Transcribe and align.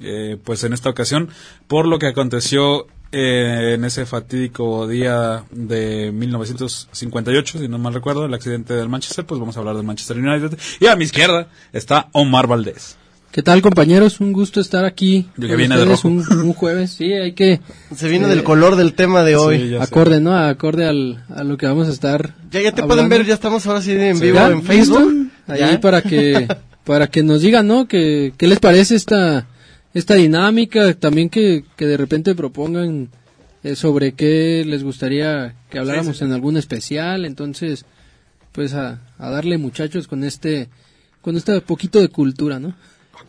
eh, 0.00 0.36
pues 0.44 0.62
en 0.62 0.72
esta 0.72 0.90
ocasión, 0.90 1.28
por 1.66 1.86
lo 1.88 1.98
que 1.98 2.06
aconteció 2.06 2.86
eh, 3.10 3.72
en 3.74 3.84
ese 3.84 4.06
fatídico 4.06 4.86
día 4.86 5.42
de 5.50 6.12
1958, 6.12 7.58
si 7.58 7.66
no 7.68 7.78
mal 7.78 7.94
recuerdo, 7.94 8.26
el 8.26 8.34
accidente 8.34 8.74
del 8.74 8.88
Manchester, 8.88 9.26
pues 9.26 9.40
vamos 9.40 9.56
a 9.56 9.58
hablar 9.60 9.74
del 9.74 9.84
Manchester 9.84 10.18
United. 10.18 10.56
Y 10.78 10.86
a 10.86 10.94
mi 10.94 11.02
izquierda 11.04 11.48
está 11.72 12.08
Omar 12.12 12.46
Valdés. 12.46 12.96
¿Qué 13.32 13.42
tal 13.42 13.60
compañeros? 13.60 14.20
Un 14.20 14.32
gusto 14.32 14.60
estar 14.60 14.84
aquí. 14.84 15.26
Yo 15.36 15.48
que 15.48 15.56
viene 15.56 15.76
de 15.76 15.84
rojo. 15.84 16.06
Un, 16.06 16.20
un, 16.32 16.52
jueves, 16.52 16.92
sí, 16.92 17.12
hay 17.12 17.32
que... 17.32 17.60
Se 17.96 18.08
viene 18.08 18.28
del 18.28 18.44
color 18.44 18.76
del 18.76 18.94
tema 18.94 19.24
de 19.24 19.34
hoy. 19.34 19.58
Sí, 19.58 19.70
ya 19.70 19.78
sé. 19.78 19.82
Acorde, 19.82 20.20
¿no? 20.20 20.36
Acorde 20.38 20.86
al, 20.86 21.24
a 21.34 21.42
lo 21.42 21.56
que 21.56 21.66
vamos 21.66 21.88
a 21.88 21.90
estar 21.90 22.36
Ya, 22.52 22.60
ya 22.60 22.70
te 22.70 22.82
hablando. 22.82 22.86
pueden 22.86 23.08
ver, 23.08 23.26
ya 23.26 23.34
estamos 23.34 23.66
ahora 23.66 23.82
sí 23.82 23.90
en 23.90 24.20
vivo 24.20 24.36
¿ya? 24.36 24.46
en 24.50 24.62
Facebook. 24.62 25.10
¿Listo? 25.12 25.52
Ahí 25.52 25.58
Ya. 25.72 25.80
para 25.80 26.02
que 26.02 26.46
para 26.84 27.08
que 27.08 27.22
nos 27.22 27.42
digan, 27.42 27.66
¿no? 27.66 27.88
Que, 27.88 28.32
¿Qué 28.36 28.46
les 28.46 28.60
parece 28.60 28.94
esta 28.94 29.46
esta 29.94 30.14
dinámica? 30.14 30.94
También 30.94 31.30
que, 31.30 31.64
que 31.76 31.86
de 31.86 31.96
repente 31.96 32.34
propongan 32.34 33.10
eh, 33.62 33.76
sobre 33.76 34.12
qué 34.12 34.64
les 34.66 34.82
gustaría 34.82 35.54
que 35.70 35.78
habláramos 35.78 36.20
en 36.22 36.32
algún 36.32 36.56
especial. 36.56 37.24
Entonces, 37.24 37.84
pues 38.52 38.74
a, 38.74 39.00
a 39.18 39.30
darle 39.30 39.58
muchachos 39.58 40.06
con 40.08 40.24
este 40.24 40.68
con 41.20 41.36
este 41.36 41.60
poquito 41.60 42.00
de 42.00 42.08
cultura, 42.08 42.58
¿no? 42.58 42.76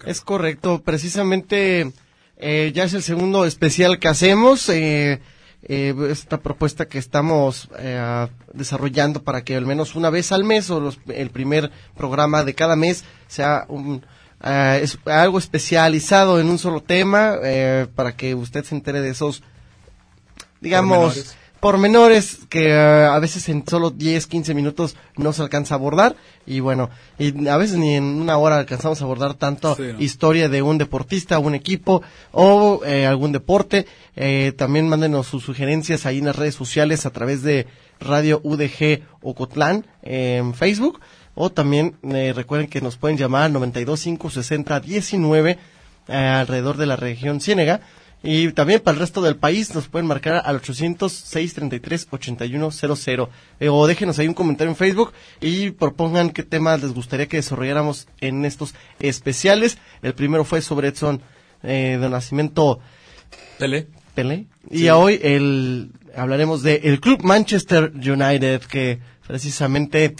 Es 0.05 0.21
correcto, 0.21 0.81
precisamente 0.83 1.91
eh, 2.37 2.71
ya 2.75 2.83
es 2.83 2.93
el 2.93 3.01
segundo 3.01 3.45
especial 3.45 3.97
que 3.99 4.07
hacemos. 4.09 4.67
eh, 4.69 5.19
eh, 5.67 5.93
esta 6.09 6.39
propuesta 6.39 6.87
que 6.87 6.97
estamos 6.99 7.69
eh, 7.79 8.27
desarrollando 8.53 9.23
para 9.23 9.43
que 9.43 9.55
al 9.55 9.65
menos 9.65 9.95
una 9.95 10.09
vez 10.09 10.31
al 10.31 10.43
mes 10.43 10.69
o 10.69 10.79
los- 10.79 10.99
el 11.07 11.29
primer 11.31 11.71
programa 11.97 12.43
de 12.43 12.53
cada 12.53 12.75
mes 12.75 13.03
sea 13.27 13.65
un, 13.67 14.05
eh, 14.43 14.85
algo 15.05 15.39
especializado 15.39 16.39
en 16.39 16.49
un 16.49 16.59
solo 16.59 16.81
tema 16.81 17.35
eh, 17.43 17.87
para 17.95 18.15
que 18.15 18.35
usted 18.35 18.63
se 18.63 18.75
entere 18.75 19.01
de 19.01 19.09
esos 19.09 19.41
digamos. 20.61 21.35
Pormenores 21.65 22.41
que 22.47 22.67
eh, 22.67 23.05
a 23.05 23.17
veces 23.17 23.49
en 23.49 23.67
solo 23.67 23.89
10, 23.89 24.27
15 24.27 24.53
minutos 24.53 24.95
no 25.17 25.33
se 25.33 25.41
alcanza 25.41 25.73
a 25.73 25.79
abordar. 25.79 26.15
Y 26.45 26.59
bueno, 26.59 26.91
y 27.17 27.47
a 27.47 27.57
veces 27.57 27.77
ni 27.79 27.95
en 27.95 28.03
una 28.03 28.37
hora 28.37 28.59
alcanzamos 28.59 29.01
a 29.01 29.05
abordar 29.05 29.33
tanto 29.33 29.75
Sí, 29.75 29.81
¿no? 29.81 29.99
historia 29.99 30.47
de 30.47 30.61
un 30.61 30.77
deportista, 30.77 31.39
un 31.39 31.55
equipo 31.55 32.03
o 32.31 32.81
eh, 32.85 33.07
algún 33.07 33.31
deporte. 33.31 33.87
Eh, 34.15 34.53
también 34.55 34.87
mándenos 34.87 35.25
sus 35.25 35.41
sugerencias 35.41 36.05
ahí 36.05 36.19
en 36.19 36.25
las 36.25 36.35
redes 36.35 36.53
sociales 36.53 37.07
a 37.07 37.09
través 37.09 37.41
de 37.41 37.65
Radio 37.99 38.41
UDG 38.43 39.01
Ocotlán 39.23 39.87
en 40.03 40.53
Facebook. 40.53 40.99
O 41.33 41.49
también 41.49 41.95
eh, 42.03 42.31
recuerden 42.35 42.69
que 42.69 42.79
nos 42.79 42.97
pueden 42.97 43.17
llamar 43.17 43.45
al 43.45 43.53
92 43.53 44.03
560 44.03 44.81
19 44.81 45.57
eh, 46.09 46.13
alrededor 46.13 46.77
de 46.77 46.85
la 46.85 46.95
región 46.95 47.41
Ciénega. 47.41 47.81
Y 48.27 48.51
también 48.53 48.81
para 48.81 48.95
el 48.95 49.01
resto 49.01 49.21
del 49.21 49.35
país 49.35 49.75
nos 49.75 49.87
pueden 49.87 50.07
marcar 50.07 50.41
al 50.45 50.59
800-633-8100. 50.59 53.29
Eh, 53.59 53.69
o 53.69 53.85
déjenos 53.85 54.17
ahí 54.17 54.27
un 54.27 54.33
comentario 54.33 54.71
en 54.71 54.75
Facebook 54.75 55.13
y 55.41 55.69
propongan 55.69 56.31
qué 56.31 56.41
temas 56.41 56.81
les 56.81 56.91
gustaría 56.91 57.27
que 57.27 57.37
desarrolláramos 57.37 58.07
en 58.21 58.43
estos 58.43 58.73
especiales. 58.99 59.77
El 60.01 60.15
primero 60.15 60.43
fue 60.43 60.63
sobre 60.63 60.87
Edson 60.87 61.21
eh, 61.61 61.99
de 62.01 62.09
Nacimiento. 62.09 62.79
Pelé. 64.15 64.47
Y 64.71 64.89
hoy 64.89 65.19
el, 65.21 65.91
hablaremos 66.15 66.63
de 66.63 66.81
el 66.83 66.99
Club 66.99 67.21
Manchester 67.21 67.91
United, 67.93 68.61
que 68.61 69.01
precisamente, 69.27 70.15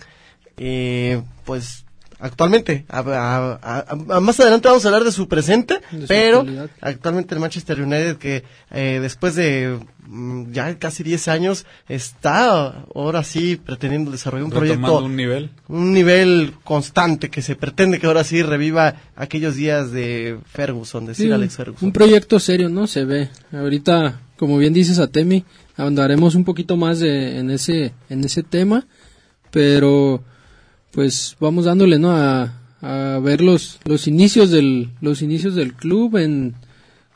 eh, 0.58 1.24
pues, 1.44 1.85
actualmente, 2.26 2.86
a- 2.90 3.00
a- 3.00 3.60
a- 3.62 4.16
a- 4.18 4.20
más 4.20 4.40
adelante 4.40 4.68
vamos 4.68 4.84
a 4.86 4.90
hablar 4.90 5.04
de 5.04 5.12
su 5.12 5.28
presente, 5.28 5.80
De 5.92 6.08
pero 6.08 6.46
actualmente 6.82 7.34
el 7.36 7.42
Manchester 7.42 7.82
United, 7.82 8.18
que 8.18 8.44
eh, 8.72 9.00
después 9.02 9.36
de 9.36 9.80
mm, 10.08 10.52
ya 10.52 10.78
casi 10.78 11.04
10 11.04 11.28
años, 11.28 11.66
está 11.90 12.86
ahora 12.94 13.24
sí 13.24 13.56
pretendiendo 13.56 14.12
desarrollar 14.12 14.46
un 14.46 14.52
Retomando 14.52 14.88
proyecto 15.00 15.06
un 15.06 15.16
nivel. 15.16 15.50
un 15.68 15.94
nivel 15.94 16.54
constante 16.64 17.30
que 17.30 17.42
se 17.42 17.56
pretende 17.56 18.00
que 18.00 18.06
ahora 18.08 18.24
sí 18.24 18.44
reviva 18.44 18.96
aquellos 19.16 19.56
días 19.56 19.92
de 19.92 20.38
Ferguson, 20.46 21.06
de 21.08 21.16
Sir 21.16 21.28
Sí, 21.28 21.32
Alex 21.32 21.54
un, 21.54 21.58
Ferguson. 21.58 21.88
un 21.88 21.94
proyecto 21.94 22.40
serio, 22.40 22.70
¿no? 22.70 22.86
Se 22.88 23.04
ve. 23.06 23.30
Ahorita, 23.52 24.20
como 24.38 24.58
bien 24.60 24.74
dices 24.74 25.00
a 25.00 25.08
Temi, 25.08 25.44
andaremos 25.76 26.36
un 26.36 26.44
poquito 26.46 26.78
más 26.78 27.00
de, 27.00 27.40
en 27.40 27.50
ese 27.50 27.94
en 28.10 28.24
ese 28.24 28.44
tema, 28.44 28.86
pero 29.52 30.24
pues 30.96 31.36
vamos 31.40 31.66
dándole, 31.66 32.00
¿no? 32.00 32.12
A, 32.12 32.54
a 32.82 33.20
ver 33.20 33.42
los 33.42 33.80
los 33.86 34.08
inicios 34.08 34.50
del 34.50 34.90
los 35.02 35.22
inicios 35.22 35.54
del 35.54 35.74
club 35.74 36.18
en 36.18 36.56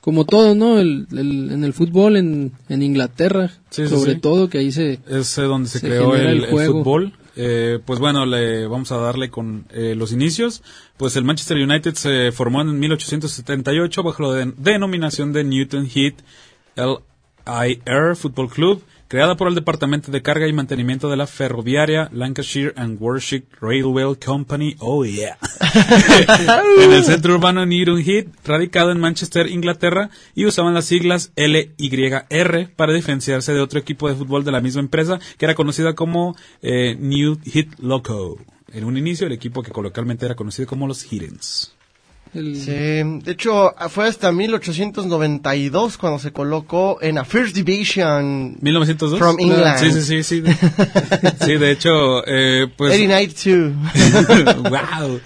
como 0.02 0.26
todo, 0.26 0.54
¿no? 0.56 0.80
El, 0.80 1.08
el- 1.12 1.52
en 1.52 1.64
el 1.64 1.74
fútbol 1.74 2.16
en, 2.18 2.52
en 2.70 2.84
Inglaterra, 2.84 3.52
Sí, 3.70 3.88
sobre 3.88 4.14
sí. 4.16 4.20
todo 4.20 4.50
que 4.50 4.60
ahí 4.60 4.72
se 4.72 5.00
Es 5.10 5.38
eh, 5.38 5.42
donde 5.44 5.68
se, 5.70 5.80
Se 5.80 5.88
creó 5.88 6.16
el, 6.16 6.46
fútbol. 6.46 7.14
Eh, 7.36 7.80
pues 7.86 8.00
bueno, 8.00 8.26
le 8.26 8.68
vamos 8.68 8.92
a 8.92 8.98
darle 8.98 9.30
con 9.30 9.66
eh, 9.72 9.96
los 9.96 10.12
inicios. 10.12 10.62
Pues 10.98 11.16
el 11.16 11.24
Manchester 11.26 11.58
United 11.58 11.94
se 11.96 12.32
formó 12.34 12.62
en 12.62 12.78
1878 12.80 14.04
bajo 14.04 14.24
la 14.24 14.34
de- 14.46 14.54
denominación 14.58 15.32
de 15.34 15.44
Newton 15.46 15.88
Heath 15.94 16.18
LIR 17.46 18.16
Football 18.16 18.50
Club, 18.50 18.84
creada 19.10 19.36
por 19.36 19.48
el 19.48 19.56
Departamento 19.56 20.12
de 20.12 20.22
Carga 20.22 20.48
y 20.48 20.54
Mantenimiento 20.54 21.10
de 21.10 21.18
la 21.18 21.26
Ferroviaria 21.26 22.10
Lancashire 22.14 22.74
and 22.76 23.02
Warwickshire 23.02 23.44
Railway 23.60 24.16
Company. 24.24 24.76
Oh 24.80 25.04
yeah. 25.04 25.38
en 26.80 26.94
el 26.94 27.04
centro 27.04 27.34
urbano 27.34 27.66
Newton 27.66 28.02
Heath, 28.06 28.28
radicado 28.46 28.92
en 28.92 29.00
Manchester, 29.00 29.48
Inglaterra, 29.48 30.12
y 30.36 30.46
usaban 30.46 30.76
las 30.76 30.86
siglas 30.86 31.32
LYR 31.36 32.70
para 32.76 32.94
diferenciarse 32.94 33.52
de 33.52 33.62
otro 33.62 33.80
equipo 33.80 34.08
de 34.08 34.16
fútbol 34.16 34.44
de 34.44 34.52
la 34.52 34.62
misma 34.62 34.82
empresa, 34.82 35.20
que 35.38 35.46
era 35.46 35.56
conocida 35.56 35.96
como 35.96 36.36
eh, 36.62 36.96
New 37.00 37.40
Heath 37.44 37.80
Loco. 37.80 38.38
En 38.72 38.86
un 38.86 38.96
inicio, 38.96 39.26
el 39.26 39.34
equipo 39.34 39.64
que 39.64 39.72
coloquialmente 39.72 40.28
era 40.28 40.36
conocido 40.36 40.68
como 40.68 40.88
los 40.88 41.12
Hiddens. 41.12 41.79
El- 42.34 42.56
Sí, 42.56 42.72
de 42.72 43.32
hecho 43.32 43.74
fue 43.90 44.08
hasta 44.08 44.32
1892 44.32 45.98
cuando 45.98 46.20
se 46.20 46.32
colocó 46.32 46.98
en 47.02 47.16
la 47.16 47.26
First 47.26 47.56
Division. 47.56 48.58
¿1902? 48.62 49.18
From 49.18 49.38
England. 49.40 49.78
Sí, 49.80 49.92
sí, 49.92 50.02
sí. 50.02 50.24
Sí, 50.24 50.42
de, 50.42 50.56
sí, 51.46 51.56
de 51.58 51.72
hecho, 51.72 52.26
eh, 52.28 52.68
pues... 52.78 52.94
89 52.94 53.74
wow. 54.70 55.20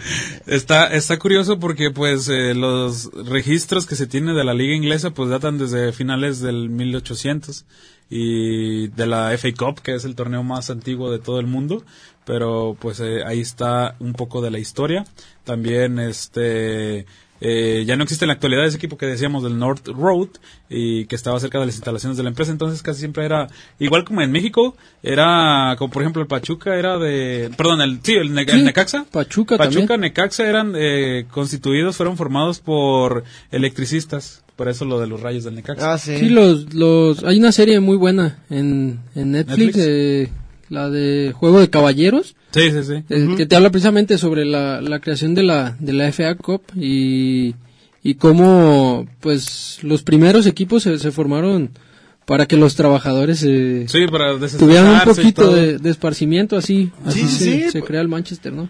Está, 0.47 0.88
está 0.88 1.18
curioso 1.19 1.59
porque 1.59 1.92
pues 1.92 2.28
eh, 2.30 2.53
los 2.53 3.09
registros 3.13 3.86
que 3.86 3.96
se 3.96 4.08
tiene 4.08 4.34
de 4.34 4.44
la 4.44 4.53
liga 4.53 4.75
inglesa 4.75 5.12
pues 5.12 5.30
datan 5.30 5.58
desde 5.58 5.92
finales 5.94 6.40
del 6.40 6.69
1800 6.69 7.66
y 8.09 8.88
de 8.90 9.08
la 9.08 9.36
FA 9.38 9.50
Cup 9.58 9.81
que 9.81 9.96
es 9.96 10.06
el 10.06 10.16
torneo 10.16 10.44
más 10.44 10.69
antiguo 10.69 11.12
de 11.12 11.19
todo 11.19 11.40
el 11.40 11.47
mundo 11.47 11.84
pero 12.26 12.76
pues 12.80 13.00
eh, 13.00 13.24
ahí 13.26 13.42
está 13.42 13.96
un 14.00 14.14
poco 14.14 14.42
de 14.42 14.52
la 14.52 14.60
historia 14.60 15.06
también 15.44 16.00
este 16.00 17.06
eh, 17.46 17.84
ya 17.86 17.98
no 17.98 18.04
existe 18.04 18.24
en 18.24 18.28
la 18.30 18.36
actualidad 18.36 18.66
ese 18.66 18.78
equipo 18.78 18.98
que 18.98 19.06
decíamos 19.06 19.44
del 19.44 19.60
North 19.60 19.86
Road 19.90 20.30
y 20.70 21.06
que 21.08 21.16
estaba 21.18 21.38
cerca 21.42 21.60
de 21.60 21.66
las 21.66 21.76
instalaciones 21.76 22.16
de 22.16 22.24
la 22.24 22.30
empresa, 22.30 22.52
entonces 22.54 22.82
casi 22.82 23.00
siempre 23.00 23.26
era 23.26 23.50
igual 23.80 24.06
como 24.06 24.22
en 24.22 24.32
México, 24.32 24.78
era 25.02 25.76
como 25.78 25.92
por 25.92 26.04
ejemplo 26.04 26.22
el 26.22 26.28
Pachuca 26.30 26.76
era 26.76 26.98
de, 26.98 27.52
perdón, 27.58 27.82
el 27.82 28.00
sí, 28.02 28.14
el, 28.14 28.34
Ne- 28.34 28.46
el 28.48 28.64
Necaxa. 28.64 29.06
Pachuca 29.12 29.58
Pachuca, 29.58 29.88
también. 29.88 30.00
Necaxa 30.02 30.48
eran 30.48 30.72
eh, 30.78 31.26
constituidos, 31.32 31.98
fueron 31.98 32.16
formados 32.16 32.60
por 32.62 33.26
electricistas, 33.52 34.42
por 34.56 34.70
eso 34.70 34.86
lo 34.86 35.02
de 35.02 35.08
los 35.08 35.20
rayos 35.20 35.44
del 35.44 35.56
Necaxa. 35.56 35.94
Ah, 35.94 35.98
sí. 35.98 36.18
Sí, 36.18 36.30
los, 36.30 36.74
los, 36.74 37.26
hay 37.26 37.40
una 37.40 37.52
serie 37.52 37.82
muy 37.82 37.98
buena 37.98 38.40
en, 38.50 39.02
en 39.16 39.32
Netflix, 39.34 39.76
Netflix. 39.76 39.78
eh, 39.86 40.30
la 40.74 40.90
de 40.90 41.32
Juego 41.36 41.60
de 41.60 41.70
Caballeros, 41.70 42.36
Sí, 42.52 42.72
sí, 42.72 42.84
sí. 42.84 43.04
eh, 43.10 43.34
que 43.38 43.46
te 43.46 43.56
habla 43.56 43.70
precisamente 43.70 44.18
sobre 44.18 44.46
la, 44.46 44.82
la 44.82 45.00
creación 45.00 45.34
de 45.36 45.44
la, 45.44 45.76
de 45.80 45.94
la 45.94 46.12
FA 46.12 46.36
Cup 46.36 46.62
y, 46.76 47.56
y 48.04 48.16
cómo, 48.16 49.08
pues, 49.22 49.80
los 49.84 50.04
primeros 50.04 50.46
equipos 50.48 50.84
se, 50.84 50.98
se 51.00 51.12
formaron 51.12 51.70
para 52.25 52.46
que 52.46 52.56
los 52.58 52.75
trabajadores 52.75 53.44
eh, 53.44 53.86
Sí, 53.88 54.06
para 54.08 54.38
tuvieran 54.58 54.94
un 54.94 55.02
poquito 55.02 55.54
de, 55.54 55.78
de 55.78 55.90
esparcimiento, 55.90 56.56
así, 56.58 56.92
así 57.06 57.22
Sí, 57.22 57.28
se, 57.28 57.64
sí, 57.66 57.72
se 57.72 57.81
crea 57.81 58.02
el 58.02 58.08
Manchester, 58.08 58.54
¿no? 58.54 58.69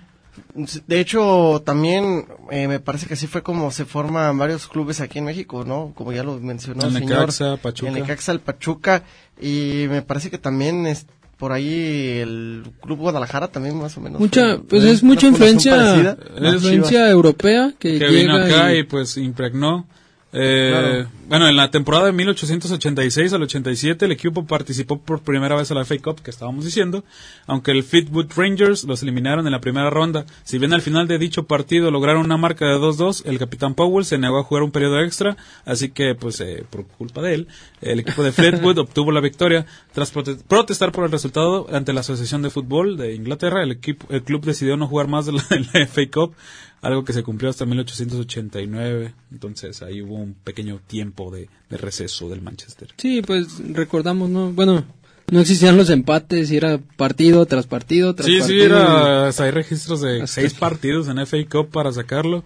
De 0.88 1.00
hecho, 1.00 1.62
también 1.66 2.26
eh, 2.52 2.68
me 2.68 2.80
parece 2.80 3.06
que 3.08 3.14
así 3.16 3.28
fue 3.28 3.42
como 3.44 3.70
se 3.72 3.86
forman 3.86 4.38
varios 4.38 4.68
clubes 4.68 5.02
aquí 5.02 5.20
en 5.20 5.26
México, 5.26 5.64
¿no? 5.66 5.94
Como 5.96 6.12
ya 6.14 6.24
lo 6.24 6.40
mencionó 6.40 6.82
El 6.84 6.88
el 6.90 6.94
señor. 7.04 7.10
Necaxa, 7.20 7.58
Pachuca. 7.58 7.92
El 7.92 7.96
Necaxa, 8.00 8.32
el 8.32 8.40
Pachuca. 8.40 9.04
Y 9.42 9.86
me 9.90 10.02
parece 10.04 10.30
que 10.32 10.38
también 10.40 10.86
es 10.88 11.06
por 11.38 11.52
ahí 11.52 12.20
el 12.20 12.64
Club 12.82 13.00
Guadalajara 13.00 13.48
también 13.50 13.78
más 13.78 13.98
o 13.98 14.02
menos. 14.02 14.20
Mucha, 14.20 14.56
fue- 14.58 14.64
pues 14.68 14.84
es 14.84 15.04
mucha 15.04 15.28
influencia, 15.28 15.76
parecida. 15.76 16.18
Influencia 16.54 17.10
europea 17.10 17.74
que, 17.78 18.00
que 18.00 18.08
vino 18.08 18.38
llega 18.40 18.46
acá 18.46 18.74
y- 18.76 18.80
y, 18.80 18.84
pues 18.84 19.18
impregnó 19.18 19.88
Eh, 20.34 20.70
Claro. 20.72 21.10
Bueno, 21.30 21.48
en 21.48 21.56
la 21.56 21.72
temporada 21.72 22.08
de 22.08 22.12
1886 22.12 23.34
al 23.34 23.44
87 23.44 24.06
el 24.06 24.12
equipo 24.12 24.46
participó 24.46 25.00
por 25.00 25.22
primera 25.22 25.56
vez 25.56 25.72
a 25.72 25.74
la 25.74 25.86
FA 25.86 25.96
Cup, 26.00 26.22
que 26.22 26.30
estábamos 26.32 26.66
diciendo, 26.66 27.04
aunque 27.48 27.72
el 27.72 27.84
Fleetwood 27.84 28.28
Rangers 28.36 28.84
los 28.84 29.02
eliminaron 29.04 29.46
en 29.48 29.52
la 29.52 29.62
primera 29.62 29.90
ronda. 29.90 30.26
Si 30.44 30.58
bien 30.60 30.74
al 30.74 30.82
final 30.82 31.08
de 31.08 31.18
dicho 31.18 31.46
partido 31.48 31.92
lograron 31.92 32.26
una 32.26 32.38
marca 32.38 32.66
de 32.68 32.76
2-2, 32.78 33.24
el 33.26 33.40
capitán 33.40 33.74
Powell 33.74 34.06
se 34.06 34.18
negó 34.18 34.38
a 34.40 34.44
jugar 34.44 34.64
un 34.64 34.72
periodo 34.72 35.00
extra, 35.02 35.38
así 35.66 35.90
que, 35.90 36.14
pues, 36.14 36.40
eh, 36.42 36.66
por 36.70 36.86
culpa 36.88 37.22
de 37.22 37.36
él, 37.36 37.48
el 37.82 38.00
equipo 38.00 38.22
de 38.22 38.32
Fleetwood 38.32 38.78
obtuvo 38.80 39.12
la 39.12 39.22
victoria. 39.22 39.66
Tras 39.94 40.14
prote- 40.14 40.38
protestar 40.48 40.92
por 40.92 41.06
el 41.06 41.12
resultado 41.12 41.68
ante 41.72 41.94
la 41.94 42.02
Asociación 42.02 42.42
de 42.42 42.50
Fútbol 42.50 42.98
de 42.98 43.16
Inglaterra, 43.16 43.64
el, 43.64 43.72
equipo, 43.72 44.08
el 44.10 44.24
club 44.24 44.44
decidió 44.44 44.76
no 44.78 44.88
jugar 44.88 45.08
más 45.08 45.26
de 45.26 45.32
la, 45.34 45.44
de 45.50 45.60
la 45.74 45.88
FA 45.88 46.02
Cup, 46.12 46.36
algo 46.84 47.04
que 47.04 47.14
se 47.14 47.24
cumplió 47.24 47.50
hasta 47.50 47.66
1889. 47.66 49.14
Entonces 49.32 49.82
ahí 49.82 50.02
hubo 50.02 50.16
un 50.16 50.36
pequeño 50.36 50.80
tiempo 50.86 51.32
de, 51.32 51.50
de 51.70 51.78
receso 51.78 52.30
del 52.30 52.42
Manchester. 52.42 52.90
Sí, 52.98 53.22
pues 53.22 53.60
recordamos, 53.74 54.30
¿no? 54.30 54.52
Bueno, 54.52 54.84
no 55.32 55.40
existían 55.40 55.78
los 55.78 55.90
empates 55.90 56.52
y 56.52 56.58
era 56.58 56.78
partido 56.98 57.46
tras 57.46 57.66
partido 57.66 58.14
tras 58.14 58.28
Sí, 58.28 58.34
sí, 58.36 58.40
partido. 58.42 58.66
era, 58.66 59.28
hasta 59.30 59.46
hay 59.46 59.52
registros 59.52 60.02
de 60.02 60.22
Hasta 60.22 60.42
seis 60.42 60.54
partidos 60.54 61.08
en 61.08 61.18
FA 61.26 61.38
Cup 61.50 61.70
para 61.72 61.92
sacarlo. 61.92 62.44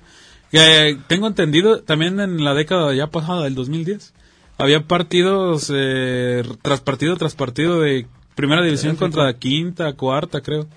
Que, 0.51 0.89
eh, 0.89 0.97
tengo 1.07 1.27
entendido 1.27 1.81
también 1.81 2.19
en 2.19 2.43
la 2.43 2.53
década 2.53 2.93
ya 2.93 3.07
pasada, 3.07 3.43
del 3.43 3.55
2010, 3.55 4.13
había 4.57 4.87
partidos 4.87 5.71
eh, 5.75 6.43
tras 6.61 6.79
partido 6.79 7.17
tras 7.17 7.35
partido 7.35 7.81
de 7.81 8.07
primera 8.35 8.63
división 8.63 8.95
contra 8.95 9.33
quinta, 9.37 9.91
cuarta, 9.93 10.41
creo. 10.41 10.67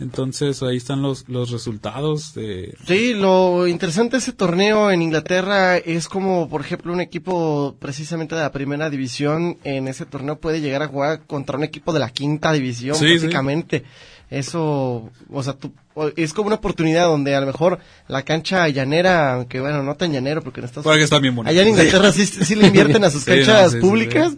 Entonces 0.00 0.60
ahí 0.64 0.76
están 0.76 1.02
los, 1.02 1.28
los 1.28 1.50
resultados 1.50 2.34
de... 2.34 2.76
Sí, 2.86 3.14
lo 3.14 3.68
interesante 3.68 4.16
de 4.16 4.18
ese 4.18 4.32
torneo 4.32 4.90
en 4.90 5.02
Inglaterra 5.02 5.76
es 5.76 6.08
como, 6.08 6.48
por 6.48 6.62
ejemplo, 6.62 6.92
un 6.92 7.00
equipo 7.00 7.76
precisamente 7.78 8.34
de 8.34 8.40
la 8.42 8.50
primera 8.50 8.90
división 8.90 9.56
en 9.62 9.86
ese 9.86 10.04
torneo 10.04 10.40
puede 10.40 10.60
llegar 10.60 10.82
a 10.82 10.88
jugar 10.88 11.20
contra 11.26 11.56
un 11.56 11.62
equipo 11.62 11.92
de 11.92 12.00
la 12.00 12.10
quinta 12.10 12.52
división, 12.52 12.96
Sí, 12.96 13.06
sí. 13.06 13.14
básicamente. 13.18 13.84
Eso, 14.30 15.10
o 15.30 15.42
sea, 15.44 15.52
tú- 15.52 15.72
es 16.16 16.32
como 16.32 16.48
una 16.48 16.56
oportunidad 16.56 17.04
donde 17.06 17.36
a 17.36 17.40
lo 17.40 17.46
mejor 17.46 17.78
la 18.08 18.22
cancha 18.24 18.66
llanera, 18.68 19.34
aunque 19.34 19.60
bueno, 19.60 19.84
no 19.84 19.94
tan 19.94 20.12
llanero 20.12 20.42
porque 20.42 20.60
está 20.64 20.80
bien 21.20 21.36
bonito. 21.36 21.50
Allá 21.52 21.62
en 21.62 21.68
Inglaterra 21.68 22.10
sí, 22.10 22.26
sí 22.26 22.56
le 22.56 22.66
invierten 22.68 23.04
a 23.04 23.10
sus 23.10 23.24
canchas 23.24 23.74
no, 23.74 23.80
públicas. 23.80 24.32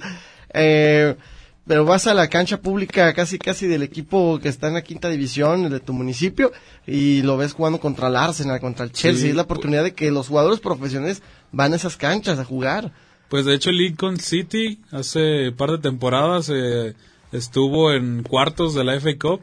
Eh, 0.53 1.17
pero 1.67 1.85
vas 1.85 2.07
a 2.07 2.15
la 2.15 2.29
cancha 2.29 2.61
pública 2.61 3.13
casi 3.13 3.39
casi 3.39 3.67
del 3.67 3.83
equipo 3.83 4.39
que 4.39 4.49
está 4.49 4.69
en 4.69 4.75
la 4.75 4.83
quinta 4.83 5.09
división 5.09 5.69
de 5.69 5.81
tu 5.81 5.93
municipio 5.93 6.53
y 6.87 7.23
lo 7.23 7.37
ves 7.37 7.53
jugando 7.53 7.81
contra 7.81 8.09
el 8.09 8.17
Arsenal, 8.17 8.61
contra 8.61 8.85
el 8.85 8.93
Chelsea. 8.93 9.23
Sí. 9.23 9.29
Es 9.31 9.35
la 9.35 9.43
oportunidad 9.43 9.83
de 9.83 9.93
que 9.93 10.11
los 10.11 10.29
jugadores 10.29 10.61
profesionales 10.61 11.23
van 11.51 11.73
a 11.73 11.77
esas 11.77 11.97
canchas 11.97 12.39
a 12.39 12.45
jugar. 12.45 12.93
Pues 13.29 13.45
de 13.45 13.55
hecho 13.55 13.73
Lincoln 13.73 14.19
City 14.19 14.79
hace 14.93 15.51
par 15.53 15.73
de 15.73 15.79
temporadas 15.79 16.51
eh, 16.55 16.95
estuvo 17.33 17.93
en 17.93 18.23
cuartos 18.23 18.75
de 18.75 18.85
la 18.85 19.01
FA 19.01 19.19
Cup, 19.19 19.41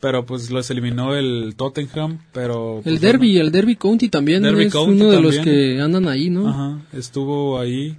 pero 0.00 0.24
pues 0.24 0.50
los 0.50 0.70
eliminó 0.70 1.14
el 1.14 1.54
Tottenham, 1.56 2.20
pero... 2.32 2.78
El 2.78 2.84
pues, 2.84 3.00
Derby, 3.02 3.36
el 3.36 3.52
Derby 3.52 3.76
County 3.76 4.08
también 4.08 4.42
Derby 4.42 4.64
es 4.64 4.72
County 4.72 5.02
uno 5.02 5.10
de 5.10 5.20
los 5.20 5.38
que 5.40 5.78
andan 5.80 6.08
ahí, 6.08 6.30
¿no? 6.30 6.48
Ajá, 6.48 6.80
estuvo 6.94 7.60
ahí 7.60 7.98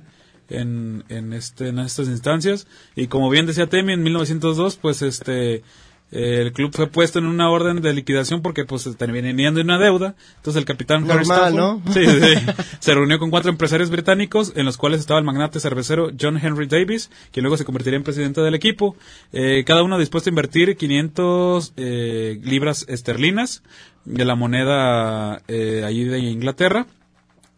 en, 0.50 1.04
en, 1.10 1.34
este, 1.34 1.70
en 1.70 1.80
estas 1.80 2.08
instancias. 2.08 2.68
Y 2.96 3.08
como 3.08 3.30
bien 3.30 3.46
decía 3.46 3.68
Temi, 3.68 3.94
en 3.94 4.04
1902, 4.04 4.78
pues 4.78 5.02
este, 5.02 5.64
eh, 6.12 6.42
el 6.42 6.54
club 6.54 6.72
fue 6.74 6.88
puesto 6.88 7.20
en 7.20 7.26
una 7.26 7.50
orden 7.50 7.82
de 7.82 7.94
liquidación 7.94 8.42
porque 8.42 8.64
pues 8.64 8.88
venían 8.98 9.56
de 9.56 9.62
una 9.62 9.78
deuda. 9.78 10.16
Entonces 10.38 10.60
el 10.60 10.66
capitán 10.66 11.06
Normal, 11.06 11.56
¿no? 11.56 11.82
Sí, 11.94 12.06
sí, 12.06 12.20
sí. 12.22 12.46
se 12.80 12.94
reunió 12.94 13.20
con 13.20 13.30
cuatro 13.30 13.52
empresarios 13.52 13.90
británicos, 13.90 14.54
en 14.56 14.66
los 14.66 14.78
cuales 14.78 15.02
estaba 15.02 15.20
el 15.20 15.26
magnate 15.26 15.60
cervecero 15.60 16.12
John 16.20 16.40
Henry 16.42 16.68
Davis, 16.68 17.12
que 17.32 17.42
luego 17.42 17.58
se 17.58 17.66
convertiría 17.66 17.98
en 17.98 18.04
presidente 18.04 18.42
del 18.42 18.56
equipo. 18.56 18.96
Eh, 19.34 19.64
cada 19.66 19.84
uno 19.84 20.00
dispuesto 20.00 20.30
a 20.30 20.32
invertir 20.32 20.78
500 20.78 21.74
eh, 21.76 22.40
libras 22.42 22.86
esterlinas 22.88 23.64
de 24.06 24.24
la 24.24 24.36
moneda 24.36 25.42
eh, 25.48 25.84
allí 25.86 26.06
de 26.06 26.20
Inglaterra. 26.20 26.88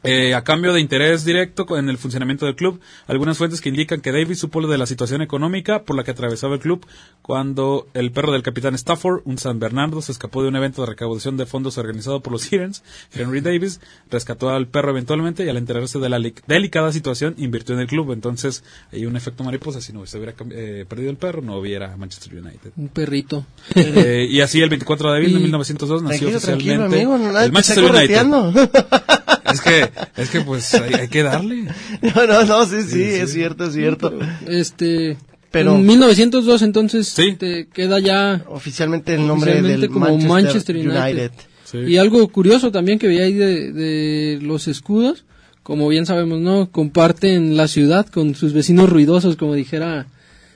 Eh, 0.03 0.33
a 0.33 0.45
cambio 0.45 0.71
de 0.71 0.79
interés 0.79 1.25
directo 1.25 1.65
en 1.77 1.89
el 1.89 1.97
funcionamiento 1.97 2.45
del 2.45 2.55
club, 2.55 2.79
algunas 3.07 3.37
fuentes 3.37 3.59
que 3.59 3.67
indican 3.67 3.99
que 3.99 4.13
Davis 4.13 4.39
supo 4.39 4.61
lo 4.61 4.67
de 4.69 4.77
la 4.77 4.85
situación 4.85 5.21
económica 5.21 5.83
por 5.83 5.97
la 5.97 6.05
que 6.05 6.11
atravesaba 6.11 6.53
el 6.55 6.61
club 6.61 6.85
cuando 7.21 7.87
el 7.93 8.11
perro 8.11 8.31
del 8.31 8.41
capitán 8.41 8.75
Stafford, 8.75 9.21
un 9.25 9.37
San 9.37 9.59
Bernardo, 9.59 10.01
se 10.01 10.13
escapó 10.13 10.41
de 10.41 10.47
un 10.47 10.55
evento 10.55 10.81
de 10.83 10.87
recaudación 10.87 11.35
de 11.35 11.45
fondos 11.45 11.77
organizado 11.77 12.21
por 12.21 12.31
los 12.31 12.43
Sirens. 12.43 12.81
Henry 13.13 13.41
Davis 13.41 13.81
rescató 14.09 14.49
al 14.49 14.67
perro 14.67 14.91
eventualmente 14.91 15.43
y 15.43 15.49
al 15.49 15.57
enterarse 15.57 15.99
de 15.99 16.07
la 16.09 16.17
li- 16.17 16.33
delicada 16.47 16.91
situación 16.93 17.35
invirtió 17.37 17.75
en 17.75 17.81
el 17.81 17.87
club. 17.87 18.13
Entonces, 18.13 18.63
hay 18.93 19.05
un 19.05 19.15
efecto 19.17 19.43
mariposa. 19.43 19.81
Si 19.81 19.91
no 19.91 20.05
se 20.05 20.17
hubiera 20.17 20.33
eh, 20.51 20.85
perdido 20.87 21.11
el 21.11 21.17
perro, 21.17 21.41
no 21.41 21.57
hubiera 21.57 21.95
Manchester 21.97 22.33
United. 22.41 22.71
Un 22.77 22.87
perrito. 22.87 23.45
Eh, 23.75 24.27
y 24.29 24.39
así 24.41 24.61
el 24.61 24.69
24 24.69 25.11
de 25.11 25.17
abril 25.17 25.33
de 25.33 25.39
Y- 25.39 25.43
1902 25.43 26.03
nació 26.03 26.29
oficialmente 26.29 26.95
amigo, 26.95 27.15
el 27.17 27.51
Manchester 27.51 27.83
United. 27.83 28.15
Es 29.53 29.61
que, 29.61 29.89
es 30.17 30.29
que 30.29 30.41
pues 30.41 30.73
hay, 30.75 30.93
hay 30.93 31.07
que 31.07 31.23
darle. 31.23 31.63
no, 32.15 32.27
no, 32.27 32.43
no, 32.45 32.65
sí, 32.65 32.83
sí, 32.87 33.01
es 33.03 33.31
cierto, 33.33 33.65
es 33.65 33.73
cierto. 33.73 34.17
Este, 34.47 35.17
Pero- 35.51 35.75
en 35.75 35.85
1902 35.85 36.61
entonces 36.61 37.07
Sí. 37.07 37.35
te 37.37 37.67
queda 37.67 37.99
ya 37.99 38.43
Oficialmente 38.47 39.15
el 39.15 39.25
nombre 39.27 39.51
Oficialmente 39.51 39.81
del 39.81 39.89
como 39.91 40.05
Manchester, 40.05 40.29
Manchester 40.29 40.75
United. 40.77 41.01
United. 41.01 41.31
Sí. 41.65 41.77
Y 41.79 41.97
algo 41.97 42.27
curioso 42.29 42.71
también 42.71 42.97
que 42.99 43.07
veía 43.07 43.23
ahí 43.23 43.33
de, 43.33 43.71
de 43.71 44.39
los 44.41 44.67
escudos, 44.67 45.25
como 45.61 45.87
bien 45.87 46.05
sabemos, 46.07 46.39
¿no? 46.39 46.71
Comparten 46.71 47.55
la 47.57 47.67
ciudad 47.67 48.07
con 48.07 48.33
sus 48.33 48.53
vecinos 48.53 48.89
ruidosos, 48.89 49.35
como 49.35 49.53
dijera 49.53 50.07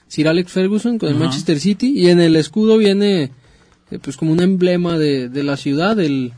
Sir 0.08 0.28
Alex 0.28 0.52
Ferguson, 0.52 0.98
con 0.98 1.10
el. 1.10 1.16
Manchester 1.16 1.60
City, 1.60 1.94
y 1.96 2.10
en 2.10 2.20
el 2.20 2.36
escudo 2.36 2.78
viene 2.80 3.32
eh, 3.92 4.00
pues 4.02 4.18
como 4.18 4.32
un 4.32 4.42
emblema 4.42 4.98
de, 4.98 5.30
de 5.30 5.44
la 5.44 5.56
ciudad, 5.58 6.00
el, 6.00 6.34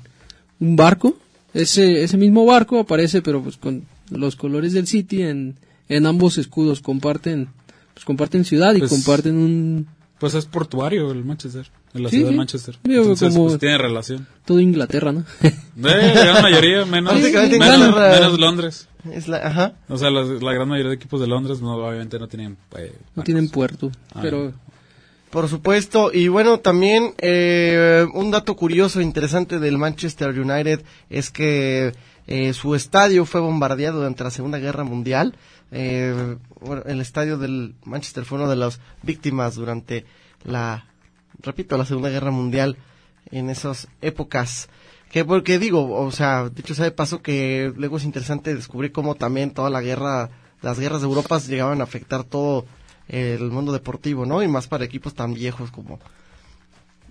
un 0.59 0.75
barco. 0.75 1.17
Ese, 1.55 2.03
ese 2.03 2.17
mismo 2.17 2.45
barco 2.45 2.79
aparece, 2.79 3.21
pero 3.23 3.41
pues 3.41 3.57
con 3.57 3.85
los 4.11 4.35
colores 4.35 4.73
del 4.73 4.85
City 4.87 5.23
en, 5.23 5.55
en 5.89 6.05
ambos 6.05 6.37
escudos, 6.37 6.81
comparten, 6.81 7.47
pues 7.93 8.05
comparten 8.05 8.45
ciudad 8.45 8.75
y 8.75 8.79
Pues- 8.79 8.91
comparten 8.91 9.35
un, 9.37 9.87
Pues 10.19 10.33
es 10.35 10.45
portuario 10.45 11.11
el 11.11 11.23
Manchester, 11.25 11.65
en 11.93 12.03
la 12.03 12.09
Sí, 12.09 12.17
ciudad 12.17 12.29
sí. 12.29 12.33
de 12.33 12.37
Manchester. 12.37 12.75
Digo, 12.83 13.01
Entonces, 13.03 13.33
como- 13.33 13.47
pues 13.47 13.59
tiene 13.59 13.77
relación. 13.77 14.27
todo 14.45 14.59
Inglaterra, 14.59 15.11
¿no? 15.13 15.23
De 15.41 15.51
la 16.13 16.25
gran 16.25 16.41
mayoría, 16.43 16.85
menos, 16.85 17.13
Básicamente 17.13 17.57
menos, 17.59 17.75
Inglaterra- 17.87 18.19
menos 18.19 18.39
Londres. 18.39 18.87
Es 19.11 19.27
la, 19.27 19.37
ajá. 19.37 19.73
O 19.87 19.97
sea, 19.97 20.09
la, 20.09 20.23
la 20.23 20.53
gran 20.53 20.67
mayoría 20.67 20.89
de 20.89 20.95
equipos 20.95 21.21
de 21.21 21.27
Londres 21.27 21.61
no, 21.61 21.75
obviamente 21.75 22.19
no 22.19 22.27
tienen... 22.27 22.57
eh, 22.77 22.93
No 23.15 23.23
tienen 23.23 23.49
puerto, 23.49 23.91
Ah. 24.13 24.19
pero 24.21 24.51
Por 25.35 25.49
supuesto, 25.49 26.11
y 26.13 26.29
bueno, 26.29 26.61
también 26.61 27.13
eh, 27.17 28.07
un 28.13 28.31
dato 28.31 28.55
curioso 28.55 29.01
e 29.01 29.03
interesante 29.03 29.59
del 29.59 29.77
Manchester 29.77 30.29
United 30.29 30.81
es 31.09 31.29
que 31.29 31.91
eh, 32.25 32.53
su 32.53 32.73
estadio 32.73 33.25
fue 33.25 33.41
bombardeado 33.41 33.97
durante 33.97 34.23
la 34.23 34.31
Segunda 34.31 34.59
Guerra 34.59 34.85
Mundial. 34.85 35.35
Eh, 35.73 36.37
el 36.85 37.01
estadio 37.01 37.37
del 37.37 37.75
Manchester 37.83 38.23
fue 38.23 38.37
una 38.37 38.47
de 38.47 38.55
las 38.55 38.79
víctimas 39.03 39.55
durante 39.55 40.05
la, 40.45 40.85
repito, 41.41 41.75
la 41.75 41.85
Segunda 41.85 42.07
Guerra 42.07 42.31
Mundial 42.31 42.77
en 43.29 43.49
esas 43.49 43.89
épocas. 43.99 44.69
Que 45.11 45.25
porque 45.25 45.59
digo, 45.59 45.99
o 45.99 46.11
sea, 46.13 46.47
dicho 46.47 46.73
sea 46.75 46.85
de 46.85 46.91
paso 46.91 47.21
que 47.21 47.73
luego 47.75 47.97
es 47.97 48.05
interesante 48.05 48.55
descubrir 48.55 48.93
cómo 48.93 49.15
también 49.15 49.51
toda 49.51 49.69
la 49.69 49.81
guerra, 49.81 50.29
las 50.61 50.79
guerras 50.79 51.01
de 51.01 51.07
Europa 51.07 51.39
llegaban 51.39 51.81
a 51.81 51.83
afectar 51.83 52.23
todo 52.23 52.65
el 53.07 53.51
mundo 53.51 53.71
deportivo, 53.71 54.25
¿no? 54.25 54.41
Y 54.41 54.47
más 54.47 54.67
para 54.67 54.85
equipos 54.85 55.13
tan 55.13 55.33
viejos 55.33 55.71
como 55.71 55.99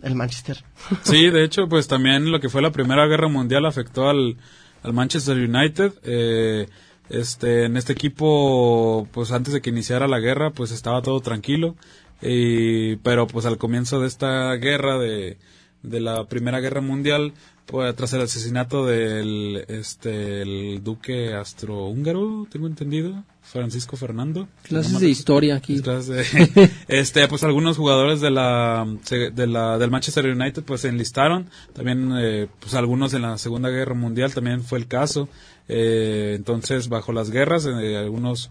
el 0.03 0.15
Manchester. 0.15 0.65
Sí, 1.03 1.31
de 1.31 1.45
hecho, 1.45 1.69
pues 1.69 1.89
también 1.89 2.31
lo 2.31 2.41
que 2.41 2.49
fue 2.49 2.63
la 2.63 2.73
Primera 2.73 3.07
Guerra 3.07 3.29
Mundial 3.29 3.67
afectó 3.67 4.09
al, 4.09 4.37
al 4.83 4.93
Manchester 4.93 5.37
United. 5.37 5.93
Eh, 6.03 6.69
este, 7.09 7.65
en 7.65 7.77
este 7.77 7.93
equipo, 7.93 9.07
pues 9.13 9.31
antes 9.33 9.53
de 9.53 9.61
que 9.61 9.71
iniciara 9.71 10.09
la 10.09 10.21
guerra, 10.21 10.51
pues 10.51 10.71
estaba 10.71 11.03
todo 11.03 11.21
tranquilo. 11.21 11.77
Y, 12.23 12.97
pero 12.97 13.27
pues 13.27 13.45
al 13.47 13.59
comienzo 13.59 14.01
de 14.01 14.07
esta 14.07 14.55
guerra 14.55 14.99
de, 14.99 15.39
de 15.83 16.01
la 16.01 16.25
Primera 16.25 16.61
Guerra 16.61 16.81
Mundial, 16.81 17.35
pues 17.67 17.95
tras 17.97 18.13
el 18.15 18.23
asesinato 18.23 18.87
del 18.87 19.65
este 19.69 20.43
el 20.43 20.83
duque 20.83 21.35
astrohúngaro, 21.35 22.47
tengo 22.51 22.67
entendido, 22.67 23.25
Francisco 23.45 23.97
Fernando. 23.97 24.49
clases 24.63 24.99
de 24.99 25.09
historia 25.09 25.55
aquí. 25.57 25.81
Clases 25.81 26.33
de- 26.33 26.71
este, 26.89 27.29
pues 27.29 27.45
algunos 27.45 27.77
jugadores 27.77 28.21
de 28.21 28.31
la, 28.31 28.87
de 29.11 29.47
la, 29.47 29.79
del 29.79 29.91
Manchester 29.91 30.27
United 30.27 30.63
pues 30.65 30.81
se 30.81 30.89
enlistaron. 30.89 31.49
También, 31.73 32.11
eh, 32.19 32.49
pues 32.61 32.75
algunos 32.75 33.15
en 33.15 33.23
la 33.23 33.39
Segunda 33.39 33.69
Guerra 33.71 33.95
Mundial 33.95 34.35
también 34.35 34.63
fue 34.63 34.79
el 34.79 34.89
caso. 34.89 35.29
Eh, 35.69 36.33
entonces, 36.37 36.89
bajo 36.89 37.13
las 37.13 37.31
guerras, 37.31 37.67
eh, 37.67 37.97
algunos 37.97 38.51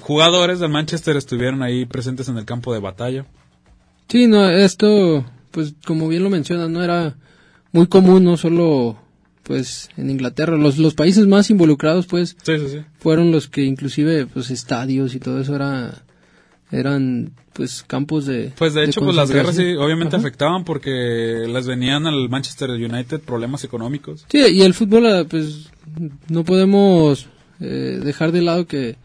jugadores 0.00 0.60
del 0.60 0.70
Manchester 0.70 1.16
estuvieron 1.16 1.62
ahí 1.62 1.86
presentes 1.86 2.28
en 2.28 2.36
el 2.36 2.44
campo 2.44 2.72
de 2.74 2.80
batalla. 2.80 3.24
Sí, 4.08 4.26
no, 4.26 4.48
esto, 4.50 5.24
pues 5.50 5.74
como 5.86 6.08
bien 6.08 6.22
lo 6.22 6.30
mencionas, 6.30 6.68
no 6.68 6.82
era 6.82 7.16
muy 7.72 7.86
común, 7.86 8.24
no 8.24 8.36
solo 8.36 8.98
pues 9.42 9.88
en 9.96 10.10
Inglaterra 10.10 10.56
los 10.56 10.78
los 10.78 10.94
países 10.94 11.26
más 11.26 11.50
involucrados 11.50 12.06
pues 12.06 12.36
Sí, 12.42 12.58
sí, 12.58 12.66
sí. 12.68 12.78
fueron 12.98 13.32
los 13.32 13.48
que 13.48 13.62
inclusive 13.62 14.26
pues 14.26 14.50
estadios 14.50 15.14
y 15.14 15.18
todo 15.20 15.40
eso 15.40 15.54
era 15.56 16.02
eran 16.70 17.32
pues 17.52 17.82
campos 17.82 18.26
de 18.26 18.52
Pues 18.56 18.74
de 18.74 18.84
hecho, 18.84 19.00
pues 19.00 19.16
las 19.16 19.30
guerras 19.30 19.56
sí, 19.56 19.74
obviamente 19.74 20.16
Ajá. 20.16 20.24
afectaban 20.24 20.64
porque 20.64 21.44
les 21.48 21.66
venían 21.66 22.06
al 22.06 22.28
Manchester 22.28 22.70
United 22.70 23.20
problemas 23.20 23.64
económicos. 23.64 24.24
Sí, 24.30 24.38
y 24.52 24.62
el 24.62 24.72
fútbol, 24.72 25.06
ah, 25.06 25.24
pues, 25.28 25.68
no 26.28 26.44
podemos 26.44 27.26
eh, 27.58 28.00
dejar 28.02 28.30
de 28.30 28.42
lado 28.42 28.66
que, 28.68 28.96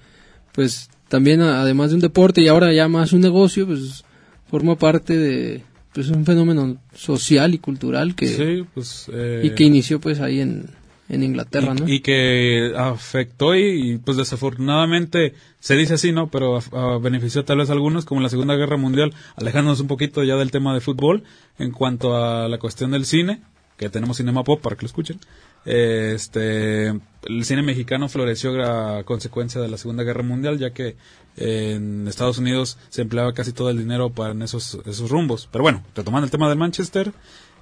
pues, 0.54 0.90
también 1.10 1.42
además 1.42 1.90
de 1.90 1.96
un 1.96 2.02
deporte 2.02 2.42
y 2.42 2.48
ahora 2.48 2.72
ya 2.72 2.88
más 2.88 3.14
un 3.14 3.22
negocio, 3.22 3.66
pues, 3.66 4.06
forma 4.50 4.76
parte 4.78 5.18
de, 5.18 5.64
pues, 5.96 6.10
un 6.10 6.26
fenómeno 6.26 6.78
social 6.94 7.54
y 7.54 7.58
cultural 7.58 8.16
que, 8.16 8.28
Sí, 8.28 8.66
pues... 8.74 9.10
eh, 9.14 9.44
y 9.46 9.52
que 9.52 9.64
inició, 9.64 10.02
pues, 10.02 10.20
ahí 10.20 10.42
en, 10.42 10.70
en 11.08 11.24
Inglaterra, 11.24 11.74
y, 11.74 11.80
¿no? 11.80 11.88
y 11.88 12.02
que 12.02 12.74
afectó 12.76 13.56
y, 13.56 13.94
y, 13.94 13.98
pues 13.98 14.18
desafortunadamente 14.18 15.36
se 15.62 15.78
dice 15.78 15.94
así, 15.94 16.12
¿no? 16.12 16.28
Pero 16.30 16.60
ah, 16.74 17.00
benefició 17.02 17.46
tal 17.46 17.60
vez 17.60 17.70
a 17.70 17.74
algunos, 17.74 18.04
como 18.04 18.20
en 18.20 18.24
la 18.24 18.30
Segunda 18.30 18.56
Guerra 18.56 18.76
Mundial, 18.76 19.14
alejándonos 19.38 19.80
un 19.80 19.88
poquito 19.88 20.22
ya 20.26 20.36
del 20.36 20.52
tema 20.52 20.74
de 20.74 20.82
fútbol 20.82 21.24
en 21.58 21.72
cuanto 21.72 22.18
a 22.18 22.50
la 22.50 22.58
cuestión 22.58 22.92
del 22.92 23.06
cine, 23.06 23.42
que 23.78 23.90
tenemos 23.90 24.18
Cinema 24.18 24.44
Pop 24.44 24.62
para 24.62 24.76
que 24.76 24.84
lo 24.84 24.88
escuchen. 24.88 25.20
Este, 25.66 26.88
el 26.88 27.44
cine 27.44 27.64
mexicano 27.64 28.08
floreció 28.08 28.52
a 28.64 29.04
consecuencia 29.04 29.60
de 29.60 29.68
la 29.68 29.78
Segunda 29.78 30.04
Guerra 30.04 30.24
Mundial, 30.24 30.60
ya 30.60 30.72
que 30.72 30.96
en 31.38 32.08
Estados 32.08 32.38
Unidos 32.38 32.78
se 32.90 33.02
empleaba 33.02 33.34
casi 33.34 33.52
todo 33.52 33.70
el 33.70 33.78
dinero 33.78 34.12
para 34.12 34.32
en 34.32 34.42
esos, 34.42 34.80
esos 34.86 35.10
rumbos. 35.10 35.50
Pero 35.52 35.64
bueno, 35.64 35.84
retomando 35.96 36.26
el 36.26 36.32
tema 36.32 36.48
del 36.48 36.58
Manchester, 36.58 37.12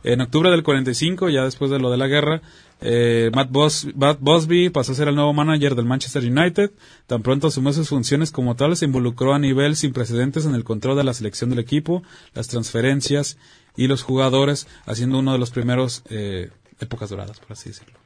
en 0.04 0.20
octubre 0.20 0.52
del 0.52 0.64
45, 0.64 1.30
ya 1.30 1.46
después 1.46 1.72
de 1.72 1.80
lo 1.80 1.90
de 1.90 1.98
la 1.98 2.08
guerra, 2.08 2.42
eh, 2.82 3.32
Matt, 3.34 3.50
Bos 3.50 3.88
Matt 3.96 4.18
Busby 4.20 4.70
pasó 4.70 4.92
a 4.92 4.96
ser 4.96 5.08
el 5.08 5.16
nuevo 5.16 5.32
manager 5.32 5.76
del 5.76 5.86
Manchester 5.86 6.24
United. 6.24 6.72
Tan 7.08 7.24
pronto 7.24 7.48
asumió 7.48 7.72
sus 7.72 7.88
funciones 7.88 8.30
como 8.30 8.56
tal, 8.56 8.76
se 8.76 8.84
involucró 8.84 9.34
a 9.34 9.40
nivel 9.40 9.78
sin 9.78 9.94
precedentes 9.94 10.46
en 10.46 10.56
el 10.56 10.66
control 10.66 10.98
de 10.98 11.06
la 11.06 11.14
selección 11.14 11.50
del 11.50 11.60
equipo, 11.60 12.04
las 12.34 12.50
transferencias 12.50 13.38
y 13.78 13.88
los 13.88 14.04
jugadores, 14.04 14.68
haciendo 14.86 15.20
uno 15.20 15.32
de 15.32 15.40
los 15.40 15.52
primeros 15.52 16.04
eh, 16.10 16.50
épocas 16.84 17.10
doradas, 17.10 17.40
por 17.40 17.54
así 17.54 17.70
decirlo. 17.70 17.98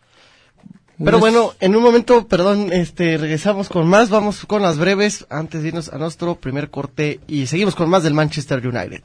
Pero 0.97 1.17
Unas- 1.17 1.19
bueno, 1.19 1.53
en 1.59 1.75
un 1.75 1.83
momento, 1.83 2.27
perdón, 2.27 2.73
este, 2.73 3.17
regresamos 3.17 3.69
con 3.69 3.87
más, 3.87 4.09
vamos 4.09 4.45
con 4.47 4.61
las 4.63 4.77
breves 4.79 5.27
antes 5.29 5.61
de 5.61 5.67
irnos 5.67 5.89
a 5.93 5.97
nuestro 5.99 6.35
primer 6.39 6.69
corte 6.71 7.19
y 7.27 7.45
seguimos 7.45 7.75
con 7.75 7.87
más 7.89 8.01
del 8.03 8.15
Manchester 8.15 8.65
United. 8.65 9.03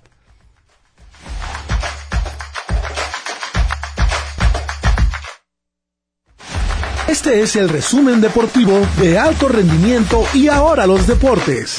Este 7.09 7.43
es 7.43 7.57
el 7.57 7.69
resumen 7.69 8.21
deportivo 8.21 8.81
de 9.01 9.19
alto 9.19 9.49
rendimiento 9.49 10.25
y 10.35 10.49
ahora 10.49 10.87
los 10.87 11.07
deportes. 11.07 11.79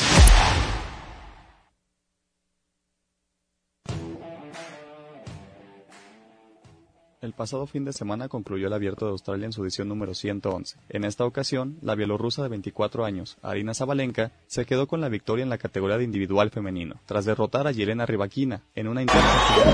El 7.24 7.32
pasado 7.32 7.66
fin 7.68 7.86
de 7.86 7.94
semana 7.94 8.28
concluyó 8.28 8.68
el 8.68 8.74
Abierto 8.74 9.06
de 9.06 9.12
Australia 9.12 9.46
en 9.46 9.54
su 9.54 9.64
edición 9.64 9.88
número 9.88 10.14
111. 10.14 10.76
En 10.90 11.06
esta 11.06 11.24
ocasión, 11.24 11.78
la 11.82 11.96
bielorrusa 11.96 12.44
de 12.44 12.50
24 12.50 13.06
años, 13.06 13.38
Arina 13.42 13.74
Zabalenka, 13.74 14.34
se 14.46 14.66
quedó 14.66 14.88
con 14.88 15.00
la 15.00 15.08
victoria 15.08 15.44
en 15.44 15.50
la 15.50 15.58
categoría 15.58 15.98
de 15.98 16.04
individual 16.04 16.50
femenino, 16.50 17.00
tras 17.06 17.24
derrotar 17.24 17.66
a 17.66 17.72
Yelena 17.72 18.06
Rybakina 18.06 18.64
en 18.76 18.90
una 18.90 19.04
intensa 19.04 19.24
final 19.24 19.74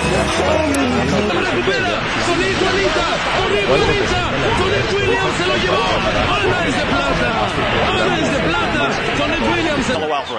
la 0.00 0.96
lesión 0.96 1.30
de 1.30 1.36
primera 1.36 2.00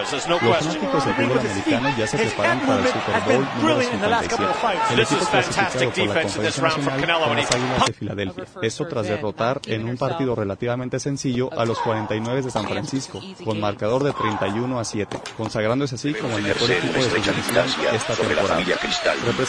Los 0.01 0.57
fanáticos 0.57 1.05
del 1.05 1.15
fútbol 1.15 1.39
americano 1.39 1.89
ya 1.97 2.07
se 2.07 2.17
preparan 2.17 2.59
para 2.61 2.79
el 2.79 2.87
Super 2.87 3.21
Bowl 3.25 3.47
número 3.57 3.81
57. 3.81 4.43
El 4.91 4.99
equipo 4.99 5.25
clasificado 5.25 5.91
por 5.91 6.07
la 6.07 6.21
Conferencia 6.21 6.63
Nacional 6.63 7.21
son 7.23 7.35
las 7.35 7.51
Águilas 7.51 7.85
de 7.85 7.93
Filadelfia. 7.93 8.45
Esto 8.61 8.87
tras 8.87 9.07
derrotar 9.07 9.61
en 9.65 9.87
un 9.87 9.97
partido 9.97 10.35
relativamente 10.35 10.99
sencillo 10.99 11.49
a 11.57 11.65
los 11.65 11.79
49 11.79 12.41
de 12.41 12.51
San 12.51 12.67
Francisco, 12.67 13.19
con 13.43 13.59
marcador 13.59 14.03
de 14.03 14.13
31 14.13 14.79
a 14.79 14.85
7, 14.85 15.19
consagrándose 15.37 15.95
así 15.95 16.13
como 16.13 16.37
el 16.37 16.43
mejor 16.43 16.71
equipo 16.71 16.93
de 16.93 17.09
su 17.09 17.15
esta 17.15 18.15
temporada. 18.15 18.61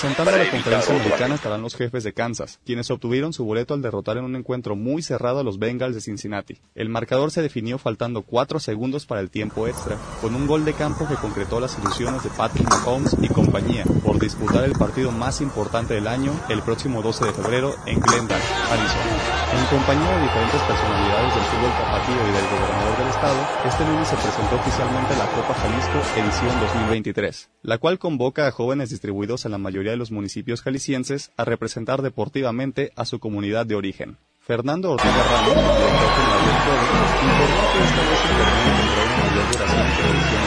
Representando 0.03 0.35
a 0.35 0.45
la 0.45 0.51
conferencia 0.51 0.97
americana 0.97 1.35
estarán 1.37 1.63
los 1.63 1.77
jefes 1.77 2.03
de 2.03 2.13
Kansas, 2.13 2.59
quienes 2.67 2.91
obtuvieron 2.91 3.33
su 3.33 3.45
boleto 3.45 3.73
al 3.73 3.83
derrotar 3.83 4.17
en 4.17 4.25
un 4.25 4.35
encuentro 4.35 4.75
muy 4.75 5.01
cerrado 5.01 5.39
a 5.39 5.45
los 5.45 5.61
Bengals 5.61 5.95
de 5.95 6.01
Cincinnati. 6.01 6.59
El 6.75 6.89
marcador 6.89 7.31
se 7.31 7.41
definió 7.41 7.79
faltando 7.79 8.23
4 8.23 8.59
segundos 8.59 9.07
para 9.07 9.21
el 9.21 9.31
tiempo 9.31 9.69
extra, 9.69 9.97
con 10.21 10.35
un 10.35 10.49
gol 10.49 10.65
de 10.65 10.73
campo 10.73 11.07
que 11.07 11.15
concretó 11.15 11.61
las 11.61 11.79
ilusiones 11.79 12.25
de 12.25 12.31
Patrick 12.31 12.69
Mahomes 12.69 13.17
y 13.23 13.29
compañía 13.29 13.85
por 14.03 14.19
disputar 14.19 14.65
el 14.65 14.73
partido 14.73 15.13
más 15.13 15.41
importante 15.41 15.95
del 15.95 16.09
año 16.09 16.33
el 16.49 16.63
próximo 16.63 17.01
12 17.01 17.27
de 17.27 17.33
febrero 17.33 17.73
en 17.87 18.01
Glendale, 18.01 18.43
Arizona. 18.43 19.43
En 19.55 19.67
compañía 19.67 20.17
de 20.17 20.23
diferentes 20.23 20.63
personalidades 20.63 21.35
del 21.35 21.45
fútbol 21.45 21.71
tapatío 21.79 22.17
y 22.17 22.33
del 22.33 22.47
gobernador 22.51 22.99
del 22.99 23.09
estado, 23.09 23.39
este 23.67 23.85
lunes 23.85 24.09
se 24.09 24.17
presentó 24.17 24.57
oficialmente 24.57 25.17
la 25.17 25.27
Copa 25.27 25.55
Jalisco 25.55 25.99
edición 26.19 26.61
2023, 26.61 27.51
la 27.63 27.79
cual 27.79 28.01
convoca 28.01 28.49
a 28.49 28.51
jóvenes 28.51 28.91
distribuidos 28.91 29.45
en 29.45 29.53
la 29.53 29.59
mayoría 29.59 29.92
de 29.93 29.97
los 29.97 30.11
municipios 30.11 30.63
jaliscienses 30.63 31.31
a 31.37 31.45
representar 31.45 32.03
deportivamente 32.03 32.93
a 32.97 33.05
su 33.05 33.21
comunidad 33.21 33.67
de 33.67 33.77
origen. 33.77 34.17
Fernando 34.41 34.91
Ortega 34.91 35.23
Ramos, 35.23 35.55
director 35.55 36.11
general 36.17 36.45
del 36.45 36.59
juego, 36.65 36.85
informó 37.23 37.73
que 37.73 37.79
esta 37.85 38.03
vez 38.03 38.21
una 38.27 39.17
mayor 39.23 39.53
duración 39.53 40.42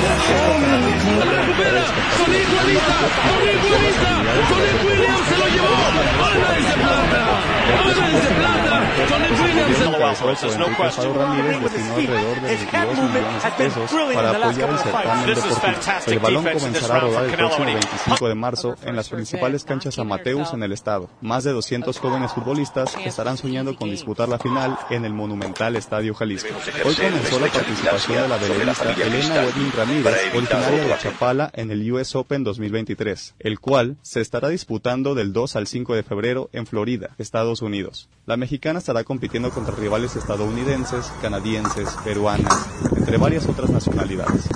Esto 0.00 0.52
con 0.52 0.62
de 0.62 0.76
aumentar 0.76 1.68
el 1.68 1.76
espectáculo 1.76 2.20
futbolístico 2.20 2.70
y 2.70 2.76
potenciar 2.76 3.00
las 3.10 3.20
habilidades 3.20 3.90
de 3.90 3.96
destinó 11.60 11.94
alrededor 11.94 12.34
de 12.34 12.48
22 12.48 12.98
millones 12.98 13.42
de 13.42 13.50
pesos 13.52 13.90
para 14.14 14.30
apoyar 14.30 14.70
el 16.06 16.18
balón 16.18 16.44
comenzará 16.44 16.96
a 16.96 17.00
rodar 17.00 17.24
el 17.24 17.36
próximo 17.36 17.64
25 17.64 18.28
de 18.28 18.34
marzo 18.34 18.74
en 18.84 18.96
las 18.96 19.08
principales 19.08 19.64
canchas 19.64 19.98
amateurs 19.98 20.52
en 20.52 20.62
el 20.62 20.72
estado. 20.72 21.08
Más 21.20 21.44
de 21.44 21.52
200 21.52 21.98
jóvenes 21.98 22.32
futbolistas 22.32 22.96
estarán 23.04 23.36
soñando 23.36 23.76
con 23.76 23.90
disputar 23.90 24.28
la 24.28 24.38
final 24.38 24.78
en 24.90 25.04
el 25.04 25.12
monumental 25.12 25.76
Estadio 25.76 26.14
Jalisco. 26.14 26.54
Hoy 26.84 26.94
comenzó 26.94 27.40
la 27.40 27.48
participación 27.48 28.22
de 28.22 28.28
la 28.28 28.36
velerista 28.36 28.92
Elena 28.92 29.44
Wedin 29.44 29.72
Ramírez, 29.76 29.89
originaria 30.34 30.84
de 30.84 30.98
Chapala, 30.98 31.50
en 31.54 31.70
el 31.70 31.92
US 31.92 32.14
Open 32.14 32.44
2023, 32.44 33.34
el 33.38 33.58
cual 33.58 33.96
se 34.02 34.20
estará 34.20 34.48
disputando 34.48 35.14
del 35.14 35.32
2 35.32 35.56
al 35.56 35.66
5 35.66 35.94
de 35.94 36.02
febrero 36.02 36.48
en 36.52 36.66
Florida, 36.66 37.10
Estados 37.18 37.62
Unidos. 37.62 38.08
La 38.26 38.36
mexicana 38.36 38.78
estará 38.78 39.04
compitiendo 39.04 39.50
contra 39.50 39.74
rivales 39.74 40.16
estadounidenses, 40.16 41.12
canadienses, 41.20 41.88
peruanas, 42.04 42.66
entre 42.96 43.16
varias 43.16 43.46
otras 43.48 43.70
nacionalidades. 43.70 44.48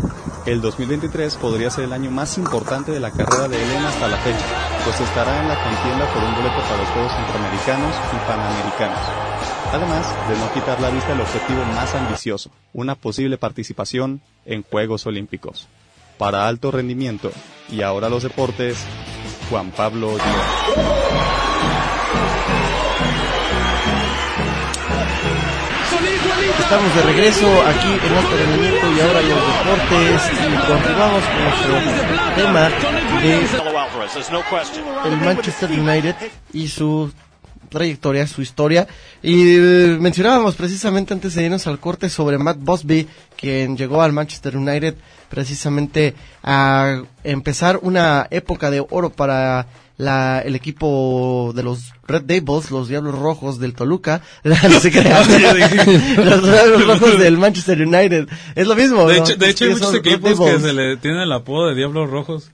El 0.46 0.60
2023 0.60 1.36
podría 1.36 1.70
ser 1.70 1.84
el 1.84 1.92
año 1.92 2.10
más 2.10 2.38
importante 2.38 2.92
de 2.92 3.00
la 3.00 3.10
carrera 3.10 3.48
de 3.48 3.62
Elena 3.62 3.88
hasta 3.88 4.08
la 4.08 4.18
fecha, 4.18 4.44
pues 4.84 5.00
estará 5.00 5.40
en 5.40 5.48
la 5.48 5.62
contienda 5.62 6.12
por 6.12 6.22
un 6.22 6.34
boleto 6.34 6.60
para 6.60 6.76
los 6.76 6.88
Juegos 6.90 7.12
Centroamericanos 7.12 7.94
y 8.12 8.28
Panamericanos. 8.28 9.33
Además 9.72 10.06
de 10.28 10.38
no 10.38 10.52
quitar 10.52 10.80
la 10.80 10.90
vista 10.90 11.12
el 11.12 11.20
objetivo 11.20 11.64
más 11.74 11.94
ambicioso, 11.94 12.50
una 12.72 12.94
posible 12.94 13.38
participación 13.38 14.20
en 14.44 14.62
Juegos 14.62 15.06
Olímpicos. 15.06 15.68
Para 16.18 16.46
alto 16.46 16.70
rendimiento 16.70 17.32
y 17.70 17.82
ahora 17.82 18.08
los 18.08 18.22
deportes, 18.22 18.78
Juan 19.50 19.70
Pablo 19.72 20.10
Díaz. 20.10 20.94
Estamos 26.58 26.94
de 26.94 27.02
regreso 27.02 27.46
aquí 27.66 28.06
en 28.06 28.14
Alto 28.14 28.36
Rendimiento 28.36 28.86
y 28.96 29.00
ahora 29.00 29.20
los 29.22 29.40
deportes 29.46 30.22
y 30.32 30.56
continuamos 30.66 31.22
con 31.24 31.44
nuestro 31.44 31.74
tema 32.36 32.68
de 33.20 33.46
el 35.08 35.16
Manchester 35.18 35.70
United 35.70 36.16
y 36.52 36.68
su 36.68 37.12
trayectoria, 37.68 38.26
su 38.26 38.42
historia. 38.42 38.86
Y 39.22 39.56
eh, 39.56 39.96
mencionábamos 40.00 40.54
precisamente 40.54 41.14
antes 41.14 41.34
de 41.34 41.44
irnos 41.44 41.66
al 41.66 41.80
corte 41.80 42.08
sobre 42.08 42.38
Matt 42.38 42.58
Busby, 42.60 43.08
quien 43.36 43.76
llegó 43.76 44.02
al 44.02 44.12
Manchester 44.12 44.56
United 44.56 44.94
precisamente 45.28 46.14
a 46.42 47.02
empezar 47.24 47.80
una 47.82 48.26
época 48.30 48.70
de 48.70 48.84
oro 48.88 49.10
para 49.10 49.66
la, 49.96 50.42
el 50.44 50.54
equipo 50.54 51.52
de 51.54 51.62
los 51.62 51.92
Red 52.06 52.22
Devils, 52.22 52.70
los 52.70 52.88
Diablos 52.88 53.18
Rojos 53.18 53.58
del 53.58 53.74
Toluca, 53.74 54.22
no 54.44 54.80
se 54.80 54.90
crean. 54.90 55.26
los 56.16 56.42
Diablos 56.42 56.86
Rojos 56.86 57.18
del 57.18 57.38
Manchester 57.38 57.80
United. 57.80 58.28
Es 58.54 58.66
lo 58.66 58.74
mismo. 58.74 59.08
De 59.08 59.18
¿no? 59.18 59.24
hecho, 59.24 59.36
de 59.36 59.50
hecho 59.50 59.64
hay 59.64 59.70
muchos 59.70 59.94
equipos 59.94 60.38
que 60.38 60.60
se 60.60 60.72
le 60.72 60.96
tienen 60.96 61.20
el 61.20 61.32
apodo 61.32 61.68
de 61.68 61.74
Diablos 61.74 62.10
Rojos. 62.10 62.50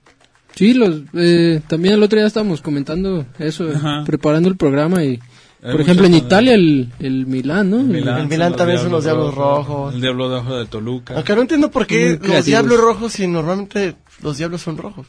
Sí, 0.60 0.74
los, 0.74 1.00
eh, 1.14 1.62
también 1.68 1.94
el 1.94 2.02
otro 2.02 2.18
día 2.18 2.26
estábamos 2.26 2.60
comentando 2.60 3.24
eso, 3.38 3.66
Ajá. 3.74 4.04
preparando 4.04 4.46
el 4.50 4.58
programa 4.58 5.02
y, 5.02 5.18
Hay 5.62 5.72
por 5.72 5.80
ejemplo, 5.80 6.04
en 6.04 6.12
Italia 6.12 6.52
el, 6.52 6.92
el 6.98 7.24
Milán, 7.24 7.70
¿no? 7.70 7.78
El 7.78 7.84
Milán, 7.86 8.20
El 8.20 8.28
Milán 8.28 8.56
también 8.56 8.78
son 8.78 8.92
los 8.92 9.04
Diablos 9.04 9.34
Rojos. 9.34 9.94
El 9.94 10.02
Diablo 10.02 10.28
Rojo 10.28 10.58
de 10.58 10.66
Toluca. 10.66 11.14
Aunque 11.14 11.34
no 11.34 11.40
entiendo 11.40 11.70
por 11.70 11.84
Muy 11.84 11.86
qué 11.88 12.18
los 12.22 12.44
diablos 12.44 12.78
rojos 12.78 13.12
si 13.14 13.26
normalmente 13.26 13.94
los 14.20 14.36
diablos 14.36 14.60
son 14.60 14.76
rojos. 14.76 15.06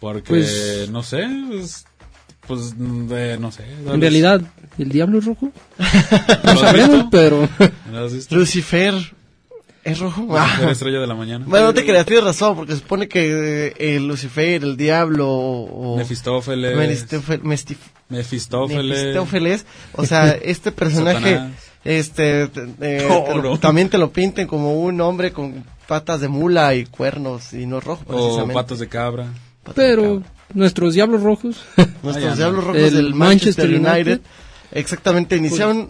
Porque, 0.00 0.28
Pues- 0.28 0.90
no 0.90 1.02
sé, 1.02 1.26
pues, 1.48 1.86
pues, 2.46 2.74
de- 3.08 3.38
no 3.38 3.50
sé. 3.50 3.64
En 3.86 4.02
realidad, 4.02 4.42
¿el 4.76 4.90
diablo 4.90 5.18
es 5.20 5.24
rojo? 5.24 5.50
¿Lo 6.44 6.54
No 6.54 6.72
visto? 6.74 7.08
pero... 7.10 7.48
Lucifer 8.30 8.92
es 9.92 9.98
rojo. 9.98 10.26
Ah. 10.36 10.68
estrella 10.70 11.00
de 11.00 11.06
la 11.06 11.14
mañana. 11.14 11.44
Bueno, 11.48 11.66
no 11.66 11.74
te 11.74 11.84
creas, 11.84 12.06
tienes 12.06 12.24
razón, 12.24 12.56
porque 12.56 12.72
se 12.72 12.78
supone 12.80 13.08
que 13.08 13.68
eh, 13.78 13.96
el 13.96 14.06
Lucifer, 14.08 14.62
el 14.62 14.76
diablo 14.76 15.28
o... 15.30 15.96
Mefistófeles. 15.96 16.76
Mefistófeles- 16.76 17.42
Mestif- 17.42 17.76
Mefistófeles. 18.08 18.98
Mefistófeles, 18.98 19.66
o 19.94 20.04
sea, 20.06 20.30
este 20.42 20.72
personaje, 20.72 21.40
este, 21.84 22.48
te- 22.48 22.68
eh, 22.80 23.08
Oh, 23.10 23.24
te 23.28 23.34
lo- 23.36 23.42
no. 23.50 23.58
también 23.60 23.88
te 23.88 23.98
lo 23.98 24.10
pinten 24.12 24.46
como 24.46 24.80
un 24.80 25.00
hombre 25.00 25.32
con 25.32 25.64
patas 25.86 26.20
de 26.20 26.28
mula 26.28 26.74
y 26.74 26.84
cuernos 26.86 27.52
y 27.52 27.66
no 27.66 27.80
rojo 27.80 28.02
O 28.06 28.12
precisamente. 28.12 28.54
patas 28.54 28.78
de 28.78 28.88
cabra. 28.88 29.26
Patas 29.62 29.76
de 29.76 29.82
Pero 29.90 30.02
cabra. 30.20 30.32
nuestros 30.54 30.94
diablos 30.94 31.22
rojos... 31.22 31.62
Nuestros 32.02 32.26
Ah, 32.26 32.30
no. 32.30 32.36
diablos 32.36 32.64
rojos 32.64 32.82
El 32.82 32.94
del 32.94 33.14
Manchester, 33.14 33.68
Manchester 33.68 33.68
United, 33.94 34.12
United. 34.12 34.20
exactamente, 34.72 35.36
iniciaron 35.36 35.88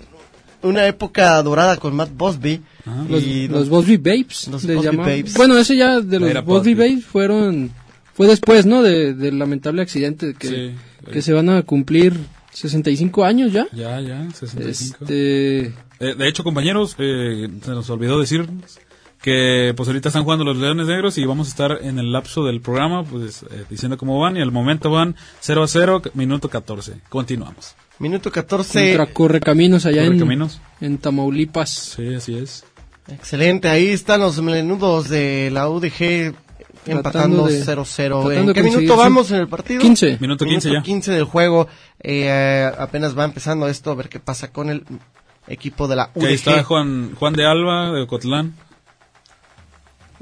una 0.62 0.86
época 0.86 1.42
dorada 1.42 1.76
con 1.76 1.94
Matt 1.96 2.10
Busby 2.16 2.60
Ajá. 2.84 3.04
Los, 3.08 3.22
y 3.22 3.48
los 3.48 3.68
Bosby 3.68 3.96
Babes. 3.96 4.48
los 4.48 4.62
llamaban. 4.64 4.96
Babes. 4.96 5.34
Bueno, 5.34 5.56
ese 5.58 5.76
ya 5.76 6.00
de 6.00 6.18
los 6.18 6.30
Era 6.30 6.40
Bosby. 6.40 6.74
Babes 6.74 7.04
fueron... 7.04 7.70
Fue 8.14 8.26
después, 8.26 8.66
¿no? 8.66 8.82
De, 8.82 9.14
del 9.14 9.38
lamentable 9.38 9.80
accidente 9.82 10.34
que, 10.34 10.48
Sí. 10.48 11.10
que 11.12 11.22
se 11.22 11.32
van 11.32 11.48
a 11.50 11.62
cumplir 11.62 12.14
65 12.52 13.24
años 13.24 13.52
ya. 13.52 13.68
Ya, 13.72 14.00
ya, 14.00 14.28
65. 14.32 14.98
Este... 15.04 15.72
Eh, 16.00 16.14
de 16.16 16.28
hecho, 16.28 16.42
compañeros, 16.44 16.96
eh, 16.98 17.48
se 17.62 17.70
nos 17.70 17.88
olvidó 17.90 18.18
decirnos 18.18 18.78
que 19.22 19.72
pues 19.76 19.88
ahorita 19.88 20.08
están 20.08 20.22
jugando 20.24 20.44
los 20.44 20.56
Leones 20.56 20.86
Negros 20.86 21.18
y 21.18 21.24
vamos 21.24 21.48
a 21.48 21.50
estar 21.50 21.78
en 21.82 21.98
el 21.98 22.12
lapso 22.12 22.44
del 22.44 22.60
programa 22.60 23.02
pues 23.04 23.42
eh, 23.50 23.64
diciendo 23.68 23.98
cómo 23.98 24.18
van 24.20 24.36
y 24.36 24.40
al 24.40 24.52
momento 24.52 24.90
van 24.90 25.16
0 25.40 25.62
a 25.64 25.68
0, 25.68 26.02
minuto 26.14 26.48
14. 26.48 27.00
Continuamos. 27.08 27.74
Minuto 27.98 28.30
14, 28.30 28.96
Contra 28.96 29.12
Correcaminos 29.12 29.86
allá 29.86 30.02
en, 30.02 30.08
Correcaminos. 30.08 30.60
en 30.80 30.98
Tamaulipas. 30.98 31.70
Sí, 31.96 32.14
así 32.14 32.36
es. 32.38 32.64
excelente, 33.08 33.68
ahí 33.68 33.88
están 33.88 34.20
los 34.20 34.40
melenudos 34.40 35.08
de 35.08 35.50
la 35.52 35.68
UDG 35.68 36.34
empatando 36.86 37.46
de- 37.46 37.62
0-0. 37.64 38.24
tratando 38.24 38.50
¿En 38.50 38.54
qué 38.54 38.62
minuto 38.62 38.96
vamos 38.96 39.30
en 39.30 39.38
el 39.40 39.48
partido? 39.48 39.80
15. 39.80 40.18
Minuto 40.20 40.44
15 40.44 40.72
ya. 40.72 40.82
15 40.82 41.12
del 41.12 41.24
juego, 41.24 41.66
eh, 42.02 42.70
apenas 42.78 43.18
va 43.18 43.24
empezando 43.24 43.68
esto, 43.68 43.90
a 43.90 43.94
ver 43.94 44.08
qué 44.08 44.20
pasa 44.20 44.50
con 44.52 44.70
el 44.70 44.84
equipo 45.48 45.88
de 45.88 45.96
la 45.96 46.10
Que 46.12 46.26
ahí 46.26 46.34
está 46.34 46.52
UDG. 46.56 46.64
Juan, 46.64 47.14
Juan 47.18 47.32
de 47.34 47.46
Alba 47.46 47.92
de 47.92 48.02
Ocotlán. 48.02 48.54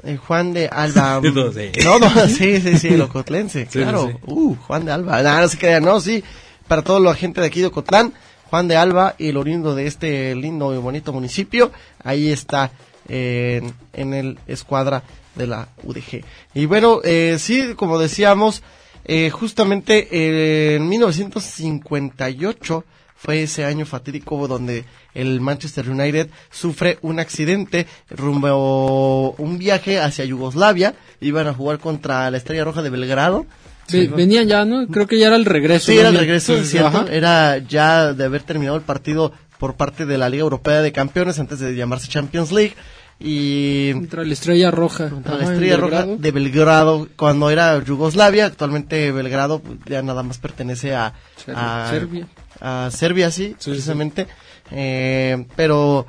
Eh, 0.03 0.17
Juan 0.17 0.53
de 0.53 0.67
Alba. 0.67 1.19
No, 1.33 1.51
sí. 1.51 1.71
No, 1.83 2.27
sí, 2.27 2.61
sí, 2.61 2.77
sí, 2.77 2.87
el 2.89 3.01
ocotlense, 3.09 3.65
Sí, 3.69 3.79
claro. 3.79 4.07
sí, 4.07 4.13
sí. 4.13 4.19
Uh, 4.25 4.55
Juan 4.55 4.85
de 4.85 4.91
Alba. 4.91 5.21
No, 5.23 5.41
no 5.41 5.47
se 5.47 5.57
crean, 5.57 5.83
no, 5.83 5.99
sí. 5.99 6.23
Para 6.67 6.81
toda 6.81 6.99
la 6.99 7.15
gente 7.15 7.41
de 7.41 7.47
aquí 7.47 7.61
de 7.61 7.67
Ocotlán, 7.67 8.13
Juan 8.49 8.67
de 8.67 8.75
Alba 8.75 9.15
y 9.17 9.29
el 9.29 9.37
oriundo 9.37 9.75
de 9.75 9.87
este 9.87 10.35
lindo 10.35 10.73
y 10.73 10.77
bonito 10.77 11.13
municipio, 11.13 11.71
ahí 12.03 12.29
está 12.29 12.71
en, 13.07 13.73
el 13.93 14.39
escuadra 14.47 15.03
de 15.35 15.47
la 15.47 15.69
UDG. 15.83 16.23
Y 16.53 16.65
bueno, 16.65 16.99
eh, 17.03 17.37
sí, 17.39 17.73
como 17.75 17.99
decíamos, 17.99 18.63
eh, 19.05 19.29
justamente 19.29 20.07
eh, 20.11 20.75
en 20.75 20.89
1958 20.89 22.83
fue 23.15 23.43
ese 23.43 23.65
año 23.65 23.85
fatídico 23.85 24.47
donde 24.47 24.85
el 25.13 25.41
Manchester 25.41 25.89
United 25.89 26.29
sufre 26.51 26.99
un 27.01 27.19
accidente 27.19 27.87
rumbo 28.09 29.31
un 29.37 29.57
viaje 29.57 29.99
hacia 29.99 30.25
Yugoslavia. 30.25 30.93
Iban 31.19 31.47
a 31.47 31.53
jugar 31.53 31.79
contra 31.79 32.29
la 32.29 32.37
Estrella 32.37 32.63
Roja 32.63 32.83
de 32.83 32.91
Belgrado. 32.91 33.47
Ve- 33.91 34.07
venían 34.07 34.47
ya, 34.47 34.65
¿no? 34.65 34.87
Creo 34.87 35.07
que 35.07 35.17
ya 35.19 35.27
era 35.27 35.35
el 35.35 35.45
regreso. 35.45 35.85
Sí, 35.91 35.97
era 35.97 36.09
el 36.09 36.17
regreso, 36.17 36.55
Sí, 36.55 36.61
es 36.61 36.69
cierto. 36.71 36.87
ajá. 36.99 37.05
Era 37.11 37.57
ya 37.59 38.13
de 38.13 38.23
haber 38.25 38.43
terminado 38.43 38.75
el 38.77 38.83
partido 38.83 39.31
por 39.59 39.75
parte 39.75 40.05
de 40.05 40.17
la 40.17 40.29
Liga 40.29 40.41
Europea 40.43 40.81
de 40.81 40.91
Campeones 40.91 41.39
antes 41.39 41.59
de 41.59 41.75
llamarse 41.75 42.07
Champions 42.07 42.51
League. 42.51 42.73
Y 43.19 43.93
Contra 43.93 44.23
la 44.23 44.33
Estrella 44.33 44.69
Roja. 44.69 45.09
contra 45.09 45.33
Ajá, 45.35 45.43
la 45.43 45.51
Estrella 45.53 45.77
Roja 45.77 45.95
Belgrado. 46.01 46.17
de 46.17 46.31
Belgrado, 46.31 47.07
cuando 47.15 47.49
era 47.49 47.83
Yugoslavia, 47.83 48.45
actualmente 48.45 49.11
Belgrado 49.11 49.59
pues, 49.59 49.79
ya 49.87 50.03
nada 50.03 50.21
más 50.21 50.37
pertenece 50.37 50.93
a, 50.93 51.13
Ser- 51.43 51.55
a 51.57 51.87
Serbia. 51.89 52.27
a 52.61 52.89
Serbia, 52.91 53.31
sí, 53.31 53.55
Sí, 53.57 53.71
precisamente. 53.71 54.27
Eh, 54.69 55.45
pero, 55.55 56.05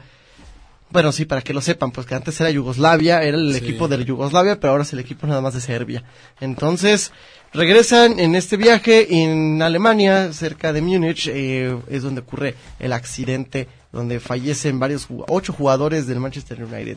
bueno, 0.90 1.12
sí, 1.12 1.24
para 1.24 1.42
que 1.42 1.52
lo 1.52 1.60
sepan, 1.60 1.90
pues 1.90 2.06
que 2.06 2.14
antes 2.14 2.40
era 2.40 2.50
Yugoslavia, 2.50 3.22
era 3.22 3.36
el 3.36 3.52
Sí. 3.52 3.58
equipo 3.58 3.88
de 3.88 4.04
Yugoslavia, 4.04 4.58
pero 4.58 4.72
ahora 4.72 4.84
es 4.84 4.92
el 4.92 5.00
equipo 5.00 5.26
nada 5.26 5.40
más 5.40 5.54
de 5.54 5.60
Serbia. 5.60 6.02
Entonces, 6.40 7.12
regresan 7.52 8.18
en 8.20 8.34
este 8.34 8.56
viaje 8.56 9.22
en 9.22 9.60
Alemania, 9.62 10.32
cerca 10.32 10.72
de 10.72 10.80
Múnich, 10.82 11.28
eh, 11.28 11.76
es 11.90 12.02
donde 12.02 12.20
ocurre 12.22 12.54
el 12.78 12.92
accidente, 12.92 13.68
donde 13.92 14.20
fallecen 14.20 14.78
varios, 14.78 15.06
ocho 15.28 15.52
jugadores 15.52 16.06
del 16.06 16.20
Manchester 16.20 16.62
United. 16.64 16.96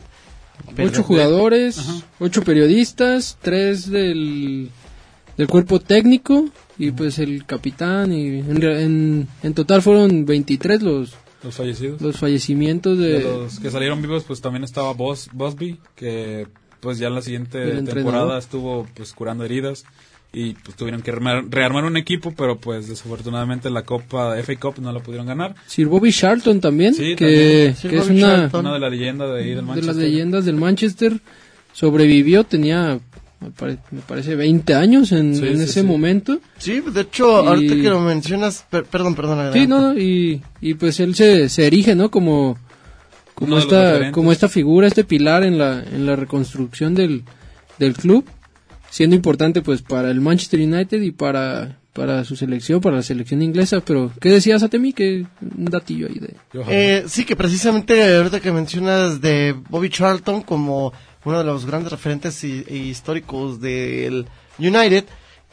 Pero- 0.76 0.88
Ocho 0.88 1.02
jugadores, 1.02 1.78
Ajá. 1.78 1.94
ocho 2.20 2.42
periodistas, 2.44 3.36
tres 3.42 3.90
del, 3.90 4.70
del 5.36 5.48
cuerpo 5.48 5.80
técnico 5.80 6.44
y 6.78 6.90
pues 6.92 7.18
el 7.18 7.44
capitán. 7.46 8.12
y 8.12 8.38
en, 8.40 9.26
en 9.42 9.54
total 9.54 9.82
fueron 9.82 10.24
23 10.24 10.82
los, 10.82 11.14
Los 11.42 11.56
fallecidos. 11.56 12.00
los 12.00 12.18
fallecimientos 12.18 12.98
de... 12.98 13.20
De 13.20 13.22
los 13.22 13.58
que 13.58 13.70
salieron 13.70 14.00
vivos, 14.00 14.24
pues 14.24 14.40
también 14.40 14.64
estaba 14.64 14.92
Bos, 14.92 15.28
Bosby, 15.32 15.78
que 15.96 16.46
pues 16.80 16.98
ya 16.98 17.10
la 17.10 17.22
siguiente 17.22 17.82
temporada 17.82 18.38
estuvo 18.38 18.86
pues 18.94 19.12
curando 19.12 19.44
heridas 19.44 19.84
y 20.32 20.54
pues 20.54 20.76
tuvieron 20.76 21.02
que 21.02 21.10
rearmar, 21.12 21.44
rearmar 21.48 21.84
un 21.84 21.96
equipo, 21.96 22.32
pero 22.36 22.58
pues 22.58 22.88
desafortunadamente 22.88 23.70
la 23.70 23.82
Copa 23.82 24.36
FA 24.42 24.56
Cup 24.56 24.80
no 24.80 24.90
la 24.90 25.00
pudieron 25.00 25.26
ganar. 25.26 25.54
Sir 25.66 25.86
Bobby 25.86 26.10
Charlton 26.10 26.60
también, 26.60 26.94
Sí, 26.94 27.14
que, 27.14 27.74
también. 27.74 27.74
Que 27.74 27.98
es 27.98 28.08
una. 28.08 28.50
Una 28.52 28.72
de 28.72 28.80
las 28.80 28.90
leyendas 28.90 29.30
de 29.30 29.38
ahí 29.38 29.48
del 29.48 29.56
de 29.56 29.62
Manchester. 29.62 29.94
las 29.94 29.96
leyendas 29.96 30.44
del 30.44 30.56
Manchester. 30.56 31.20
Sobrevivió, 31.74 32.44
tenía 32.44 33.00
me, 33.42 33.50
pare- 33.50 33.78
me 33.90 34.00
parece 34.00 34.36
20 34.36 34.74
años 34.74 35.12
en, 35.12 35.34
Sí, 35.36 35.46
en 35.46 35.56
sí, 35.58 35.62
ese 35.64 35.80
sí. 35.80 35.86
momento. 35.86 36.38
Sí, 36.58 36.80
de 36.80 37.00
hecho, 37.02 37.44
Y- 37.44 37.46
ahorita 37.48 37.74
que 37.74 37.90
lo 37.90 38.00
mencionas, 38.00 38.64
per- 38.70 38.84
perdón, 38.84 39.14
perdón. 39.14 39.52
Sí, 39.52 39.66
no, 39.66 39.80
no, 39.92 39.98
y, 39.98 40.42
y 40.60 40.74
pues 40.74 41.00
él 41.00 41.14
se, 41.14 41.48
se 41.48 41.66
erige, 41.66 41.94
¿no? 41.94 42.10
Como, 42.10 42.56
como 43.34 43.58
esta, 43.58 44.10
como 44.12 44.32
esta 44.32 44.48
figura, 44.48 44.86
este 44.86 45.04
pilar 45.04 45.42
en 45.44 45.58
la, 45.58 45.82
en 45.82 46.06
la 46.06 46.16
reconstrucción 46.16 46.94
del, 46.94 47.24
del 47.78 47.94
club, 47.94 48.24
siendo 48.90 49.16
importante 49.16 49.62
pues 49.62 49.82
para 49.82 50.10
el 50.10 50.20
Manchester 50.20 50.60
United 50.60 51.00
y 51.00 51.10
para, 51.12 51.78
para 51.94 52.24
su 52.24 52.36
selección, 52.36 52.80
para 52.80 52.96
la 52.96 53.02
selección 53.02 53.40
inglesa. 53.42 53.80
Pero, 53.80 54.12
¿qué 54.20 54.28
decías, 54.28 54.62
Atemi? 54.62 54.92
Que 54.92 55.24
un 55.40 55.64
datillo 55.64 56.06
ahí 56.08 56.18
de... 56.20 56.36
Eh, 56.68 57.04
sí, 57.06 57.24
que 57.24 57.34
precisamente 57.34 58.16
ahorita 58.16 58.40
que 58.40 58.52
mencionas 58.52 59.20
de 59.20 59.54
Bobby 59.70 59.88
Charlton 59.88 60.42
como 60.42 60.92
uno 61.24 61.38
de 61.38 61.44
los 61.44 61.66
grandes 61.66 61.92
referentes 61.92 62.42
y, 62.44 62.64
y 62.68 62.76
históricos 62.88 63.60
del 63.60 64.26
United, 64.58 65.04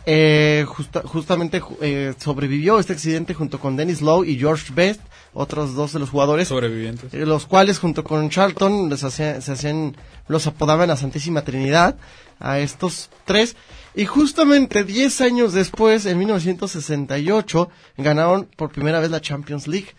eh, 0.06 0.66
justa- 0.68 1.04
justamente 1.06 1.62
ju- 1.62 1.78
eh, 1.82 2.14
sobrevivió 2.18 2.80
este 2.80 2.94
accidente 2.94 3.34
junto 3.34 3.60
con 3.60 3.76
Dennis 3.76 4.02
Lowe 4.02 4.26
y 4.26 4.38
George 4.40 4.74
Best, 4.74 5.02
otros 5.34 5.76
dos 5.76 5.94
de 5.94 6.00
los 6.00 6.10
jugadores, 6.10 6.48
Sobrevivientes. 6.48 7.14
eh, 7.14 7.26
los 7.26 7.46
cuales 7.46 7.78
junto 7.80 8.04
con 8.04 8.30
Charlton 8.30 8.90
les 8.90 9.04
hacían, 9.04 9.42
se 9.42 9.52
hacían, 9.52 9.96
los 10.28 10.48
apodaban 10.48 10.88
la 10.88 10.98
Santísima 10.98 11.44
Trinidad 11.44 11.98
a 12.40 12.60
estos 12.60 13.10
tres. 13.26 13.56
Y 13.96 14.06
justamente 14.06 14.84
10 14.84 15.22
años 15.22 15.54
después, 15.54 16.06
en 16.06 16.18
1968, 16.20 17.70
ganaron 17.98 18.48
por 18.56 18.72
primera 18.72 19.00
vez 19.00 19.12
la 19.12 19.22
Champions 19.22 19.68
League. 19.68 19.90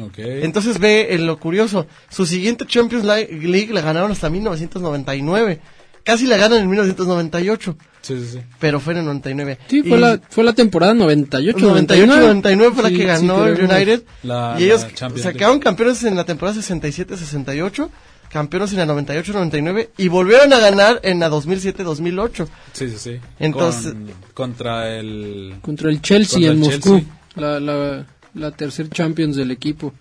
Ok. 0.00 0.18
Entonces 0.18 0.78
ve 0.78 1.14
en 1.14 1.26
lo 1.26 1.38
curioso, 1.38 1.86
su 2.10 2.26
siguiente 2.26 2.66
Champions 2.66 3.04
League 3.04 3.68
la 3.72 3.80
ganaron 3.80 4.10
hasta 4.12 4.30
1999. 4.30 5.60
Casi 6.04 6.26
la 6.26 6.38
ganan 6.38 6.60
en 6.62 6.70
1998, 6.70 7.76
sí, 8.00 8.18
sí, 8.18 8.26
sí. 8.32 8.38
pero 8.58 8.80
fue 8.80 8.94
en 8.94 9.00
el 9.00 9.04
99. 9.06 9.58
Sí, 9.68 9.82
fue, 9.82 9.98
Y 9.98 10.00
la, 10.00 10.18
fue 10.30 10.42
la 10.42 10.54
temporada 10.54 10.94
98, 10.94 11.58
98, 11.58 12.16
99 12.20 12.72
fue 12.74 12.82
la 12.84 12.88
que 12.88 12.96
sí, 12.96 13.02
ganó 13.04 13.44
el. 13.44 13.60
United. 13.62 14.02
La- 14.22 14.56
y 14.58 14.64
ellos 14.64 14.86
la 15.00 15.10
se 15.10 15.32
quedaron 15.34 15.58
campeones 15.58 16.02
en 16.04 16.16
la 16.16 16.24
temporada 16.24 16.58
67-68, 16.62 17.88
campeones 18.30 18.72
en 18.72 18.78
la 18.78 18.86
98-99 18.86 19.90
y 19.98 20.08
volvieron 20.08 20.50
a 20.54 20.58
ganar 20.60 21.00
en 21.02 21.20
la 21.20 21.28
2007-2008. 21.30 22.46
Sí, 22.72 22.88
sí, 22.88 22.96
sí. 22.98 23.16
Entonces- 23.38 23.92
Con- 23.92 24.12
contra 24.32 24.96
el... 24.96 25.56
contra 25.60 25.90
el 25.90 26.00
Chelsea 26.00 26.34
Contra 26.38 26.52
en 26.52 26.56
el 26.56 26.58
Moscú, 26.70 26.98
Chelsea. 27.00 27.20
la, 27.36 27.60
la, 27.60 28.06
la 28.34 28.50
tercer 28.50 28.88
Champions 28.90 29.36
del 29.36 29.50
equipo. 29.50 29.92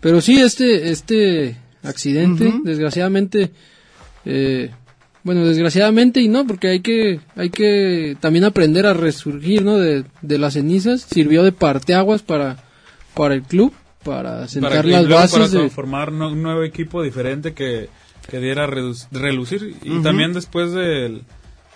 Pero 0.00 0.20
sí, 0.20 0.40
este, 0.40 0.90
este 0.90 1.56
accidente, 1.82 2.52
desgraciadamente, 2.64 3.50
eh, 4.24 4.70
bueno, 5.24 5.44
desgraciadamente 5.44 6.20
y 6.20 6.28
no, 6.28 6.46
porque 6.46 6.68
hay 6.68 6.80
que, 6.80 7.20
hay 7.36 7.50
que 7.50 8.16
también 8.20 8.44
aprender 8.44 8.86
a 8.86 8.94
resurgir, 8.94 9.62
¿no? 9.64 9.76
De, 9.78 10.04
de 10.22 10.38
las 10.38 10.54
cenizas. 10.54 11.02
Sirvió 11.02 11.42
de 11.42 11.52
parteaguas 11.52 12.22
para, 12.22 12.62
para 13.14 13.34
el 13.34 13.42
club, 13.42 13.72
para 14.04 14.46
sentar 14.48 14.70
Para 14.72 14.88
las 14.88 15.08
bases 15.08 15.50
para 15.50 15.62
de, 15.64 15.70
formar 15.70 16.12
no- 16.12 16.30
un 16.30 16.42
nuevo 16.42 16.62
equipo 16.62 17.02
diferente 17.02 17.52
que, 17.52 17.88
que 18.30 18.38
diera 18.38 18.66
relucir 18.66 19.76
y 19.82 20.00
también 20.02 20.32
después 20.32 20.72
del 20.72 21.22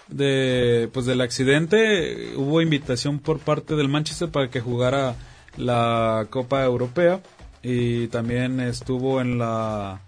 de 0.09 0.89
pues 0.93 1.07
del 1.07 1.21
accidente 1.23 2.33
hubo 2.37 2.61
invitación 2.61 3.19
por 3.19 3.39
parte 3.39 3.77
del 3.77 3.89
Manchester 3.89 4.29
para 4.29 4.51
que 4.51 4.61
jugara 4.61 5.17
la 5.57 6.27
Copa 6.31 6.65
Europea 6.65 7.21
y 7.62 8.09
también 8.09 8.61
estuvo 8.61 9.21
en 9.21 9.38
la 9.38 10.01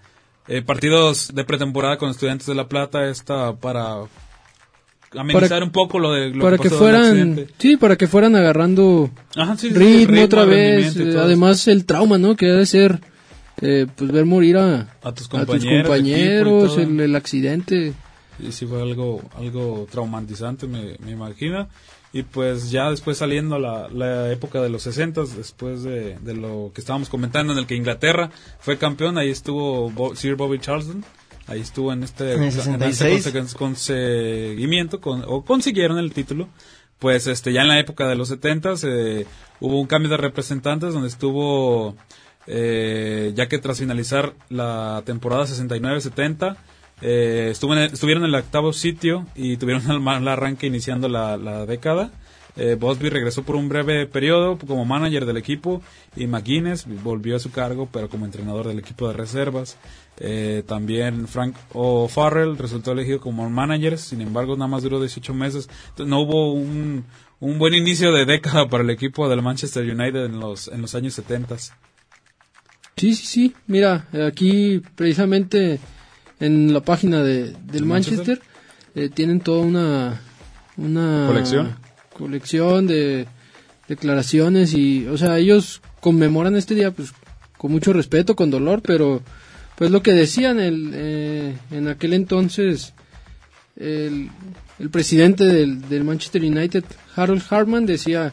eh, 0.48 0.62
partidos 0.62 1.34
de 1.34 1.44
pretemporada 1.44 1.96
con 1.98 2.10
estudiantes 2.10 2.46
de 2.46 2.54
La 2.54 2.68
Plata 2.68 3.08
esta 3.08 3.54
para 3.56 3.96
amenizar 5.16 5.48
Para- 5.50 5.64
un 5.64 5.70
poco 5.70 5.98
lo 5.98 6.12
de 6.12 6.30
lo 6.30 6.42
para 6.42 6.58
que 6.58 6.68
pasó 6.68 6.78
fueran, 6.78 7.46
sí, 7.58 7.76
para 7.76 7.96
que 7.96 8.06
fueran 8.08 8.34
agarrando 8.36 9.10
Ajá, 9.36 9.56
sí, 9.56 9.68
sí, 9.68 9.74
ritmo, 9.74 10.22
otra 10.24 10.44
vez. 10.44 10.96
eh, 10.96 11.14
además 11.18 11.68
el 11.68 11.84
trauma, 11.86 12.18
¿no? 12.18 12.34
Que 12.34 12.46
debe 12.46 12.66
ser, 12.66 13.00
eh, 13.60 13.86
pues 13.94 14.10
ver 14.10 14.24
morir 14.24 14.56
a, 14.56 14.88
a 15.02 15.12
tus 15.14 15.26
a 15.28 15.30
compañeros, 15.30 16.74
tus 16.74 16.78
el, 16.78 16.98
el 17.00 17.14
accidente. 17.16 17.92
Y 18.40 18.50
sí 18.50 18.66
fue 18.66 18.82
algo, 18.82 19.22
algo 19.38 19.86
traumatizante, 19.90 20.66
me, 20.66 20.96
me 20.98 21.12
imagino. 21.12 21.68
Y 22.14 22.22
pues 22.22 22.70
ya 22.70 22.88
después 22.90 23.18
saliendo 23.18 23.58
la, 23.58 23.88
la 23.88 24.30
época 24.30 24.62
de 24.62 24.68
los 24.70 24.82
60, 24.84 25.22
después 25.36 25.82
de, 25.82 26.16
de 26.20 26.34
lo 26.34 26.70
que 26.72 26.80
estábamos 26.80 27.08
comentando, 27.08 27.52
en 27.52 27.58
el 27.58 27.66
que 27.66 27.74
Inglaterra 27.74 28.30
fue 28.60 28.78
campeón, 28.78 29.18
ahí 29.18 29.30
estuvo 29.30 29.90
Bo- 29.90 30.14
Sir 30.14 30.36
Bobby 30.36 30.60
Charlton, 30.60 31.04
ahí 31.48 31.60
estuvo 31.60 31.92
en 31.92 32.04
este, 32.04 32.34
En 32.34 32.42
en 32.44 32.48
este 32.50 32.62
66. 32.62 33.26
conse- 33.34 33.56
conseguimiento, 33.56 35.00
con, 35.00 35.24
o 35.26 35.44
consiguieron 35.44 35.98
el 35.98 36.12
título. 36.12 36.48
Pues 37.00 37.26
este 37.26 37.52
ya 37.52 37.62
en 37.62 37.68
la 37.68 37.80
época 37.80 38.06
de 38.08 38.14
los 38.14 38.28
70 38.28 38.74
eh, 38.84 39.26
hubo 39.60 39.80
un 39.80 39.86
cambio 39.88 40.10
de 40.10 40.16
representantes 40.16 40.92
donde 40.94 41.08
estuvo, 41.08 41.96
eh, 42.46 43.32
ya 43.34 43.48
que 43.48 43.58
tras 43.58 43.78
finalizar 43.80 44.34
la 44.48 45.02
temporada 45.04 45.44
69-70, 45.46 46.56
eh, 47.02 47.48
estuvo 47.50 47.72
en 47.74 47.80
el- 47.80 47.92
estuvieron 47.92 48.24
en 48.24 48.30
el 48.30 48.34
octavo 48.36 48.72
sitio 48.72 49.26
y 49.34 49.56
tuvieron 49.56 49.88
un 49.90 50.02
mal 50.02 50.26
arranque 50.28 50.66
iniciando 50.66 51.08
la, 51.08 51.36
década. 51.66 52.10
Eh, 52.56 52.76
Bosby 52.78 53.08
regresó 53.08 53.42
por 53.42 53.56
un 53.56 53.68
breve 53.68 54.06
periodo 54.06 54.56
como 54.58 54.84
manager 54.84 55.26
del 55.26 55.36
equipo 55.38 55.82
y 56.14 56.28
McGuinness 56.28 56.86
volvió 57.02 57.34
a 57.34 57.40
su 57.40 57.50
cargo, 57.50 57.88
pero 57.92 58.08
como 58.08 58.26
entrenador 58.26 58.68
del 58.68 58.78
equipo 58.78 59.08
de 59.08 59.14
reservas. 59.14 59.76
Eh, 60.20 60.62
también 60.64 61.26
Frank 61.26 61.56
O'Farrell 61.72 62.56
resultó 62.56 62.92
elegido 62.92 63.18
como 63.18 63.50
manager, 63.50 63.98
sin 63.98 64.20
embargo, 64.20 64.54
nada 64.54 64.68
más 64.68 64.84
duró 64.84 65.00
18 65.00 65.34
meses. 65.34 65.68
No 65.98 66.20
hubo 66.20 66.52
un, 66.52 67.04
un 67.40 67.58
buen 67.58 67.74
inicio 67.74 68.12
de 68.12 68.24
década 68.24 68.68
para 68.70 68.84
el 68.84 68.90
equipo 68.90 69.28
del 69.28 69.42
Manchester 69.42 69.82
United 69.82 70.26
en 70.26 70.38
los, 70.38 70.68
en 70.68 70.80
los 70.80 70.94
años 70.94 71.14
70. 71.14 71.56
Sí, 71.58 71.72
sí, 73.14 73.26
sí. 73.26 73.54
Mira, 73.66 74.06
aquí 74.28 74.80
precisamente 74.94 75.80
en 76.40 76.72
la 76.72 76.80
página 76.80 77.22
de, 77.22 77.44
del 77.44 77.66
¿Del 77.66 77.84
Manchester, 77.84 78.40
eh, 78.94 79.08
tienen 79.12 79.40
toda 79.40 79.64
una, 79.64 80.20
una 80.76 81.26
¿Colección? 81.26 81.76
colección 82.16 82.86
de 82.86 83.26
declaraciones 83.88 84.74
y, 84.74 85.06
o 85.06 85.18
sea, 85.18 85.38
ellos 85.38 85.80
conmemoran 86.00 86.56
este 86.56 86.74
día 86.74 86.90
pues 86.90 87.12
con 87.58 87.72
mucho 87.72 87.92
respeto, 87.92 88.36
con 88.36 88.50
dolor, 88.50 88.82
pero 88.82 89.22
pues 89.76 89.90
lo 89.90 90.02
que 90.02 90.12
decían 90.12 90.60
el, 90.60 90.90
eh, 90.94 91.54
en 91.70 91.88
aquel 91.88 92.14
entonces 92.14 92.94
el, 93.76 94.30
el 94.78 94.90
presidente 94.90 95.44
del, 95.44 95.88
del 95.88 96.04
Manchester 96.04 96.42
United, 96.42 96.84
Harold 97.16 97.42
Hartman, 97.48 97.86
decía, 97.86 98.32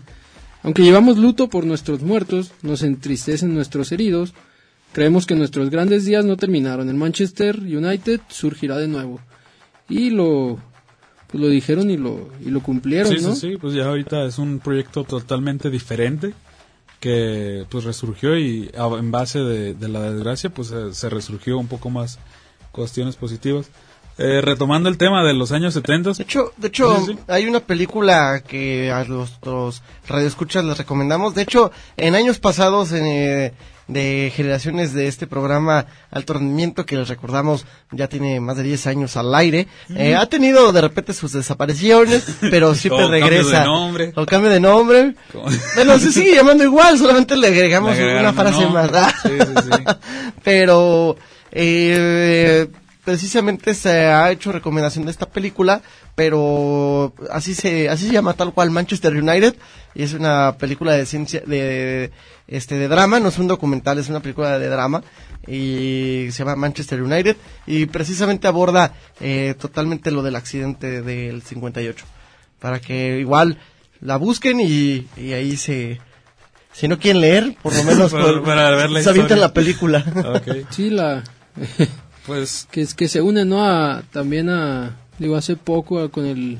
aunque 0.64 0.84
llevamos 0.84 1.18
luto 1.18 1.50
por 1.50 1.66
nuestros 1.66 2.02
muertos, 2.02 2.52
nos 2.62 2.84
entristecen 2.84 3.54
nuestros 3.54 3.92
heridos, 3.92 4.34
creemos 4.93 5.25
que 5.25 5.36
nuestros 5.36 5.69
grandes 5.69 6.06
días 6.06 6.25
no 6.25 6.38
terminaron. 6.38 6.89
El 6.89 6.95
Manchester 6.95 7.60
United 7.60 8.21
surgirá 8.30 8.77
de 8.77 8.88
nuevo. 8.88 9.19
Y 9.89 10.10
lo, 10.10 10.58
pues 11.27 11.41
lo 11.41 11.47
dijeron 11.49 11.89
y 11.91 11.97
lo, 11.97 12.30
y 12.45 12.49
lo 12.49 12.62
cumplieron, 12.62 13.12
Sí, 13.17 13.23
¿no? 13.23 13.34
sí, 13.36 13.51
sí, 13.51 13.58
pues 13.60 13.73
ya 13.73 13.86
ahorita 13.86 14.23
es 14.25 14.38
un 14.38 14.60
proyecto 14.60 15.04
totalmente 15.04 15.69
diferente 15.69 16.34
que 16.99 17.65
pues 17.69 17.84
resurgió 17.84 18.38
y 18.38 18.69
a- 18.77 18.97
en 18.99 19.12
base 19.12 19.39
de, 19.39 19.73
de 19.73 19.88
la 19.88 20.12
desgracia 20.12 20.49
pues 20.51 20.67
se, 20.69 20.93
se 20.93 21.10
resurgió 21.10 21.58
un 21.58 21.67
poco 21.67 21.89
más 21.89 22.19
cuestiones 22.71 23.15
positivas. 23.15 23.69
Eh, 24.17 24.39
retomando 24.41 24.88
el 24.89 24.97
tema 24.97 25.23
de 25.25 25.34
los 25.34 25.51
años 25.51 25.73
70, 25.73 26.12
De 26.12 26.23
hecho, 26.23 26.51
de 26.58 26.67
hecho 26.67 27.06
Sí, 27.06 27.17
hay 27.27 27.47
una 27.47 27.62
película 27.62 28.43
que 28.45 28.91
a 28.91 29.04
nuestros 29.06 29.82
radioescuchas 30.08 30.63
les 30.63 30.77
recomendamos. 30.77 31.34
De 31.34 31.41
hecho, 31.41 31.71
en 31.97 32.13
años 32.13 32.38
pasados 32.38 32.91
eh, 32.91 33.54
de 33.88 34.32
generaciones 34.36 34.94
de 34.94 35.08
este 35.08 35.28
programa 35.28 35.86
Alto 36.12 36.34
Rendimiento, 36.34 36.86
que 36.86 36.96
les 36.96 37.10
recordamos 37.10 37.65
ya 37.91 38.08
tiene 38.08 38.39
más 38.39 38.56
de 38.58 38.63
10 38.63 38.88
años 38.88 39.17
al 39.17 39.34
aire, 39.36 39.67
eh, 39.96 40.15
ha 40.15 40.26
tenido 40.28 40.72
de 40.72 40.82
repente 40.82 41.13
sus 41.13 41.34
desapariciones, 41.34 42.24
pero 42.41 42.74
siempre 42.76 43.04
O 43.06 43.10
cambio 43.10 43.28
regresa. 43.28 43.60
de 43.60 43.65
nombre. 43.65 44.13
O 44.15 44.26
cambio 44.26 44.50
de 44.52 44.60
nombre. 44.60 45.15
Como- 45.32 45.46
Bueno, 45.76 46.00
se 46.00 46.12
sigue 46.12 46.36
llamando 46.36 46.63
igual, 46.63 46.98
solamente 46.98 47.36
le 47.36 47.48
agregamos 47.48 47.96
Le 47.96 48.02
agregaron 48.02 48.34
una 48.34 48.44
frase 48.44 48.65
más. 48.67 49.13
Sí, 49.24 49.30
sí, 49.30 49.70
sí. 49.72 49.84
Pero 50.44 51.17
eh, 51.52 52.67
precisamente 53.12 53.74
se 53.74 54.06
ha 54.08 54.32
hecho 54.32 54.52
recomendación 54.52 55.04
de 55.06 55.12
esta 55.12 55.26
película, 55.28 55.82
pero 56.15 57.13
así 57.30 57.54
se 57.54 57.89
así 57.89 58.08
se 58.08 58.13
llama 58.13 58.34
tal 58.34 58.54
cual 58.54 58.71
Manchester 58.71 59.13
United 59.13 59.56
y 59.93 60.04
es 60.04 60.13
una 60.13 60.56
película 60.58 60.93
de 60.93 61.06
ciencia 61.06 61.41
de 61.45 62.12
este 62.47 62.76
de 62.76 62.88
drama, 62.88 63.19
no 63.19 63.28
es 63.30 63.38
un 63.38 63.47
documental, 63.47 64.00
es 64.00 64.08
una 64.10 64.21
película 64.21 64.58
de 64.58 64.67
drama 64.69 65.04
y 65.45 66.28
se 66.32 66.39
llama 66.39 66.56
Manchester 66.56 67.02
United 67.02 67.36
y 67.67 67.86
precisamente 67.88 68.47
aborda 68.47 68.93
eh, 69.19 69.54
totalmente 69.60 70.10
lo 70.12 70.24
del 70.24 70.36
accidente 70.38 71.02
del 71.02 71.41
58 71.41 72.06
para 72.60 72.80
que 72.80 73.19
igual 73.19 73.58
la 74.00 74.15
busquen 74.17 74.60
y, 74.62 75.08
y 75.17 75.34
ahí 75.34 75.58
se 75.58 76.00
si 76.74 76.88
no 76.88 76.97
quieren 76.97 77.19
leer, 77.21 77.56
por 77.62 77.76
lo 77.76 77.84
menos 77.91 78.12
Para- 78.12 78.24
por- 78.24 78.43
para 78.43 78.69
ver 78.71 78.89
la 78.89 79.02
se 79.02 79.10
avientan 79.10 79.38
historia. 79.39 79.47
la 79.47 79.54
película. 79.54 80.06
Sí, 80.69 80.89
la, 80.89 81.21
pues 82.25 82.67
que, 82.71 82.81
es- 82.81 82.93
que 82.93 83.07
se 83.07 83.21
une, 83.21 83.45
¿no? 83.45 83.63
A, 83.65 84.03
también 84.12 84.49
a, 84.49 84.97
digo, 85.19 85.36
hace 85.36 85.55
poco 85.55 85.99
a- 85.99 86.10
con 86.10 86.25
el, 86.25 86.60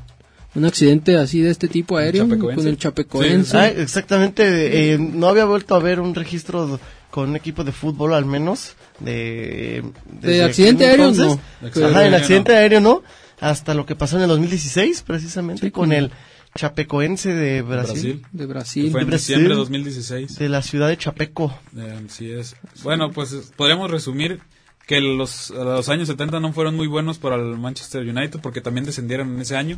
un 0.56 0.65
accidente 0.65 1.17
así 1.17 1.41
de 1.41 1.50
este 1.52 1.67
tipo 1.67 1.97
aéreo, 1.97 2.28
con 2.28 2.67
el 2.67 2.78
Chapecoense. 2.78 3.58
Ah, 3.58 3.67
exactamente. 3.67 4.93
eh, 4.93 4.97
no 4.97 5.28
había 5.28 5.45
vuelto 5.45 5.76
a 5.76 5.80
ver 5.80 6.00
un 6.00 6.13
registro 6.15 6.80
con 7.10 7.30
un 7.30 7.36
equipo 7.36 7.63
de 7.63 7.71
fútbol, 7.71 8.13
al 8.13 8.26
menos. 8.26 8.76
De, 9.00 9.84
de 10.21 10.43
accidente 10.43 10.86
aéreo 10.86 11.10
entonces. 11.10 11.39
no. 11.62 11.67
Exacto. 11.67 11.88
Ajá, 11.89 12.06
el 12.06 12.12
no. 12.12 12.17
accidente 12.17 12.56
aéreo 12.56 12.80
no. 12.82 13.04
Hasta 13.39 13.74
lo 13.74 13.86
que 13.88 13.95
pasó 13.95 14.17
en 14.17 14.24
el 14.24 14.28
2016, 14.30 15.02
precisamente, 15.02 15.62
Sí, 15.65 15.71
con 15.71 15.89
con- 15.89 15.93
el 15.97 16.12
Chapecoense 16.54 17.34
de 17.34 17.62
Brasil. 17.62 17.93
Brasil. 17.93 18.26
De 18.32 18.39
que 18.39 18.45
Brasil. 18.45 18.91
fue 18.91 19.02
en 19.02 19.10
de 19.10 19.15
diciembre 19.17 19.50
de 19.50 19.56
Brasil. 19.56 19.71
2016. 19.84 20.38
De 20.38 20.50
la 20.50 20.62
ciudad 20.62 20.89
de 20.89 20.97
Chapeco. 20.97 21.58
Eh, 21.78 22.00
Así 22.08 22.30
es. 22.32 22.56
Bueno, 22.84 23.10
pues 23.12 23.32
es- 23.32 23.52
podríamos 23.56 23.89
resumir 23.89 24.39
que 24.88 25.00
los, 25.00 25.50
los 25.52 25.89
años 25.89 26.08
70 26.08 26.39
no 26.39 26.54
fueron 26.54 26.76
muy 26.76 26.88
buenos 26.88 27.17
para 27.17 27.36
el 27.36 27.58
Manchester 27.58 28.02
United 28.02 28.39
porque 28.41 28.62
también 28.62 28.86
descendieron 28.86 29.34
en 29.34 29.41
ese 29.41 29.56
año. 29.56 29.78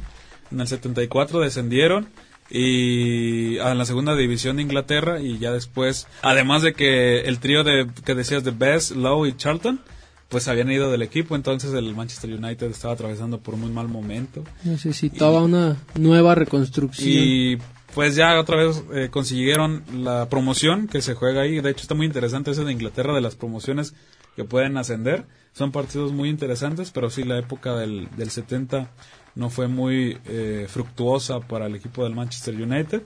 En 0.51 0.59
el 0.59 0.67
74 0.67 1.39
descendieron 1.39 2.09
y 2.49 3.57
a 3.59 3.73
la 3.73 3.85
segunda 3.85 4.15
división 4.15 4.57
de 4.57 4.63
Inglaterra 4.63 5.19
y 5.19 5.39
ya 5.39 5.51
después, 5.51 6.07
además 6.21 6.61
de 6.61 6.73
que 6.73 7.21
el 7.21 7.39
trío 7.39 7.63
de 7.63 7.87
que 8.05 8.15
decías 8.15 8.43
de 8.43 8.51
Best, 8.51 8.91
Lowe 8.91 9.27
y 9.27 9.35
Charlton, 9.35 9.79
pues 10.29 10.47
habían 10.47 10.71
ido 10.71 10.91
del 10.91 11.03
equipo, 11.03 11.35
entonces 11.35 11.73
el 11.73 11.95
Manchester 11.95 12.31
United 12.31 12.67
estaba 12.67 12.93
atravesando 12.93 13.39
por 13.39 13.53
un 13.53 13.61
muy 13.61 13.69
mal 13.71 13.87
momento. 13.87 14.43
Necesitaba 14.63 15.43
una 15.43 15.77
nueva 15.95 16.35
reconstrucción. 16.35 17.07
Y 17.07 17.57
pues 17.93 18.15
ya 18.15 18.39
otra 18.39 18.57
vez 18.57 18.83
eh, 18.93 19.09
consiguieron 19.11 19.83
la 20.03 20.27
promoción 20.29 20.87
que 20.87 21.01
se 21.01 21.13
juega 21.13 21.41
ahí. 21.41 21.61
De 21.61 21.69
hecho 21.69 21.83
está 21.83 21.93
muy 21.93 22.07
interesante 22.07 22.51
ese 22.51 22.63
de 22.63 22.71
Inglaterra 22.71 23.13
de 23.13 23.21
las 23.21 23.35
promociones 23.35 23.93
que 24.35 24.43
pueden 24.43 24.77
ascender. 24.77 25.25
Son 25.53 25.71
partidos 25.71 26.11
muy 26.11 26.29
interesantes, 26.29 26.91
pero 26.91 27.09
sí 27.09 27.23
la 27.23 27.37
época 27.37 27.75
del, 27.75 28.09
del 28.17 28.31
70 28.31 28.89
no 29.35 29.49
fue 29.49 29.67
muy 29.67 30.17
eh, 30.25 30.67
fructuosa 30.69 31.39
para 31.41 31.67
el 31.67 31.75
equipo 31.75 32.03
del 32.03 32.15
Manchester 32.15 32.55
United. 32.55 33.03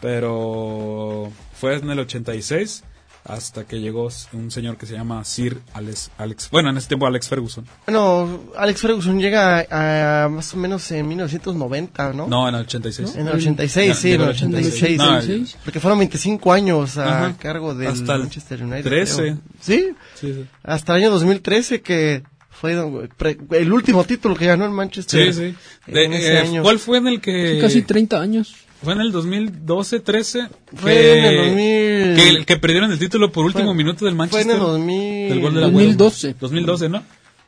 Pero 0.00 1.30
fue 1.54 1.76
en 1.76 1.90
el 1.90 2.00
86 2.00 2.84
hasta 3.24 3.64
que 3.64 3.80
llegó 3.80 4.08
un 4.34 4.50
señor 4.50 4.76
que 4.76 4.84
se 4.84 4.92
llama 4.92 5.24
Sir 5.24 5.58
Alex, 5.72 6.10
Alex 6.18 6.50
bueno, 6.50 6.68
en 6.70 6.76
ese 6.76 6.88
tiempo 6.88 7.06
Alex 7.06 7.26
Ferguson. 7.28 7.64
Bueno, 7.86 8.40
Alex 8.56 8.80
Ferguson 8.82 9.18
llega 9.18 9.64
a, 9.70 10.24
a 10.24 10.28
más 10.28 10.52
o 10.52 10.56
menos 10.58 10.90
en 10.90 11.08
1990, 11.08 12.12
¿no? 12.12 12.26
No, 12.26 12.48
en 12.48 12.54
el 12.54 12.60
86. 12.62 13.16
En 13.16 13.28
el 13.28 13.34
86, 13.34 13.88
Ya, 13.88 13.94
sí, 13.94 14.08
en 14.12 14.14
el 14.20 14.28
el 14.28 14.28
86. 14.34 14.98
No, 14.98 15.04
86. 15.16 15.56
Porque 15.64 15.80
fueron 15.80 15.98
25 16.00 16.52
años 16.52 16.98
a 16.98 17.24
Ajá. 17.28 17.36
cargo 17.38 17.74
del 17.74 17.88
Hasta 17.88 18.14
el 18.14 18.20
Manchester 18.20 18.62
United. 18.62 18.84
13. 18.84 19.16
creo. 19.22 19.38
Sí, 19.60 19.88
Sí, 20.20 20.32
sí. 20.34 20.46
hasta 20.62 20.92
el 20.96 21.02
año 21.02 21.10
2013 21.12 21.80
que 21.80 22.22
fue 22.50 23.08
pre- 23.16 23.38
el 23.52 23.72
último 23.72 24.04
título 24.04 24.36
que 24.36 24.46
ganó 24.46 24.64
el 24.64 24.70
Manchester. 24.70 25.32
Sí, 25.32 25.54
sí. 25.86 25.90
De- 25.90 26.04
En 26.04 26.12
ese 26.12 26.34
eh, 26.34 26.38
año. 26.40 26.62
¿Cuál 26.62 26.78
fue 26.78 26.98
en 26.98 27.08
el 27.08 27.20
que...? 27.20 27.58
Casi 27.60 27.82
30 27.82 28.20
años. 28.20 28.54
Fue 28.84 28.92
en 28.94 29.00
el 29.00 29.12
2012, 29.12 30.00
13. 30.00 30.48
Fue 30.74 30.92
que, 30.92 31.18
en 31.18 31.24
el 31.24 32.16
2000. 32.16 32.38
Que, 32.38 32.44
que 32.46 32.56
perdieron 32.56 32.92
el 32.92 32.98
título 32.98 33.32
por 33.32 33.44
último 33.46 33.66
Fue- 33.66 33.74
minuto 33.74 34.04
del 34.04 34.14
Fue 34.14 34.18
Manchester. 34.18 34.46
en 34.50 34.50
el 34.52 34.58
2000. 34.66 35.28
del 35.30 35.40
gol 35.40 35.54
del 35.54 35.62
2012. 35.64 36.26
Agüero. 36.28 36.38
2012, 36.40 36.88
¿no? 36.88 37.02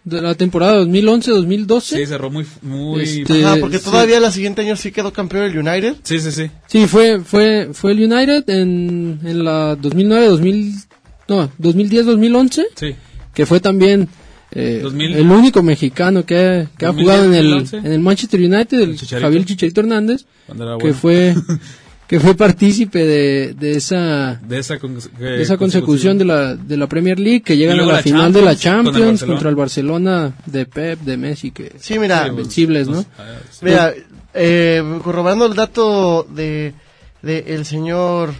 De 0.05 0.23
la 0.23 0.35
temporada 0.37 0.81
2011-2012. 0.85 1.81
Sí, 1.81 2.07
cerró 2.07 2.31
muy... 2.31 2.47
muy 2.63 3.03
Este, 3.03 3.45
Ah, 3.45 3.57
porque 3.61 3.79
sí. 3.79 3.85
todavía 3.85 4.21
la 4.21 4.31
siguiente 4.31 4.63
año 4.63 4.77
sí 4.77 4.93
quedó 4.93 5.13
campeón 5.13 5.45
el 5.45 5.59
United. 5.59 5.97
Sí, 6.05 6.21
sí, 6.21 6.31
sí. 6.31 6.49
Sí, 6.69 6.87
fue, 6.87 7.21
fue, 7.25 7.71
fue 7.73 7.91
el 7.93 8.05
United 8.05 8.49
en, 8.49 9.19
en 9.25 9.45
la 9.45 9.77
2009-2000, 9.77 10.87
no, 11.29 11.51
2010-2011, 11.61 12.65
Sí. 12.77 12.95
que 13.35 13.47
fue 13.47 13.59
también 13.59 14.09
eh, 14.53 14.81
2000. 14.83 15.17
el 15.17 15.31
único 15.31 15.63
mexicano 15.63 16.25
que 16.25 16.37
ha, 16.39 16.67
que 16.79 16.87
ha 16.87 16.93
2010, 16.93 17.05
jugado 17.05 17.25
en 17.25 17.35
el, 17.35 17.51
2011. 17.51 17.77
en 17.79 17.93
el 17.93 18.01
Manchester 18.01 18.41
United, 18.41 18.81
el, 18.81 18.97
Chicharito. 18.97 19.27
Javier 19.27 19.45
Chicharito 19.45 19.81
Hernández, 19.81 20.25
que 20.81 20.93
fue, 20.95 21.35
que 22.07 22.21
fue 22.21 22.35
partícipe 22.37 23.05
de, 23.05 23.55
de 23.59 23.73
esa, 23.77 24.41
De 24.47 24.59
esa, 24.59 24.79
con- 24.79 24.97
de 25.19 25.43
esa 25.43 25.57
consecución 25.57 26.17
de 26.19 26.25
la, 26.25 26.55
de 26.55 26.77
la 26.77 26.87
Premier 26.89 27.19
League, 27.19 27.43
que 27.43 27.57
llegan 27.57 27.81
a 27.81 27.85
la, 27.87 27.93
la 27.95 28.03
final 28.03 28.33
de 28.33 28.43
la 28.43 28.55
Champions 28.57 29.21
con 29.21 29.29
el 29.31 29.35
contra 29.35 29.51
el 29.51 29.57
Barcelona 29.57 30.33
de 30.47 30.67
Pep, 30.67 31.01
de 31.01 31.17
Messi, 31.17 31.51
que 31.51 31.73
Sí, 31.81 31.99
mira. 31.99 32.29
Invencibles, 32.29 32.87
¿no? 32.89 33.03
pues, 33.03 33.07
sí. 33.51 33.65
Mira, 33.65 33.93
eh, 34.35 34.83
corroborando 35.03 35.47
el 35.47 35.55
dato 35.55 36.23
de, 36.25 36.73
de 37.23 37.45
el 37.49 37.65
señor 37.65 38.33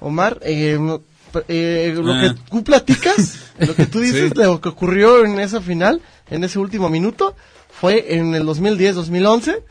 Omar, 0.00 0.38
eh, 0.44 0.76
no- 0.80 1.02
eh, 1.48 1.94
lo 1.96 2.12
Ah. 2.12 2.20
que 2.34 2.40
tú 2.50 2.64
platicas, 2.64 3.38
lo 3.58 3.74
que 3.74 3.86
tú 3.86 4.00
dices, 4.00 4.32
Sí. 4.34 4.42
lo 4.42 4.60
que 4.60 4.68
ocurrió 4.68 5.24
en 5.24 5.38
esa 5.40 5.60
final, 5.60 6.00
en 6.30 6.44
ese 6.44 6.58
último 6.58 6.88
minuto, 6.88 7.34
fue 7.70 8.14
en 8.16 8.34
el 8.34 8.44
2010-2011. 8.44 9.62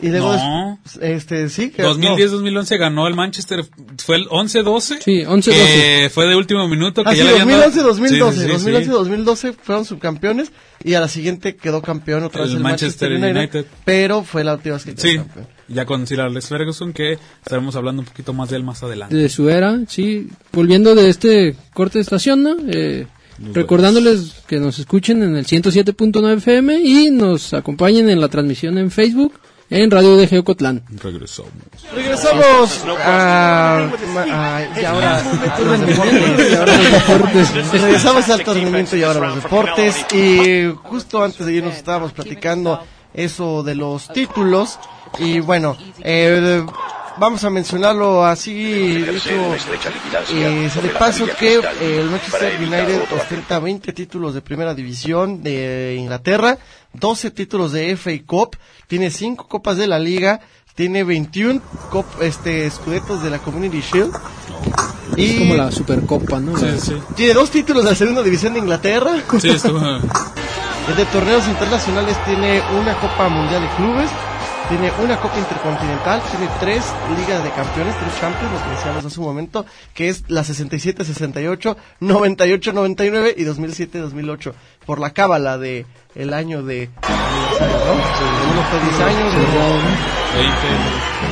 Y 0.00 0.10
luego, 0.10 0.32
No. 0.32 0.78
este, 1.00 1.48
sí, 1.48 1.70
que 1.70 1.82
2010-2011 1.82 2.78
ganó 2.78 3.08
el 3.08 3.16
Manchester, 3.16 3.64
fue 3.96 4.14
el 4.14 4.28
11-12. 4.28 5.00
Sí, 5.02 5.24
11-12. 5.24 5.42
que 5.56 6.10
fue 6.14 6.26
de 6.28 6.36
último 6.36 6.68
minuto. 6.68 7.02
Que 7.02 7.10
Ah, 7.10 7.14
ya 7.14 7.24
sí, 7.24 7.28
le 7.28 7.40
habían 7.40 7.48
dado- 7.48 7.70
2011-2012. 7.72 8.32
Sí, 8.32 8.40
sí, 8.42 8.46
sí, 8.46 8.70
2011-2012 8.70 9.56
fueron 9.60 9.84
subcampeones 9.84 10.52
y 10.84 10.94
a 10.94 11.00
la 11.00 11.08
siguiente 11.08 11.56
quedó 11.56 11.82
campeón 11.82 12.22
otra 12.22 12.42
vez 12.42 12.50
El 12.52 12.58
el 12.58 12.62
Manchester, 12.62 13.10
Manchester 13.10 13.34
United, 13.40 13.58
United. 13.58 13.72
pero 13.84 14.22
fue 14.22 14.44
la 14.44 14.54
última 14.54 14.76
vez 14.76 14.84
que 14.84 14.94
quedó 14.94 15.02
Sí, 15.02 15.16
campeón. 15.16 15.48
Ya 15.68 15.84
con 15.84 16.06
Sir 16.06 16.20
Alex 16.20 16.48
Ferguson, 16.48 16.92
que 16.92 17.18
estaremos 17.44 17.76
hablando 17.76 18.02
un 18.02 18.06
poquito 18.06 18.32
más 18.32 18.48
de 18.50 18.56
él 18.56 18.64
más 18.64 18.82
adelante. 18.82 19.14
de 19.14 19.28
su 19.28 19.48
era, 19.48 19.78
sí. 19.88 20.28
Volviendo 20.52 20.94
de 20.94 21.08
este 21.10 21.54
corte 21.74 21.98
de 21.98 22.02
estación, 22.02 22.42
¿no? 22.42 22.56
Eh, 22.68 23.06
recordándoles 23.52 24.34
que 24.46 24.58
nos 24.58 24.78
escuchen 24.78 25.22
en 25.22 25.36
el 25.36 25.46
107.9 25.46 26.38
FM 26.38 26.80
y 26.82 27.10
nos 27.10 27.54
acompañen 27.54 28.08
en 28.10 28.20
la 28.20 28.28
transmisión 28.28 28.78
en 28.78 28.90
Facebook 28.90 29.32
en 29.70 29.90
Radio 29.90 30.16
de 30.16 30.26
Geocotlán. 30.26 30.82
Regresamos. 30.88 31.52
Regresamos 31.94 32.84
a, 33.04 33.84
a- 33.84 34.80
y 34.80 34.84
ahora 34.84 35.18
a 35.20 35.60
los 35.60 35.80
deportes. 35.80 36.50
Y 36.50 36.54
ahora 36.54 36.76
los 36.78 36.92
deportes. 36.92 37.72
Regresamos 37.82 38.28
al 38.30 38.40
rendimiento 38.44 38.96
y 38.96 39.02
ahora 39.02 39.20
los 39.28 39.42
deportes. 39.42 40.06
Y 40.14 40.72
justo 40.84 41.22
antes 41.22 41.44
de 41.46 41.52
irnos 41.52 41.74
estábamos 41.76 42.12
platicando 42.12 42.80
eso 43.14 43.62
de 43.62 43.74
los 43.74 44.08
títulos. 44.12 44.78
Y 45.18 45.40
bueno, 45.40 45.76
eh, 46.00 46.64
vamos 47.18 47.42
a 47.44 47.50
mencionarlo 47.50 48.24
así, 48.24 48.52
dicho, 49.02 49.30
eh, 50.32 50.70
de 50.82 50.88
paso 50.90 51.26
que 51.38 51.56
eh, 51.56 51.60
el 52.00 52.10
Manchester 52.10 52.56
United 52.60 53.02
ostenta 53.16 53.58
20 53.58 53.92
títulos 53.92 54.34
de 54.34 54.42
primera 54.42 54.74
división 54.74 55.42
de 55.42 55.96
Inglaterra, 55.98 56.58
12 56.92 57.30
títulos 57.30 57.72
de 57.72 57.96
FA 57.96 58.10
Cup, 58.26 58.56
tiene 58.86 59.10
5 59.10 59.48
copas 59.48 59.76
de 59.78 59.86
la 59.86 59.98
liga, 59.98 60.40
tiene 60.74 61.02
21 61.02 61.60
cop, 61.90 62.06
este, 62.20 62.66
escudetos 62.66 63.22
de 63.22 63.30
la 63.30 63.38
Community 63.38 63.80
Shield. 63.80 64.12
Es 65.16 65.30
Y 65.30 65.38
como 65.38 65.54
la 65.54 65.72
Supercopa, 65.72 66.38
¿no? 66.38 66.56
Sí, 66.56 66.66
La- 66.66 66.78
sí. 66.78 66.92
tiene 67.16 67.32
dos 67.34 67.50
títulos 67.50 67.82
de 67.82 67.90
la 67.90 67.96
segunda 67.96 68.22
división 68.22 68.52
de 68.52 68.60
Inglaterra. 68.60 69.16
Sí, 69.40 69.48
estuvo. 69.48 69.80
De 70.96 71.04
torneos 71.04 71.46
internacionales 71.46 72.18
tiene 72.24 72.62
una 72.72 72.94
Copa 72.96 73.28
Mundial 73.28 73.60
de 73.62 73.68
Clubes, 73.68 74.10
tiene 74.68 74.92
una 75.02 75.16
Copa 75.16 75.38
Intercontinental, 75.38 76.20
tiene 76.30 76.48
tres 76.60 76.82
Ligas 77.18 77.42
de 77.42 77.50
Campeones, 77.50 77.94
tres 77.98 78.20
Champions, 78.20 78.52
lo 78.52 78.62
que 78.64 78.70
decíamos 78.76 79.04
hace 79.04 79.20
un 79.20 79.26
momento, 79.26 79.64
que 79.94 80.08
es 80.10 80.24
la 80.28 80.42
67-68, 80.42 81.76
98-99 82.00 83.34
y 83.36 83.44
2007-2008, 83.44 84.52
por 84.86 84.98
la 85.00 85.10
cábala 85.10 85.56
de 85.58 85.86
el 86.14 86.34
año 86.34 86.62
de 86.62 86.90
aniversario, 87.02 87.76
¿no? 87.78 87.92
Uno 87.92 88.62
fue 88.70 88.80
10 88.80 89.00
años, 89.00 89.34
otro- 89.34 89.78
20. 90.34 90.52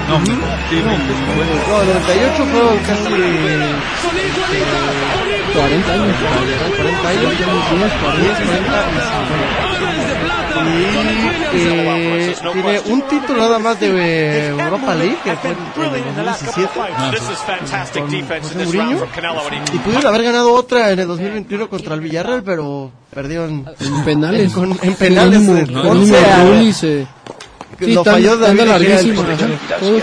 No, 0.09 0.17
sí, 0.25 0.33
20. 0.77 0.89
no, 1.69 1.83
el 1.83 1.89
98 1.89 2.45
fueron 2.47 2.79
casi 2.87 3.05
40 5.55 5.93
años. 5.93 6.17
40 6.77 7.09
años, 7.09 7.27
10, 7.27 8.39
40, 8.39 8.77
y 9.67 10.16
eh, 11.53 12.35
tiene 12.53 12.81
un 12.87 13.03
título 13.03 13.39
nada 13.41 13.59
más 13.59 13.79
de 13.81 13.89
eh, 13.89 14.49
Europa 14.49 14.95
League, 14.95 15.17
que 15.25 15.35
fue 15.37 15.51
en 15.51 15.57
el 15.57 15.93
2017, 15.93 16.69
con 18.01 18.11
José 18.43 18.65
Mourinho, 18.65 18.99
y 19.73 19.79
pudieron 19.79 20.07
haber 20.07 20.23
ganado 20.23 20.53
otra 20.55 20.91
en 20.91 20.99
el 21.01 21.09
2021 21.09 21.69
contra 21.69 21.95
el 21.95 22.01
Villarreal, 22.01 22.43
pero 22.43 22.91
perdieron 23.15 23.67
En 23.81 24.05
penales. 24.05 24.53
Con- 24.53 24.79
en 24.83 24.95
penales, 24.95 25.43
Sí, 27.79 27.93
lo 27.93 28.05
falló 28.05 28.37
David 28.39 28.57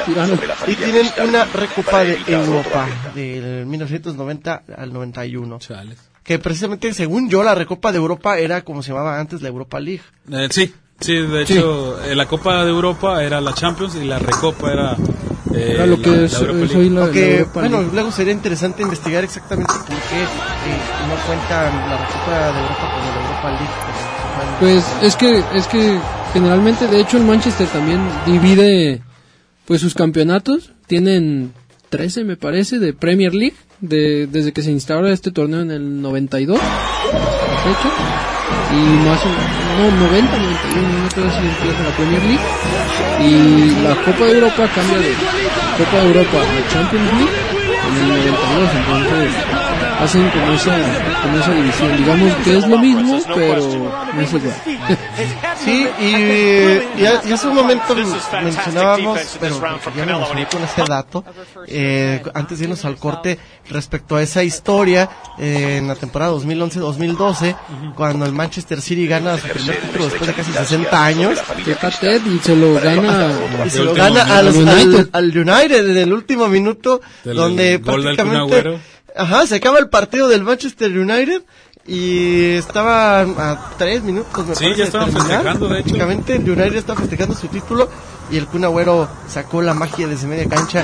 tiraron. 0.06 0.40
Y 0.68 0.76
tienen 0.76 1.08
una 1.28 1.46
recopa 1.46 2.04
de 2.04 2.20
Europa 2.28 2.88
del 3.16 3.66
1990 3.66 4.64
al 4.78 4.94
91. 4.94 5.58
Chales. 5.60 5.98
Que 6.24 6.40
precisamente, 6.40 6.94
según 6.94 7.30
yo, 7.30 7.44
la 7.44 7.54
recopa 7.56 7.92
de 7.92 7.98
Europa 7.98 8.38
era 8.40 8.62
como 8.64 8.82
se 8.82 8.90
llamaba 8.92 9.20
antes 9.20 9.42
la 9.42 9.50
Europa 9.50 9.80
League. 9.80 10.02
Eh, 10.32 10.48
sí, 10.50 10.74
sí, 11.00 11.14
de 11.16 11.42
hecho, 11.44 12.02
eh, 12.04 12.16
la 12.16 12.28
Copa 12.28 12.64
de 12.64 12.70
Europa 12.72 13.22
era 13.24 13.42
la 13.42 13.54
Champions 13.54 13.96
y 13.96 14.06
la 14.06 14.20
Recopa 14.20 14.72
era. 14.72 14.96
eh, 15.54 15.74
Era 15.76 15.86
lo 15.86 15.98
la- 15.98 16.04
que 16.04 16.10
la 16.12 16.26
es, 16.26 16.34
hoy 16.76 16.90
la, 16.90 17.00
la 17.02 17.06
Aunque, 17.06 17.38
Europa 17.40 17.60
bueno, 17.60 17.78
League. 17.82 17.94
luego 17.94 18.12
sería 18.12 18.32
interesante 18.34 18.82
investigar 18.84 19.24
exactamente 19.24 19.74
por 19.74 19.86
qué 19.88 19.94
eh, 19.94 20.80
no 21.10 21.16
cuentan 21.28 21.90
la 21.90 21.98
recopa 21.98 22.52
de 22.54 22.60
Europa 22.62 22.92
como 22.94 23.12
la 23.12 23.22
Europa 23.22 23.52
League. 23.52 24.60
Pues 24.60 24.86
es 25.04 25.16
que 25.18 25.44
es 25.58 25.68
que 25.68 26.00
generalmente, 26.32 26.88
de 26.88 27.02
hecho, 27.02 27.18
el 27.18 27.24
Manchester 27.26 27.68
también 27.68 28.00
divide 28.26 29.02
pues 29.66 29.82
sus 29.82 29.94
campeonatos. 29.94 30.72
Tienen 30.88 31.54
13, 31.90 32.24
me 32.24 32.38
parece, 32.38 32.80
de 32.80 32.94
Premier 32.94 33.34
League 33.36 33.56
de, 33.84 34.28
desde 34.28 34.54
que 34.54 34.62
se 34.62 34.72
instaura 34.72 35.12
este 35.12 35.32
torneo 35.32 35.60
en 35.60 35.72
el 35.72 36.02
92 36.02 36.58
hasta 36.58 37.48
la 37.48 37.58
fecha. 37.58 37.90
Y 38.72 38.82
más 39.06 39.20
o 39.24 39.30
no, 39.30 40.08
90, 40.08 40.38
91, 40.38 41.04
no 41.04 41.10
sé 41.10 41.16
si 41.16 41.46
empieza 41.46 41.84
la 41.84 41.96
Premier 41.96 42.24
League. 42.24 42.40
Y 43.20 43.84
la 43.84 43.96
Copa 43.96 44.26
de 44.26 44.32
Europa 44.32 44.70
cambia 44.74 44.98
de 44.98 45.14
Copa 45.78 45.98
de 45.98 46.08
Europa 46.08 46.38
a 46.40 46.74
Champions 46.74 47.14
League 47.14 47.32
en 47.90 47.98
el 47.98 48.08
92, 48.08 48.70
entonces 48.74 49.63
hacen 50.04 50.30
como 50.30 50.52
esa, 50.54 50.76
como 51.24 51.38
esa 51.40 51.52
división. 51.54 51.98
Digamos 51.98 52.34
que 52.44 52.58
es 52.58 52.68
lo 52.68 52.78
mismo, 52.80 53.20
pero 53.34 53.62
no 54.14 54.22
es 54.22 54.34
igual. 54.34 54.54
Sí, 55.64 55.88
y, 56.00 57.02
y, 57.02 57.06
ha- 57.06 57.22
y 57.28 57.32
hace 57.32 57.48
un 57.48 57.56
momento 57.56 57.96
mencionábamos, 57.96 59.20
pero 59.40 59.62
ya 59.96 60.06
me 60.06 60.12
emocioné 60.12 60.48
con 60.48 60.64
ese 60.64 60.84
dato, 60.88 61.24
eh, 61.68 62.22
antes 62.34 62.60
de 62.60 62.66
irnos 62.66 62.84
al 62.86 62.98
corte, 62.98 63.40
respecto 63.70 64.16
a 64.18 64.22
esa 64.22 64.44
historia 64.44 65.10
eh, 65.40 65.78
en 65.78 65.88
la 65.88 65.96
temporada 65.96 66.34
2011-2012, 66.34 67.56
cuando 67.96 68.26
el 68.26 68.34
Manchester 68.34 68.82
City 68.82 69.08
gana 69.08 69.38
su 69.38 69.48
primer 69.48 69.78
título 69.78 70.06
después 70.06 70.28
de 70.28 70.34
casi 70.34 70.52
60 70.52 71.06
años, 71.06 71.40
y 72.26 72.40
se 72.40 72.56
lo 72.56 72.74
gana 72.80 73.32
y 73.66 73.70
se 73.70 73.84
lo 73.84 73.94
gana 73.94 74.24
al, 74.24 74.48
al, 74.48 74.56
United. 74.58 75.10
al 75.14 75.26
United 75.38 75.90
en 75.92 75.98
el 75.98 76.14
último 76.14 76.48
minuto, 76.48 77.02
donde 77.24 77.80
prácticamente. 77.80 78.80
Ajá, 79.16 79.46
se 79.48 79.56
acaba 79.56 79.80
el 79.80 79.90
partido 79.90 80.28
del 80.28 80.44
Manchester 80.44 80.92
United 80.98 81.42
y 81.86 82.52
estaban 82.56 83.36
a 83.38 83.72
tres 83.78 84.04
minutos, 84.04 84.48
me 84.48 84.56
Sí, 84.56 84.64
parece, 84.64 84.78
ya 84.78 84.84
de 84.84 84.88
estaban 84.88 85.12
festejando, 85.12 85.68
de 85.68 85.80
hecho. 85.80 85.84
Prácticamente 85.90 86.36
el 86.38 86.50
United 86.50 86.76
está 86.76 86.96
festejando 86.96 87.36
su 87.36 87.48
título 87.48 87.90
y 88.32 88.38
el 88.38 88.48
Kun 88.48 88.64
Agüero 88.64 89.08
sacó 89.28 89.62
la 89.62 89.74
magia 89.74 90.08
desde 90.08 90.26
media 90.28 90.48
cancha, 90.48 90.84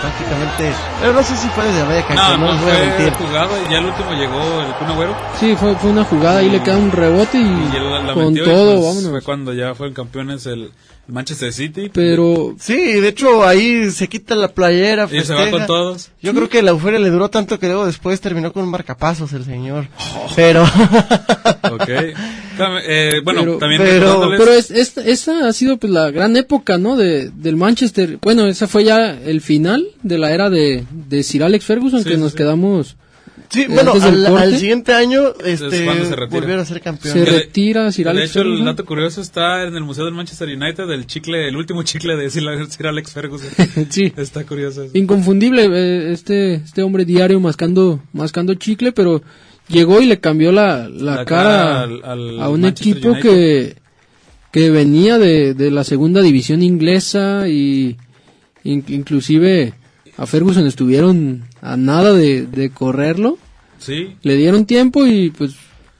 prácticamente, 0.00 0.72
pero 1.00 1.12
no 1.12 1.22
sé 1.22 1.36
si 1.36 1.46
fue 1.50 1.64
desde 1.64 1.84
media 1.84 2.04
cancha, 2.06 2.36
No, 2.36 2.38
no, 2.38 2.46
no, 2.46 2.52
les 2.54 2.60
voy 2.62 2.70
a 2.70 2.74
fue 2.74 2.86
mentir. 2.88 3.12
jugada 3.26 3.48
y 3.68 3.70
ya 3.72 3.78
el 3.78 3.84
último 3.86 4.10
llegó 4.12 4.60
el 4.62 4.72
Kun 4.74 4.88
Agüero 4.88 5.16
Sí, 5.38 5.54
fue, 5.56 5.74
fue 5.76 5.90
una 5.90 6.04
jugada, 6.04 6.38
ahí 6.40 6.50
le 6.50 6.62
queda 6.62 6.76
un 6.78 6.90
rebote 6.90 7.38
y, 7.38 7.42
y 7.42 7.76
él 7.76 8.06
la 8.06 8.14
con 8.14 8.26
metió 8.28 8.42
y, 8.42 8.46
todo, 8.46 8.74
pues, 8.74 8.86
vámonos. 8.86 9.10
Fue 9.10 9.22
cuando 9.22 9.52
ya 9.54 9.74
fueron 9.76 9.94
campeones 9.94 10.46
el 10.46 10.72
Manchester 11.12 11.52
City. 11.52 11.90
Pero 11.92 12.54
Sí, 12.58 12.74
de 12.76 13.08
hecho 13.08 13.44
ahí 13.46 13.90
se 13.90 14.08
quita 14.08 14.34
la 14.34 14.48
playera. 14.48 15.08
Y 15.10 15.20
se 15.22 15.34
va 15.34 15.50
con 15.50 15.66
todos. 15.66 16.10
Yo 16.22 16.32
creo 16.34 16.48
que 16.48 16.62
la 16.62 16.70
euforia 16.70 16.98
le 16.98 17.10
duró 17.10 17.28
tanto 17.30 17.58
que 17.58 17.66
luego 17.66 17.86
después 17.86 18.20
terminó 18.20 18.52
con 18.52 18.64
un 18.64 18.70
marcapasos 18.70 19.32
el 19.32 19.44
señor. 19.44 19.88
Pero 20.36 20.64
Ok. 21.72 21.88
Eh, 21.88 23.12
bueno, 23.24 23.40
Pero- 23.40 23.58
también 23.58 23.80
pero- 23.82 24.06
recordándoles- 24.22 24.38
Pero 24.38 24.52
es, 24.52 24.70
es- 24.70 24.96
esa 24.98 25.48
ha 25.48 25.52
sido 25.52 25.76
pues 25.78 25.92
la 25.92 26.10
gran 26.10 26.36
época, 26.36 26.78
¿no? 26.78 26.96
De, 26.96 27.30
del 27.30 27.56
Manchester. 27.56 28.18
Bueno, 28.20 28.46
esa 28.46 28.68
fue 28.68 28.84
ya 28.84 29.10
el 29.12 29.40
final 29.40 29.86
de 30.02 30.18
la 30.18 30.32
era 30.32 30.50
de, 30.50 30.84
de 30.90 31.22
Sir 31.22 31.42
Alex 31.44 31.64
Ferguson, 31.64 32.02
Sí, 32.02 32.08
que 32.10 32.16
sí, 32.16 32.20
nos 32.20 32.32
sí. 32.32 32.36
quedamos. 32.38 32.96
Sí, 33.50 33.66
bueno, 33.68 33.92
al, 33.92 34.00
corte. 34.00 34.26
al 34.42 34.56
siguiente 34.56 34.92
año 34.94 35.34
este, 35.44 35.84
cuando 35.84 36.04
se 36.06 36.16
retira. 36.16 36.40
volvieron 36.40 36.60
a 36.60 36.64
ser 36.64 36.80
campeón. 36.80 37.12
Se 37.12 37.20
de- 37.20 37.26
retira 37.26 37.90
Sir 37.92 38.04
De 38.06 38.10
Alex 38.10 38.30
hecho, 38.30 38.42
el 38.42 38.64
dato 38.64 38.84
curioso 38.84 39.20
está 39.20 39.64
en 39.64 39.74
el 39.76 39.82
Museo 39.84 40.04
del 40.04 40.14
Manchester 40.14 40.48
United, 40.48 40.88
el 40.90 41.06
chicle, 41.06 41.48
el 41.48 41.56
último 41.56 41.82
chicle 41.82 42.16
de 42.16 42.30
Sir 42.30 42.48
Alex 42.86 43.12
Ferguson. 43.12 43.48
sí. 43.90 44.12
está 44.16 44.44
curioso. 44.44 44.84
eso. 44.84 44.96
Inconfundible 44.96 45.64
eh, 45.66 46.12
este, 46.12 46.54
este 46.54 46.82
hombre 46.82 47.04
diario 47.04 47.38
mascando, 47.40 48.00
mascando 48.12 48.54
chicle, 48.54 48.92
pero 48.92 49.22
llegó 49.68 50.00
y 50.00 50.06
le 50.06 50.20
cambió 50.20 50.52
la, 50.52 50.88
la, 50.88 51.16
La 51.16 51.24
cara, 51.24 51.26
cara 51.26 51.80
al- 51.82 52.04
al 52.04 52.40
a 52.40 52.48
un 52.48 52.60
Manchester 52.62 52.96
equipo 52.96 53.08
United. 53.10 53.30
que, 53.30 53.76
que 54.52 54.70
venía 54.70 55.18
de, 55.18 55.54
de 55.54 55.70
la 55.70 55.84
segunda 55.84 56.22
división 56.22 56.62
inglesa 56.62 57.46
y 57.48 57.96
in- 58.64 58.84
inclusive 58.88 59.74
a 60.20 60.26
Ferguson 60.26 60.66
estuvieron 60.66 61.44
a 61.62 61.76
nada 61.76 62.12
de, 62.12 62.46
de 62.46 62.70
correrlo. 62.70 63.38
Sí. 63.78 64.16
Le 64.22 64.36
dieron 64.36 64.66
tiempo 64.66 65.06
y 65.06 65.30
pues 65.30 65.52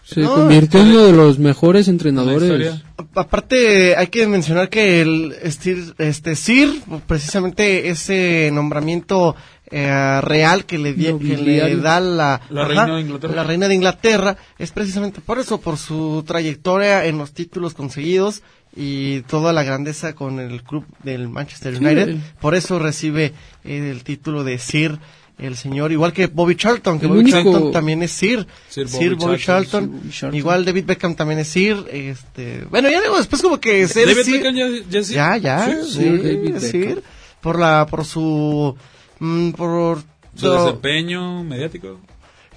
se 0.04 0.20
No, 0.20 0.34
convirtió 0.34 0.80
en 0.80 0.86
este- 0.88 0.96
uno 0.98 1.06
de 1.06 1.12
los 1.12 1.38
mejores 1.38 1.88
entrenadores. 1.88 2.74
Aparte, 3.14 3.96
hay 3.96 4.08
que 4.08 4.26
mencionar 4.26 4.68
que 4.68 5.00
el 5.00 5.34
Sir, 5.58 5.94
este 5.98 6.36
Sir, 6.36 6.70
precisamente 7.06 7.88
ese 7.88 8.50
nombramiento 8.52 9.34
eh, 9.70 10.20
real 10.22 10.64
que 10.66 10.78
le, 10.78 10.92
di- 10.94 11.16
que 11.18 11.36
le 11.36 11.76
da 11.76 12.00
la, 12.00 12.40
La 12.50 12.64
reina 12.66 12.96
de 12.96 13.00
Inglaterra. 13.02 13.34
la 13.36 13.44
reina 13.44 13.68
de 13.68 13.74
Inglaterra, 13.76 14.36
es 14.58 14.72
precisamente 14.72 15.20
por 15.20 15.38
eso, 15.38 15.60
por 15.60 15.76
su 15.78 16.24
trayectoria 16.26 17.06
en 17.06 17.18
los 17.18 17.32
títulos 17.32 17.72
conseguidos 17.74 18.42
y 18.76 19.20
toda 19.22 19.52
la 19.52 19.62
grandeza 19.64 20.14
con 20.14 20.38
el 20.40 20.62
club 20.62 20.84
del 21.02 21.28
Manchester 21.28 21.74
United. 21.76 22.16
Por 22.40 22.54
eso 22.54 22.78
recibe 22.78 23.32
eh, 23.64 23.90
el 23.90 24.04
título 24.04 24.44
de 24.44 24.58
Sir. 24.58 24.98
El 25.38 25.56
señor, 25.56 25.90
igual 25.90 26.12
que 26.12 26.26
Bobby 26.26 26.54
Charlton, 26.54 26.98
que 27.00 27.06
El 27.06 27.12
Bobby 27.12 27.20
único- 27.22 27.38
Charlton 27.38 27.72
también 27.72 28.02
es 28.02 28.10
Sir. 28.12 28.46
Sir 28.68 28.86
Sir 28.88 29.14
Bobby 29.14 29.38
Charlton, 29.38 29.40
Charlton. 29.40 29.82
Sir 29.82 29.90
Bobby 30.02 30.10
Charlton. 30.12 30.38
Igual 30.38 30.64
David 30.66 30.84
Beckham 30.84 31.14
también 31.14 31.38
es 31.40 31.48
Sir. 31.48 31.78
Este, 31.90 32.64
bueno, 32.68 32.90
ya 32.90 33.00
luego 33.00 33.16
después 33.16 33.40
como 33.40 33.58
que 33.58 33.88
ser 33.88 34.06
David 34.06 34.22
Sir- 34.22 34.32
Beckham 34.42 34.54
ya, 34.54 34.68
ya 34.90 35.02
sí. 35.02 35.14
ya, 35.14 35.36
ya, 35.38 35.66
David 35.66 36.58
sí, 36.58 36.78
Beckham. 36.78 37.02
por 37.40 37.58
la, 37.58 37.86
por 37.88 38.04
su, 38.04 38.76
mm, 39.18 39.50
por, 39.52 40.02
Su 40.36 40.50
desempeño 40.50 41.42
mediático. 41.42 41.98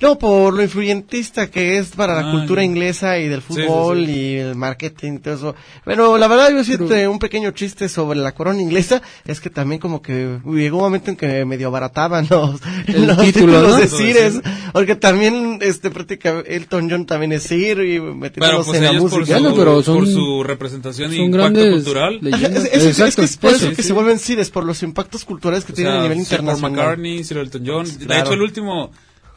No, 0.02 0.18
por 0.20 0.54
lo 0.54 0.62
influyentista 0.64 1.50
que 1.50 1.78
es 1.78 1.90
para 1.92 2.16
la 2.22 2.28
Ah, 2.28 2.32
cultura 2.34 2.62
ya. 2.62 2.66
inglesa 2.66 3.20
y 3.20 3.28
del 3.30 3.42
sí, 3.42 3.48
fútbol 3.48 4.06
sí. 4.06 4.12
y 4.12 4.36
el 4.36 4.56
marketing 4.56 5.14
y 5.14 5.20
todo 5.20 5.34
eso. 5.36 5.56
Pero 5.86 6.18
la 6.18 6.28
verdad 6.28 6.52
yo 6.52 6.64
siento 6.64 6.94
un 7.10 7.20
pequeño 7.20 7.52
chiste 7.52 7.88
sobre 7.88 8.20
la 8.20 8.34
corona 8.34 8.62
inglesa, 8.62 9.02
es 9.26 9.40
que 9.40 9.50
también 9.50 9.80
como 9.80 10.02
que 10.02 10.40
llegó 10.46 10.78
un 10.78 10.84
momento 10.84 11.10
en 11.12 11.16
que 11.16 11.46
medio 11.46 11.68
abarataban 11.68 12.28
los, 12.30 12.60
El 12.88 13.08
los 13.08 13.18
título, 13.18 13.62
títulos 13.62 13.64
¿no? 13.70 13.76
de 13.78 13.82
de 13.84 14.32
Sir. 14.32 14.42
porque 14.74 14.96
también 14.96 15.60
este 15.62 15.90
prácticamente 15.90 16.54
Elton 16.56 16.90
John 16.90 17.06
también 17.06 17.32
es 17.32 17.44
Sir 17.44 17.80
y 17.80 18.00
Pero 18.00 18.16
metiéndonos 18.16 18.66
pues 18.66 18.78
en 18.80 18.84
la 18.86 18.90
ellos 18.92 19.10
por 19.10 19.20
música. 19.22 19.38
su, 19.40 19.56
pero 19.56 19.84
son- 19.84 19.96
por 20.00 20.08
su 20.08 20.44
representación 20.44 21.14
y 21.14 21.16
son 21.18 21.26
impacto 21.28 21.54
grandes 21.54 21.74
cultural. 21.76 22.20
Leyendas. 22.22 22.64
es, 22.66 22.66
es- 22.66 22.74
es- 22.74 22.84
es 22.84 23.00
Exacto, 23.00 23.22
que 23.22 23.26
es 23.26 23.38
por 23.38 23.52
eso 23.54 23.72
que 23.72 23.84
se 23.84 23.94
vuelven 23.94 24.20
Sires, 24.20 24.50
por 24.50 24.66
los 24.66 24.84
impactos 24.84 25.24
culturales 25.24 25.64
que 25.64 25.72
O 25.72 25.76
tienen 25.76 25.94
sea, 25.94 26.00
a 26.00 26.04
nivel 26.04 26.18
Sir 26.26 26.38
Paul 26.38 26.40
internacional. 26.50 26.72
McCartney, 26.72 27.24
Sir 27.24 27.38
Elton 27.38 27.64
John. 27.66 27.86
De 28.00 28.06
Claro. 28.06 28.22
hecho, 28.26 28.34
el 28.34 28.42
último 28.42 28.92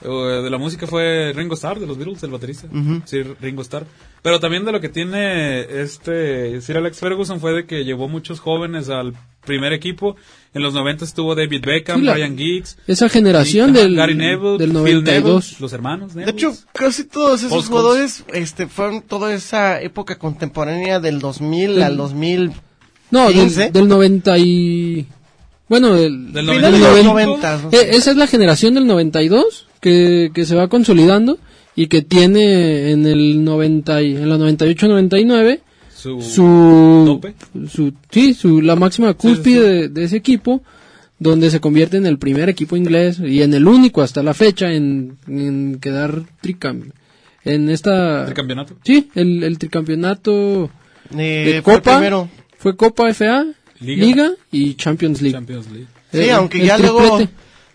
eh, 0.07 0.43
de 0.43 0.51
la 0.51 0.59
música 0.59 0.87
fue 0.87 1.33
Ringo 1.35 1.55
Starr, 1.55 1.81
de 1.81 1.87
los 1.87 1.99
Beatles, 1.99 2.23
el 2.23 2.31
baterista. 2.31 2.69
Sir 3.05 3.37
Ringo 3.41 3.63
Starr. 3.63 3.85
Pero 4.23 4.41
también 4.41 4.65
de 4.65 4.73
lo 4.73 4.81
que 4.81 4.89
tiene 4.89 5.61
este 5.83 6.61
Sir 6.61 6.77
Alex 6.79 6.99
Ferguson 6.99 7.41
fue 7.41 7.53
de 7.53 7.67
que 7.67 7.85
llevó 7.85 8.09
muchos 8.09 8.41
jóvenes 8.41 8.89
al 8.89 9.15
primer 9.45 9.73
equipo. 9.73 10.17
En 10.55 10.63
los 10.63 10.73
90 10.75 11.05
estuvo 11.05 11.35
David 11.35 11.63
Beckham, 11.65 12.01
Sí, 12.01 12.07
la- 12.07 12.15
Ryan 12.15 12.37
Giggs. 12.39 12.79
Esa 12.87 13.09
generación 13.09 13.71
Ajá, 13.71 13.81
del, 13.81 13.95
Gary 13.97 14.15
Neville, 14.15 14.59
del 14.59 14.71
Phil 14.71 14.73
92. 14.73 15.45
Neville, 15.45 15.57
los 15.61 15.73
hermanos 15.73 16.15
De 16.15 16.25
Neville. 16.25 16.39
hecho, 16.49 16.57
casi 16.73 17.05
todos 17.05 17.41
esos 17.43 17.51
Scholes. 17.51 17.69
jugadores 17.69 18.25
este, 18.33 18.67
fueron 18.67 19.03
toda 19.03 19.35
esa 19.35 19.81
época 19.83 20.19
contemporánea 20.19 20.99
del 21.01 21.19
2000 21.21 21.75
Del- 21.75 21.83
al 21.83 21.97
2000. 21.97 22.53
No, 23.11 23.29
15. 23.29 23.61
del, 23.65 23.73
del 23.73 23.89
90 23.89 24.39
y... 24.39 25.07
Bueno, 25.69 25.95
del, 25.95 26.33
Del 26.33 26.47
Finales 26.49 26.73
de 26.73 26.79
90. 26.79 26.89
los 26.89 27.05
90. 27.05 27.57
90. 27.59 27.77
Eh, 27.77 27.97
esa 27.97 28.11
es 28.13 28.17
la 28.17 28.27
generación 28.27 28.75
del 28.75 28.87
92 28.87 29.66
que, 29.81 30.31
que 30.35 30.45
se 30.45 30.55
va 30.55 30.69
consolidando 30.69 31.39
y 31.75 31.89
que 31.89 32.03
tiene 32.03 32.91
en 32.91 33.07
el 33.07 33.45
90 33.45 34.03
y, 34.03 34.17
en 34.17 34.29
la 34.29 34.37
98-99 34.39 35.61
Su, 35.95 36.21
su, 36.21 37.03
tope. 37.07 37.35
su 37.69 37.93
sí, 38.11 38.35
su 38.35 38.61
la 38.63 38.77
máxima 38.77 39.15
cúspide 39.15 39.61
sí. 39.61 39.67
De, 39.83 39.89
de 39.89 40.05
ese 40.05 40.17
equipo 40.17 40.63
donde 41.19 41.51
se 41.51 41.61
convierte 41.61 41.97
en 41.97 42.07
el 42.07 42.19
primer 42.19 42.49
equipo 42.49 42.77
inglés 42.77 43.19
y 43.21 43.43
en 43.43 43.55
el 43.55 43.67
único 43.67 44.03
hasta 44.03 44.23
la 44.23 44.35
fecha 44.35 44.73
en, 44.73 45.17
en 45.27 45.79
quedar 45.81 46.23
tricam 46.43 46.91
en 47.45 47.71
esta 47.71 48.25
tricampeonato. 48.27 48.75
sí 48.85 49.09
el, 49.15 49.43
el 49.43 49.59
tricampeonato 49.59 50.71
Eh, 51.17 51.53
de 51.55 51.63
fue 51.63 51.75
Copa 51.75 51.93
primero. 51.97 52.29
fue 52.59 52.77
Copa 52.77 53.13
FA 53.15 53.47
Liga. 53.81 54.05
Liga, 54.07 54.31
y 54.51 54.75
Champions 54.75 55.21
League 55.23 55.37
Champions 55.37 55.67
League. 55.71 55.87
Sí, 56.13 56.19
Eh, 56.19 56.33
aunque 56.33 56.61
el 56.61 56.67
ya 56.67 56.77
triplete. 56.77 57.03
luego 57.03 57.29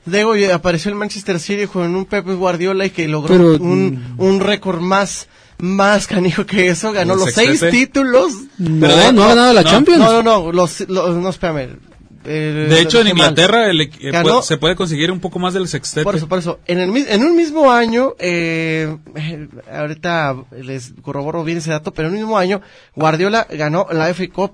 ya 0.06 0.56
apareció 0.56 0.90
el 0.90 0.96
Manchester 0.96 1.40
City 1.40 1.68
con 1.68 1.96
un 1.96 2.06
Pepe 2.06 2.34
Guardiola 2.34 2.86
y 2.86 2.90
que 2.90 3.08
logró 3.08 3.36
Pero, 3.36 3.64
un, 3.64 4.16
un 4.18 4.40
récord 4.40 4.80
más, 4.82 5.28
más 5.60 6.08
canijo 6.08 6.46
que 6.46 6.68
eso. 6.70 6.92
Ganó 6.92 7.16
los 7.16 7.32
seis 7.34 7.64
títulos. 7.72 8.32
no 8.58 8.88
de- 8.88 9.14
no 9.14 9.24
ha 9.24 9.28
ganado 9.30 9.54
la 9.54 9.62
no, 9.62 9.70
Champions 9.70 10.00
No, 10.00 10.12
no, 10.12 10.24
no, 10.24 10.52
los, 10.52 10.80
los- 10.90 11.16
no, 11.16 11.30
espérame. 11.30 11.78
Eh, 12.24 12.68
De 12.70 12.82
hecho, 12.82 13.02
en. 13.02 13.08
Inglaterra 13.08 13.68
el 13.72 13.82
eh, 13.82 13.90
Ganó- 14.12 14.24
puede- 14.30 14.44
se 14.44 14.58
puede 14.58 14.76
conseguir 14.76 15.12
un 15.12 15.20
poco 15.20 15.40
más 15.40 15.56
del 15.56 15.68
sextete. 15.68 16.04
Por 16.04 16.16
eso, 16.16 16.28
por 16.28 16.38
eso. 16.38 16.60
En, 16.68 16.78
el, 16.80 16.92
mi- 16.92 17.06
en 17.08 17.24
un 17.24 17.36
mismo 17.36 17.72
año, 17.72 18.14
eh, 18.20 18.96
eh, 19.16 19.48
ahorita 19.74 20.36
les 20.62 20.94
corroboro 21.02 21.44
bien 21.44 21.58
ese 21.58 21.72
dato, 21.72 21.92
pero 21.94 22.10
en 22.10 22.14
un 22.14 22.20
mismo 22.22 22.38
año, 22.38 22.62
Guardiola 22.96 23.48
ganó 23.50 23.88
la 23.92 24.08
FA 24.14 24.28
Cup, 24.32 24.52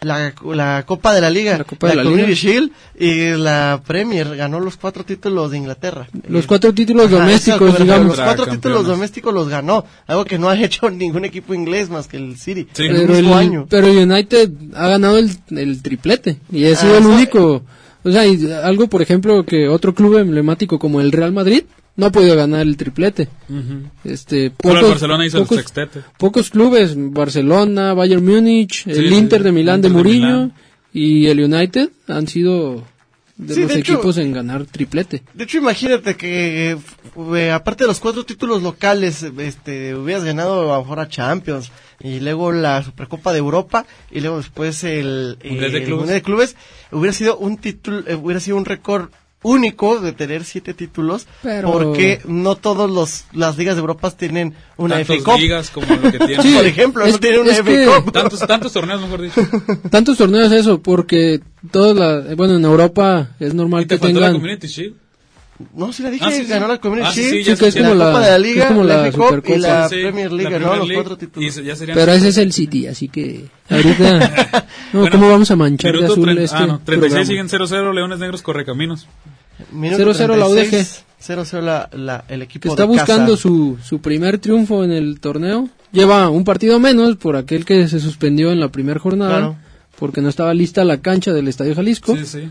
la, 0.00 0.32
la 0.54 0.84
Copa 0.86 1.12
de 1.12 1.20
la 1.20 1.28
Liga, 1.30 1.58
La 1.58 1.64
Copa 1.64 1.88
de 1.88 1.96
la 1.96 2.02
Community 2.04 2.28
Liga. 2.28 2.40
Shield 2.40 2.70
y 2.98 3.30
la 3.42 3.80
Premier. 3.86 4.36
Ganó 4.36 4.60
los 4.60 4.76
cuatro 4.76 5.04
títulos 5.04 5.50
de 5.50 5.58
Inglaterra. 5.58 6.06
los 6.28 6.44
Eh, 6.44 6.46
cuatro 6.46 6.72
títulos 6.72 7.06
ajá, 7.06 7.16
domésticos 7.18 7.78
digamos 7.78 8.06
Los 8.06 8.16
cuatro 8.16 8.44
Campeones. 8.44 8.60
títulos 8.60 8.86
domésticos 8.86 9.34
los 9.34 9.48
ganó, 9.48 9.84
algo 10.06 10.24
que 10.24 10.38
no 10.38 10.48
ha 10.48 10.56
hecho 10.62 10.88
ningún 10.90 11.24
equipo 11.24 11.52
inglés 11.54 11.90
más 11.90 12.06
que 12.06 12.16
el 12.16 12.36
City. 12.38 12.66
Sí. 12.72 12.84
en 12.84 12.96
el 12.96 13.06
pero 13.06 13.18
el, 13.18 13.32
año. 13.32 13.66
pero 13.68 13.88
United 13.90 14.50
ha 14.74 14.88
ganado 14.88 15.18
el, 15.18 15.30
el 15.50 15.82
triplete 15.82 16.38
y 16.52 16.64
ha 16.66 16.76
sido 16.76 16.94
Ah, 16.94 16.98
el 16.98 17.02
eso- 17.04 17.12
único 17.12 17.62
o 18.04 18.12
sea 18.12 18.24
y 18.26 18.50
algo 18.52 18.86
por 18.86 19.02
ejemplo 19.02 19.44
que 19.44 19.68
otro 19.68 19.92
club 19.94 20.18
emblemático 20.18 20.78
como 20.78 21.00
el 21.00 21.10
Real 21.10 21.32
Madrid 21.32 21.64
no 21.98 22.06
ha 22.06 22.10
podido 22.10 22.34
ganar 22.36 22.62
el 22.62 22.76
triplete 22.78 23.28
este 24.04 24.52
Solo 24.62 24.78
el 24.80 24.86
Barcelona 24.86 25.26
hizo 25.26 25.38
pocos, 25.40 25.58
el 25.58 25.64
sextete. 25.64 26.00
pocos 26.16 26.50
clubes 26.50 26.94
Barcelona 26.96 27.92
Bayern 27.92 28.24
Múnich 28.24 28.86
el 28.86 29.12
Inter 29.12 29.42
de 29.42 29.52
Milán 29.52 29.82
de 29.82 29.88
Inter 29.88 30.02
de 30.02 30.08
Mourinho 30.08 30.26
Milán. 30.44 30.52
y 30.92 31.26
el 31.26 31.40
United 31.44 31.90
han 32.06 32.26
sido 32.26 32.84
de 33.36 33.54
Sí, 33.54 33.60
los 33.60 33.68
de 33.72 33.78
hecho- 33.78 33.92
equipos 33.94 34.18
en 34.18 34.32
ganar 34.32 34.64
triplete 34.66 35.22
De 35.34 35.44
hecho, 35.44 35.58
imagínate 35.58 36.16
que, 36.16 36.76
eh, 37.36 37.50
aparte 37.52 37.84
de 37.84 37.88
los 37.88 38.00
cuatro 38.00 38.24
títulos 38.24 38.64
locales, 38.64 39.22
este, 39.22 39.94
hubieras 39.94 40.24
ganado 40.24 40.72
a 40.72 40.78
lo 40.78 40.82
mejor 40.82 40.98
a 40.98 41.08
Champions, 41.08 41.70
y 42.00 42.18
luego 42.18 42.50
la 42.50 42.82
Supercopa 42.82 43.32
de 43.32 43.38
Europa, 43.38 43.86
y 44.10 44.18
luego 44.22 44.38
después 44.38 44.82
el, 44.82 45.38
Mundial 45.44 45.70
de 45.70 45.78
el 45.78 45.84
Clubes. 45.84 45.98
Mundial 46.00 46.18
de 46.18 46.22
Clubes, 46.22 46.56
hubiera 46.90 47.12
sido 47.12 47.38
un 47.38 47.58
título, 47.58 48.02
eh, 48.08 48.16
hubiera 48.16 48.40
sido 48.40 48.56
un 48.56 48.64
récord 48.64 49.10
único 49.42 50.00
de 50.00 50.12
tener 50.12 50.44
siete 50.44 50.74
títulos, 50.74 51.26
Pero- 51.42 51.70
porque 51.72 52.20
no 52.26 52.56
todos 52.56 52.90
los, 52.90 53.24
las 53.32 53.56
ligas 53.56 53.76
de 53.76 53.80
Europa 53.80 54.10
tienen 54.10 54.54
una 54.76 54.96
Tantos 54.96 55.16
FA 55.18 55.32
Cup. 55.32 55.40
ligas 55.40 55.70
como 55.70 55.86
lo 55.94 56.10
que 56.10 56.18
tiene. 56.18 56.42
Sí, 56.42 56.54
Por 56.54 56.66
ejemplo, 56.66 57.04
es- 57.04 57.12
no 57.12 57.18
tienen 57.20 57.40
una 57.40 57.52
FA 57.52 58.00
Cup. 58.02 58.12
Tantos, 58.12 58.40
tantos 58.40 58.72
torneos, 58.72 59.00
mejor 59.00 59.22
dicho. 59.22 59.40
tantos 59.90 60.18
torneos 60.18 60.50
eso 60.52 60.80
porque 60.82 61.40
todas 61.70 61.96
las 61.96 62.36
bueno 62.36 62.56
en 62.56 62.64
Europa 62.64 63.30
es 63.38 63.54
normal 63.54 63.82
Y 63.82 63.86
te 63.86 63.94
que 63.96 64.00
faltó 64.00 64.20
la 64.20 64.26
tengan 64.26 64.40
Community 64.40 64.66
Shield. 64.66 64.94
No, 65.74 65.92
sí 65.92 66.02
la 66.04 66.10
dije, 66.10 66.24
Ah, 66.24 66.30
sí, 66.30 66.42
sí. 66.44 66.46
ganó 66.46 66.68
la 66.68 66.78
Community 66.78 67.08
Ah, 67.08 67.12
sí, 67.12 67.20
Shield, 67.22 67.32
sí, 67.44 67.50
Sí, 67.52 67.56
que 67.58 67.66
es 67.68 67.74
como 67.76 67.94
la 67.94 67.94
la- 67.94 68.12
Copa 68.12 68.24
de 68.24 68.30
la 68.30 68.36
es 68.36 68.42
Liga, 68.42 68.68
como 68.68 68.84
la 68.84 69.02
la 69.02 69.12
Cup 69.12 69.42
y 69.48 69.58
la 69.58 69.88
Sí, 69.88 69.94
Premier 70.02 70.32
League, 70.32 70.44
la 70.44 70.50
Premier 70.58 70.78
los 70.78 70.88
League, 70.88 70.94
cuatro 70.94 71.14
y 71.14 71.16
títulos. 71.18 71.54
serían 71.54 71.76
Pero 71.94 72.12
ese 72.12 72.28
es 72.28 72.38
el 72.38 72.52
City, 72.52 72.86
así 72.86 73.08
que 73.08 73.46
ahorita 73.68 74.18
no, 74.92 75.00
Bueno, 75.00 75.10
¿cómo 75.10 75.28
vamos 75.30 75.50
a 75.50 75.56
manchar 75.56 75.96
de 75.98 76.06
azul 76.06 76.28
tre- 76.28 76.40
este 76.42 76.56
ah, 76.56 76.66
no, 76.66 76.80
36 76.84 77.28
programa? 77.28 77.48
siguen 77.48 77.48
0-0, 77.48 77.92
Leones 77.92 78.18
Negros 78.20 78.42
Correcaminos. 78.42 79.08
Minuto 79.72 80.00
0-0 80.04 80.36
la 80.36 80.46
36, 80.46 81.04
0-0 81.20 81.60
la, 81.62 81.88
la- 81.92 82.24
el 82.28 82.42
equipo 82.42 82.62
que 82.62 82.68
está 82.68 82.82
de 82.82 82.88
buscando 82.88 83.32
casa. 83.32 83.42
su, 83.42 83.78
su 83.82 84.00
primer 84.00 84.38
triunfo 84.38 84.84
en 84.84 84.92
el 84.92 85.18
torneo. 85.18 85.68
Lleva 85.90 86.28
un 86.30 86.44
partido 86.44 86.78
menos 86.78 87.16
por 87.16 87.34
aquel 87.34 87.64
que 87.64 87.88
se 87.88 87.98
suspendió 87.98 88.52
en 88.52 88.60
la 88.60 88.68
primera 88.68 89.00
jornada, 89.00 89.38
Claro. 89.38 89.56
porque 89.98 90.20
no 90.20 90.28
estaba 90.28 90.54
lista 90.54 90.84
la 90.84 90.98
cancha 91.00 91.32
del 91.32 91.48
Estadio 91.48 91.74
Jalisco, 91.74 92.14
Sí, 92.16 92.24
sí. 92.26 92.48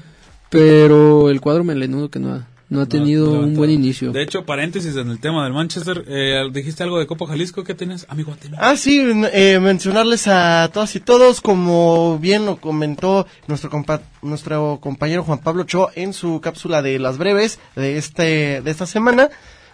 pero 0.49 1.29
el 1.29 1.39
cuadro 1.39 1.63
melenudo 1.63 2.09
que 2.09 2.19
no 2.19 2.33
ha, 2.33 2.47
no 2.69 2.81
ha 2.81 2.85
tenido 2.85 3.27
no 3.33 3.39
un 3.47 3.53
buen 3.55 3.69
inicio. 3.69 4.11
De 4.11 4.21
hecho, 4.21 4.45
paréntesis 4.45 4.95
en 4.97 5.09
el 5.09 5.19
tema 5.19 5.43
del 5.45 5.53
Manchester, 5.53 6.03
eh, 6.07 6.43
dijiste 6.51 6.83
algo 6.83 6.99
de 6.99 7.07
Copa 7.07 7.25
Jalisco, 7.27 7.63
¿qué 7.63 7.73
tienes? 7.73 8.05
Amigo? 8.09 8.35
Ah, 8.57 8.75
sí, 8.75 8.99
eh, 9.33 9.59
mencionarles 9.61 10.27
a 10.27 10.69
todas 10.73 10.95
y 10.95 10.99
todos, 10.99 11.39
como 11.41 12.19
bien 12.19 12.45
lo 12.45 12.57
comentó 12.57 13.25
nuestro 13.47 13.69
compa- 13.69 14.01
nuestro 14.21 14.79
compañero 14.81 15.23
Juan 15.23 15.39
Pablo 15.39 15.63
Cho 15.63 15.89
en 15.95 16.11
su 16.13 16.41
cápsula 16.41 16.81
de 16.81 16.99
las 16.99 17.17
breves 17.17 17.59
de 17.75 17.97
este 17.97 18.61
de 18.61 18.71
esta 18.71 18.85
semana, 18.85 19.29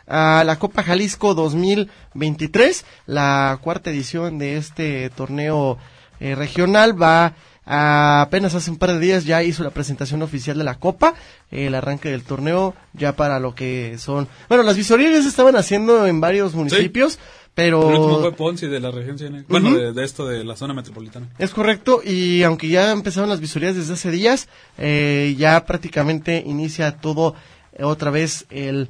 a 0.05 0.43
la 0.45 0.59
Copa 0.59 0.83
Jalisco 0.83 1.33
2023, 1.33 2.85
la 3.07 3.57
cuarta 3.61 3.89
edición 3.89 4.37
de 4.37 4.57
este 4.57 5.09
torneo 5.09 5.77
eh, 6.19 6.35
regional 6.35 7.01
va 7.01 7.25
a- 7.25 7.33
apenas 7.66 8.55
hace 8.55 8.72
un 8.72 8.78
par 8.78 8.93
de 8.93 8.99
días 8.99 9.26
ya 9.26 9.43
hizo 9.43 9.64
la 9.64 9.70
presentación 9.70 10.22
oficial 10.22 10.57
de 10.57 10.64
la 10.64 10.76
Copa, 10.76 11.14
el 11.51 11.76
arranque 11.76 12.09
del 12.09 12.24
torneo 12.24 12.76
ya 12.93 13.16
para 13.16 13.39
lo 13.39 13.55
que 13.55 13.97
son, 13.97 14.28
bueno, 14.49 14.64
las 14.64 14.76
visorías 14.76 15.14
ya 15.14 15.22
se 15.22 15.30
estaban 15.30 15.55
haciendo 15.55 16.05
en 16.05 16.20
varios 16.20 16.53
municipios, 16.55 17.20
pero 17.53 17.89
El 17.89 17.97
último 17.99 18.20
fue 18.20 18.34
Ponce 18.34 18.68
de 18.68 18.80
la 18.80 18.91
región. 18.91 19.45
Bueno, 19.47 19.76
de 19.76 20.03
esto 20.03 20.28
de 20.28 20.43
la 20.43 20.55
zona 20.55 20.74
metropolitana. 20.74 21.30
Es 21.38 21.51
correcto, 21.51 22.01
y 22.03 22.43
aunque 22.43 22.68
ya 22.68 22.91
empezaron 22.91 23.30
las 23.30 23.39
visorías 23.39 23.76
desde 23.76 23.93
hace 23.93 24.11
días, 24.11 24.49
eh, 24.78 25.36
ya 25.38 25.66
prácticamente 25.66 26.43
inicia 26.45 26.97
todo 26.97 27.36
eh, 27.74 27.84
otra 27.84 28.09
vez 28.11 28.45
el, 28.49 28.89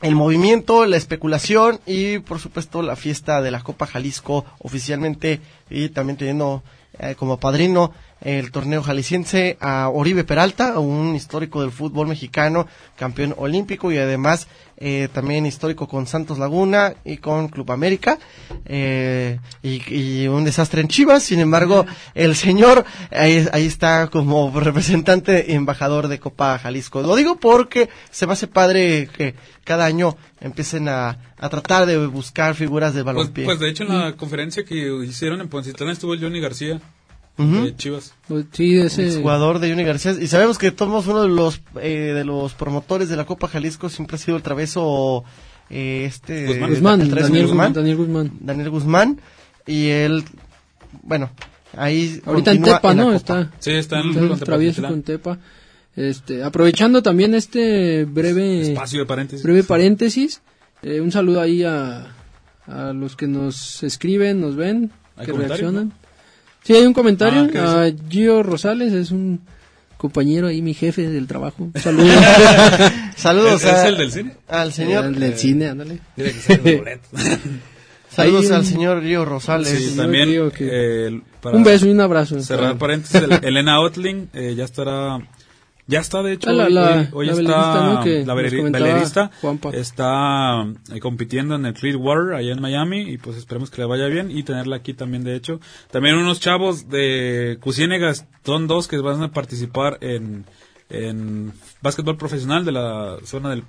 el 0.00 0.14
movimiento, 0.14 0.86
la 0.86 0.96
especulación 0.96 1.78
y 1.86 2.18
por 2.18 2.40
supuesto 2.40 2.82
la 2.82 2.96
fiesta 2.96 3.40
de 3.40 3.50
la 3.50 3.62
Copa 3.62 3.86
Jalisco 3.86 4.44
oficialmente 4.58 5.40
y 5.70 5.90
también 5.90 6.16
teniendo 6.16 6.62
eh, 6.98 7.14
como 7.14 7.38
padrino 7.38 7.92
el 8.24 8.50
torneo 8.50 8.82
jalisciense 8.82 9.56
a 9.60 9.88
Oribe 9.90 10.24
Peralta, 10.24 10.78
un 10.78 11.14
histórico 11.14 11.60
del 11.60 11.70
fútbol 11.70 12.08
mexicano, 12.08 12.66
campeón 12.96 13.34
olímpico 13.36 13.92
y 13.92 13.98
además 13.98 14.48
eh, 14.78 15.08
también 15.12 15.46
histórico 15.46 15.86
con 15.86 16.06
Santos 16.06 16.38
Laguna 16.38 16.94
y 17.04 17.18
con 17.18 17.48
Club 17.48 17.70
América 17.70 18.18
eh, 18.64 19.38
y, 19.62 20.22
y 20.22 20.26
un 20.28 20.44
desastre 20.44 20.80
en 20.80 20.88
Chivas. 20.88 21.22
Sin 21.22 21.38
embargo, 21.40 21.84
el 22.14 22.34
señor 22.34 22.84
ahí, 23.10 23.46
ahí 23.52 23.66
está 23.66 24.08
como 24.08 24.58
representante 24.58 25.44
y 25.48 25.52
embajador 25.52 26.08
de 26.08 26.18
Copa 26.18 26.58
Jalisco. 26.58 27.02
Lo 27.02 27.14
digo 27.16 27.36
porque 27.36 27.88
se 28.10 28.26
me 28.26 28.32
hace 28.32 28.46
padre 28.46 29.08
que 29.16 29.34
cada 29.64 29.84
año 29.84 30.16
empiecen 30.40 30.88
a, 30.88 31.18
a 31.38 31.48
tratar 31.48 31.86
de 31.86 32.06
buscar 32.06 32.54
figuras 32.54 32.94
de 32.94 33.02
Pues, 33.04 33.14
balompié. 33.16 33.44
pues 33.44 33.60
de 33.60 33.68
hecho 33.70 33.84
en 33.84 33.98
la 33.98 34.12
conferencia 34.16 34.64
que 34.64 34.74
hicieron 35.04 35.40
en 35.40 35.48
Poncitlán 35.48 35.90
estuvo 35.90 36.14
Johnny 36.18 36.40
García 36.40 36.80
De 37.36 37.76
Chivas. 37.76 38.14
Pues 38.28 38.46
Sí, 38.52 38.78
ese, 38.78 39.20
jugador 39.20 39.58
de 39.58 39.68
Johnny 39.68 39.82
García 39.82 40.12
y 40.12 40.28
sabemos 40.28 40.56
que 40.56 40.70
todos 40.70 41.06
uno 41.08 41.22
de 41.22 41.28
los 41.28 41.60
eh, 41.80 42.12
de 42.14 42.24
los 42.24 42.54
promotores 42.54 43.08
de 43.08 43.16
la 43.16 43.24
Copa 43.24 43.48
Jalisco 43.48 43.88
siempre 43.88 44.16
ha 44.16 44.18
sido 44.18 44.36
el 44.36 44.42
traveso 44.42 45.24
eh, 45.68 46.04
este 46.06 46.46
Guzmán. 46.46 46.70
Guzmán, 46.70 47.00
el 47.00 47.08
traveso 47.08 47.28
Daniel 47.28 47.46
Guzmán, 47.48 47.72
Daniel 47.72 47.96
Guzmán. 47.96 48.32
Daniel 48.40 48.70
Guzmán 48.70 49.20
y 49.66 49.88
él 49.88 50.24
bueno 51.02 51.30
ahí 51.76 52.20
Ahorita 52.24 52.52
en 52.52 52.62
Tepa, 52.62 52.94
¿no? 52.94 53.06
Copa. 53.06 53.16
Está, 53.16 53.52
Sí, 53.58 53.72
está 53.72 53.98
en 53.98 54.08
está 54.08 54.18
el 54.18 54.24
el 54.24 54.28
contra 54.30 54.46
travieso 54.46 54.82
con 54.82 55.02
Tepa. 55.02 55.38
Este, 55.96 56.42
aprovechando 56.42 57.02
también 57.02 57.34
este 57.34 58.04
breve 58.04 58.72
Espacio 58.72 59.00
de 59.00 59.06
paréntesis. 59.06 59.44
breve 59.44 59.62
paréntesis, 59.64 60.40
eh, 60.82 61.00
un 61.00 61.10
saludo 61.10 61.40
ahí 61.40 61.62
a, 61.64 62.14
a 62.66 62.92
los 62.92 63.16
que 63.16 63.26
nos 63.26 63.82
escriben, 63.82 64.40
nos 64.40 64.56
ven, 64.56 64.90
¿Hay 65.16 65.26
que 65.26 65.32
reaccionan. 65.32 65.92
Sí, 66.64 66.74
hay 66.74 66.84
un 66.86 66.92
comentario. 66.94 67.42
Ah, 67.42 67.48
¿qué 67.52 67.58
a 67.58 67.92
Gio 68.10 68.42
Rosales 68.42 68.92
es 68.92 69.10
un 69.10 69.40
compañero 69.96 70.48
ahí, 70.48 70.60
mi 70.62 70.74
jefe 70.74 71.08
del 71.08 71.26
trabajo. 71.26 71.70
Un 71.74 71.80
saludo. 71.80 72.06
saludos 73.16 73.64
¿Es, 73.64 73.84
el 73.84 73.96
del 73.96 74.12
cine? 74.12 74.34
al 74.48 74.72
señor 74.72 75.04
El 75.06 75.18
del 75.20 75.38
cine, 75.38 75.68
ándale. 75.68 76.00
Dile 76.16 76.32
que 76.32 76.38
sea 76.40 76.56
el 76.62 76.78
boleto. 76.78 77.08
saludos 78.10 78.50
al 78.50 78.64
señor 78.66 79.00
Río 79.02 79.24
Rosales 79.24 79.68
Sí, 79.68 79.96
también. 79.96 80.28
Río 80.28 80.50
que- 80.50 80.68
eh, 81.08 81.20
para 81.40 81.56
Un 81.56 81.64
beso 81.64 81.86
y 81.86 81.90
un 81.90 82.00
abrazo. 82.00 82.40
Cerrar 82.40 82.76
paréntesis, 82.78 83.16
el- 83.22 83.44
Elena 83.44 83.80
Otling 83.80 84.28
eh, 84.34 84.54
ya 84.56 84.64
estará. 84.64 85.18
Ya 85.86 86.00
está, 86.00 86.22
de 86.22 86.32
hecho, 86.32 86.48
Ah, 86.48 86.52
la- 86.54 86.64
hoy, 86.64 86.72
la- 86.72 86.90
hoy- 86.92 87.08
hoy 87.12 87.26
la 87.26 87.32
está 87.32 87.36
velerista, 87.42 87.92
¿no? 87.94 88.02
que 88.04 88.24
la 88.24 88.34
velerista 88.34 89.30
Juanpa. 89.42 89.70
está 89.70 90.64
eh, 90.94 91.00
compitiendo 91.00 91.56
en 91.56 91.66
el 91.66 91.74
Clearwater 91.74 92.34
allá 92.36 92.52
en 92.52 92.60
Miami 92.62 93.02
y 93.02 93.18
pues 93.18 93.36
esperemos 93.36 93.70
que 93.70 93.82
le 93.82 93.86
vaya 93.86 94.06
bien 94.06 94.30
y 94.30 94.42
tenerla 94.44 94.76
aquí 94.76 94.94
también 94.94 95.24
de 95.24 95.36
hecho. 95.36 95.60
También 95.90 96.16
unos 96.16 96.40
chavos 96.40 96.88
de 96.88 97.58
Cusiénegas, 97.60 98.26
son 98.46 98.66
dos 98.66 98.88
que 98.88 98.96
van 98.98 99.22
a 99.22 99.30
participar 99.32 99.98
en, 100.00 100.46
en 100.88 101.52
básquetbol 101.82 102.16
profesional 102.16 102.64
de 102.64 102.72
la 102.72 103.16
zona 103.24 103.50
del 103.50 103.64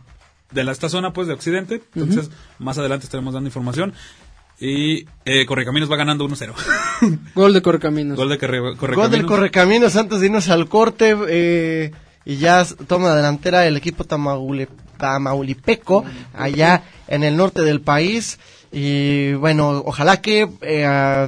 de 0.51 0.63
la, 0.63 0.72
esta 0.72 0.88
zona 0.88 1.11
pues 1.11 1.28
de 1.28 1.34
Occidente, 1.34 1.82
entonces 1.95 2.32
más 2.59 2.78
adelante 2.78 3.03
estaremos 3.05 3.34
dando 3.34 3.47
información. 3.49 3.93
Y 4.57 5.05
eh, 5.26 5.45
Correcaminos 5.45 5.91
va 5.91 5.97
ganando 5.97 6.26
1-0. 6.30 6.53
Gol 7.36 7.51
de 7.53 7.61
Correcaminos. 7.61 8.16
Gol 8.16 8.30
de 8.30 8.38
Corre- 8.39 8.78
Correcaminos. 8.78 8.95
Gol 8.95 9.11
del 9.11 9.26
Correcaminos 9.26 9.95
antes 9.97 10.22
de 10.22 10.28
irnos 10.28 10.47
al 10.47 10.70
corte 10.70 11.13
eh, 11.28 11.91
y 12.26 12.38
ya 12.38 12.65
toma 12.88 13.09
la 13.09 13.15
delantera 13.17 13.65
el 13.65 13.78
equipo 13.78 14.03
tamaule- 14.03 14.67
tamaulipeco 14.97 16.03
allá 16.34 16.84
en 17.07 17.23
el 17.23 17.38
norte 17.38 17.61
del 17.61 17.82
país. 17.82 18.39
Y 18.71 19.34
bueno, 19.34 19.84
ojalá 19.86 20.21
que 20.21 20.49
eh, 20.61 21.28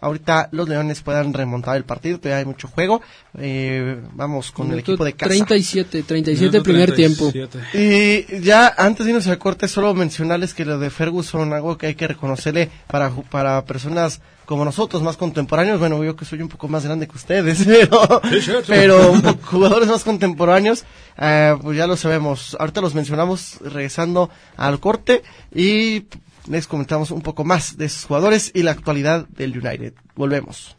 ahorita 0.00 0.48
los 0.52 0.68
Leones 0.68 1.02
puedan 1.02 1.32
remontar 1.32 1.76
el 1.76 1.84
partido, 1.84 2.18
todavía 2.18 2.38
hay 2.38 2.44
mucho 2.44 2.68
juego. 2.68 3.00
Eh, 3.38 4.00
vamos 4.12 4.50
con 4.52 4.72
el 4.72 4.80
equipo 4.80 5.04
de 5.04 5.12
casa. 5.12 5.28
37, 5.28 6.02
37 6.02 6.50
Minuto 6.50 6.62
primer 6.64 6.92
37. 6.94 7.48
tiempo. 7.48 8.38
Y 8.38 8.40
ya 8.44 8.74
antes 8.76 9.06
de 9.06 9.12
irnos 9.12 9.26
al 9.28 9.38
corte, 9.38 9.68
solo 9.68 9.94
mencionarles 9.94 10.54
que 10.54 10.64
lo 10.64 10.78
de 10.78 10.90
Ferguson, 10.90 11.52
algo 11.52 11.76
que 11.78 11.86
hay 11.88 11.94
que 11.94 12.08
reconocerle 12.08 12.70
para, 12.88 13.10
para 13.10 13.64
personas 13.64 14.20
como 14.44 14.64
nosotros, 14.64 15.02
más 15.02 15.18
contemporáneos, 15.18 15.78
bueno, 15.78 16.02
yo 16.02 16.16
que 16.16 16.24
soy 16.24 16.40
un 16.40 16.48
poco 16.48 16.68
más 16.68 16.82
grande 16.82 17.06
que 17.06 17.16
ustedes, 17.16 17.64
pero, 17.66 18.22
Sí, 18.40 18.50
pero 18.66 19.12
un 19.12 19.20
poco- 19.20 19.38
jugadores 19.44 19.88
más 19.88 20.04
contemporáneos, 20.04 20.84
eh, 21.18 21.54
pues 21.60 21.76
ya 21.76 21.86
lo 21.86 21.96
sabemos. 21.98 22.56
Ahorita 22.58 22.80
los 22.80 22.94
mencionamos 22.94 23.58
regresando 23.60 24.30
al 24.56 24.80
corte 24.80 25.22
y 25.54 26.04
les 26.50 26.66
comentamos 26.66 27.10
un 27.10 27.22
poco 27.22 27.44
más 27.44 27.76
de 27.76 27.86
esos 27.86 28.04
jugadores 28.04 28.50
y 28.54 28.62
la 28.62 28.72
actualidad 28.72 29.26
del 29.28 29.58
United. 29.58 29.94
Volvemos. 30.14 30.76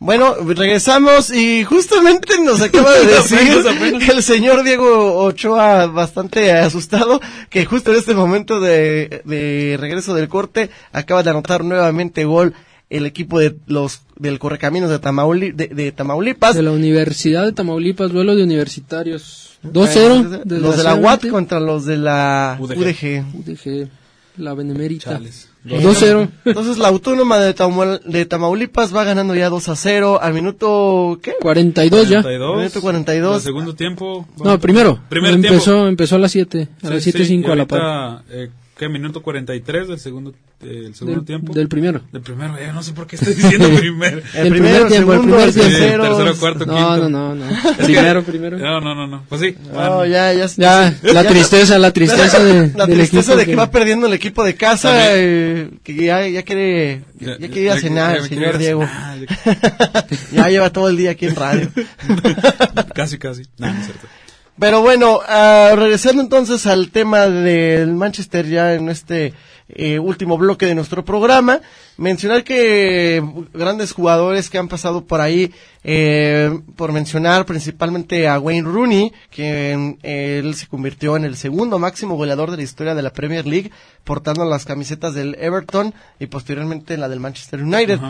Bueno, 0.00 0.34
regresamos 0.36 1.30
y 1.30 1.64
justamente 1.64 2.38
nos 2.40 2.60
acaba 2.60 2.92
de 2.92 3.06
decir 3.14 3.38
Apenas, 3.38 3.66
apenas. 3.66 4.08
el 4.08 4.22
señor 4.22 4.62
Diego 4.62 5.24
Ochoa 5.24 5.86
bastante 5.86 6.52
asustado 6.52 7.20
que 7.50 7.64
justo 7.64 7.90
en 7.90 7.98
este 7.98 8.14
momento 8.14 8.60
de, 8.60 9.22
de 9.24 9.76
regreso 9.80 10.14
del 10.14 10.28
corte 10.28 10.70
acaba 10.92 11.24
de 11.24 11.30
anotar 11.30 11.64
nuevamente 11.64 12.24
gol 12.24 12.54
el 12.90 13.06
equipo 13.06 13.38
de 13.38 13.56
los 13.66 14.02
del 14.16 14.38
Correcaminos 14.38 14.88
de, 14.90 14.98
Tamauli, 14.98 15.52
de, 15.52 15.68
de 15.68 15.92
Tamaulipas. 15.92 16.54
De 16.54 16.62
la 16.62 16.70
Universidad 16.70 17.44
de 17.44 17.52
Tamaulipas, 17.52 18.10
duelo 18.10 18.34
de 18.34 18.44
universitarios. 18.44 19.58
2-0. 19.64 20.44
Los 20.46 20.76
de 20.76 20.84
la 20.84 20.94
UAT 20.94 21.28
contra 21.28 21.60
los 21.60 21.84
de 21.84 21.96
la 21.98 22.56
UDG. 22.58 22.78
UDG. 22.78 23.24
UDG, 23.34 23.88
la 24.38 24.54
Benemérita. 24.54 25.12
Chales. 25.12 25.48
2-0. 25.66 26.28
Entonces 26.46 26.78
la 26.78 26.88
Autónoma 26.88 27.38
de, 27.38 27.54
Tamu- 27.54 28.00
de 28.02 28.24
Tamaulipas 28.24 28.94
va 28.94 29.04
ganando 29.04 29.34
ya 29.34 29.48
2 29.50 29.68
a 29.68 29.76
0 29.76 30.18
al 30.22 30.32
minuto 30.32 31.18
¿qué? 31.22 31.34
42 31.40 32.08
ya. 32.08 32.22
42. 32.22 32.56
Minuto 32.58 32.80
42. 32.80 33.36
El 33.36 33.42
segundo 33.42 33.74
tiempo. 33.74 34.26
No, 34.42 34.58
primero. 34.58 34.98
Primer 35.08 35.34
empezó, 35.34 35.72
tiempo. 35.72 35.86
empezó 35.88 36.16
a 36.16 36.18
las 36.20 36.32
7. 36.32 36.68
A 36.82 36.86
Sí, 36.88 36.94
las 36.94 37.02
sí, 37.02 37.10
7 37.12 37.26
5 37.26 37.48
y 37.48 37.52
a 37.52 37.56
la 37.56 37.66
par. 37.66 38.22
eh, 38.30 38.48
¿Qué? 38.78 38.88
Minuto 38.88 39.22
43 39.22 39.88
del 39.88 39.98
segundo, 39.98 40.30
eh, 40.62 40.84
el 40.86 40.94
segundo 40.94 41.20
Del, 41.20 41.26
tiempo. 41.26 41.52
del 41.52 41.68
primero. 41.68 42.00
Del 42.12 42.22
primero, 42.22 42.56
ya 42.60 42.72
no 42.72 42.82
sé 42.84 42.92
por 42.92 43.08
qué 43.08 43.16
estoy 43.16 43.34
diciendo 43.34 43.68
primero. 43.76 44.18
El 44.34 44.46
El 44.46 44.52
primero, 44.52 44.52
primer 44.52 44.82
el 44.82 44.88
tiempo, 44.88 45.12
el 45.14 45.18
segundo, 45.20 45.36
primer 45.36 45.48
el 45.48 45.54
tiempo. 45.54 45.70
tercero. 45.78 46.02
tercero, 46.16 46.36
cuarto, 46.38 46.66
No, 46.66 46.74
quinto. 46.76 47.08
no, 47.08 47.34
no, 47.34 47.34
no. 47.34 47.56
Primero, 47.84 48.22
primero. 48.22 48.58
No, 48.58 48.80
no, 48.80 48.94
no, 48.94 49.06
no. 49.08 49.24
Pues 49.28 49.40
sí. 49.40 49.56
No, 49.72 50.06
ya, 50.06 50.32
ya. 50.32 50.46
Ya, 50.56 50.94
la 51.02 51.24
tristeza, 51.24 51.76
la 51.78 51.90
tristeza 51.92 52.38
de, 52.44 52.72
La 52.76 52.86
del 52.86 52.96
tristeza 52.98 53.32
equipo 53.32 53.36
de 53.36 53.46
que 53.46 53.56
va 53.56 53.70
perdiendo 53.70 54.06
el 54.06 54.12
equipo 54.12 54.44
de 54.44 54.54
casa, 54.54 55.16
eh, 55.16 55.70
que 55.82 55.94
ya, 55.96 56.28
ya 56.28 56.42
quiere, 56.44 57.02
ya, 57.18 57.36
quiere 57.36 57.60
ir 57.62 57.70
a 57.72 57.80
cenar 57.80 58.22
señor 58.28 58.58
Diego. 58.58 58.82
cenar, 58.86 60.06
ya 60.32 60.48
lleva 60.50 60.70
todo 60.70 60.88
el 60.88 60.96
día 60.96 61.10
aquí 61.10 61.26
en 61.26 61.34
radio. 61.34 61.68
ya- 61.74 62.84
casi, 62.94 63.18
casi. 63.18 63.42
No, 63.58 63.72
no 63.72 63.80
es 63.80 63.86
cierto. 63.86 64.06
Pero 64.58 64.82
bueno, 64.82 65.20
ah, 65.26 65.72
regresando 65.76 66.20
entonces 66.20 66.66
al 66.66 66.90
tema 66.90 67.28
del 67.28 67.94
Manchester 67.94 68.46
ya 68.48 68.74
en 68.74 68.88
este 68.88 69.32
eh, 69.68 69.98
último 69.98 70.38
bloque 70.38 70.66
de 70.66 70.74
nuestro 70.74 71.04
programa, 71.04 71.60
mencionar 71.98 72.42
que 72.42 73.22
grandes 73.52 73.92
jugadores 73.92 74.48
que 74.48 74.56
han 74.56 74.66
pasado 74.66 75.04
por 75.04 75.20
ahí, 75.20 75.52
eh, 75.84 76.58
por 76.74 76.90
mencionar 76.90 77.44
principalmente 77.44 78.26
a 78.26 78.40
Wayne 78.40 78.66
Rooney, 78.66 79.12
que 79.30 79.96
eh, 80.02 80.40
él 80.42 80.54
se 80.54 80.66
convirtió 80.66 81.16
en 81.16 81.24
el 81.24 81.36
segundo 81.36 81.78
máximo 81.78 82.16
goleador 82.16 82.50
de 82.50 82.56
la 82.56 82.62
historia 82.62 82.94
de 82.94 83.02
la 83.02 83.12
Premier 83.12 83.46
League, 83.46 83.70
portando 84.04 84.44
las 84.44 84.64
camisetas 84.64 85.14
del 85.14 85.36
Everton 85.38 85.94
y 86.18 86.26
posteriormente 86.26 86.96
la 86.96 87.08
del 87.08 87.20
Manchester 87.20 87.62
United. 87.62 88.00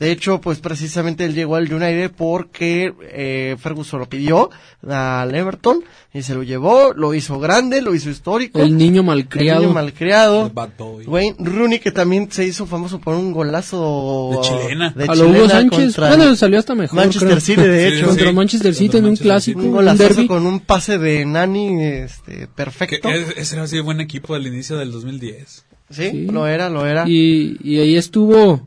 De 0.00 0.10
hecho, 0.10 0.40
pues 0.40 0.58
precisamente 0.60 1.24
él 1.26 1.34
llegó 1.34 1.56
al 1.56 1.70
United 1.72 2.10
porque 2.16 2.92
eh, 3.12 3.56
Ferguson 3.60 4.00
lo 4.00 4.08
pidió 4.08 4.48
al 4.88 5.34
Everton 5.34 5.84
y 6.14 6.22
se 6.22 6.34
lo 6.34 6.42
llevó, 6.42 6.94
lo 6.94 7.12
hizo 7.12 7.38
grande, 7.38 7.82
lo 7.82 7.94
hizo 7.94 8.08
histórico. 8.08 8.60
El 8.60 8.78
niño 8.78 9.02
El 9.02 9.06
malcriado. 9.08 9.60
niño 9.60 9.74
malcriado. 9.74 10.48
The 10.48 10.54
Bad 10.54 10.70
Boy. 10.78 11.06
Wayne 11.06 11.36
Rooney 11.38 11.78
que 11.80 11.92
también 11.92 12.32
se 12.32 12.46
hizo 12.46 12.64
famoso 12.64 12.98
por 12.98 13.14
un 13.14 13.30
golazo 13.32 14.30
De 14.32 14.40
chilena. 14.48 14.90
de 14.96 15.04
a 15.04 15.14
lo 15.14 15.24
Hugo 15.24 15.32
chilena 15.34 15.48
Sánchez. 15.50 15.78
contra 15.96 16.08
Bueno, 16.16 16.34
salió 16.36 16.58
hasta 16.58 16.74
mejor. 16.74 16.96
Manchester 16.96 17.28
creo. 17.28 17.40
City, 17.40 17.60
de 17.62 17.90
Sí, 17.90 17.96
hecho. 17.98 18.06
Contra 18.06 18.28
sí. 18.28 18.32
Manchester 18.34 18.74
City 18.74 18.86
Contra 18.86 18.98
en 18.98 19.04
un 19.04 19.10
Manchester 19.10 19.26
clásico. 19.26 19.58
Un 19.60 19.66
un 19.66 19.72
golazo 19.72 20.02
derby. 20.02 20.26
con 20.26 20.46
un 20.46 20.60
pase 20.60 20.98
de 20.98 21.26
Nani 21.26 21.82
este, 21.84 22.32
Que 22.38 22.46
perfecto. 22.46 23.08
es- 23.10 23.34
ese 23.36 23.54
era 23.56 23.64
así 23.64 23.78
buen 23.80 24.00
equipo 24.00 24.32
del 24.32 24.46
inicio 24.46 24.78
del 24.78 24.92
2010. 24.92 25.66
Sí, 25.90 26.10
Sí. 26.10 26.26
lo 26.30 26.46
era, 26.46 26.70
lo 26.70 26.86
era. 26.86 27.04
Y, 27.06 27.58
y 27.62 27.80
ahí 27.80 27.96
estuvo 27.96 28.66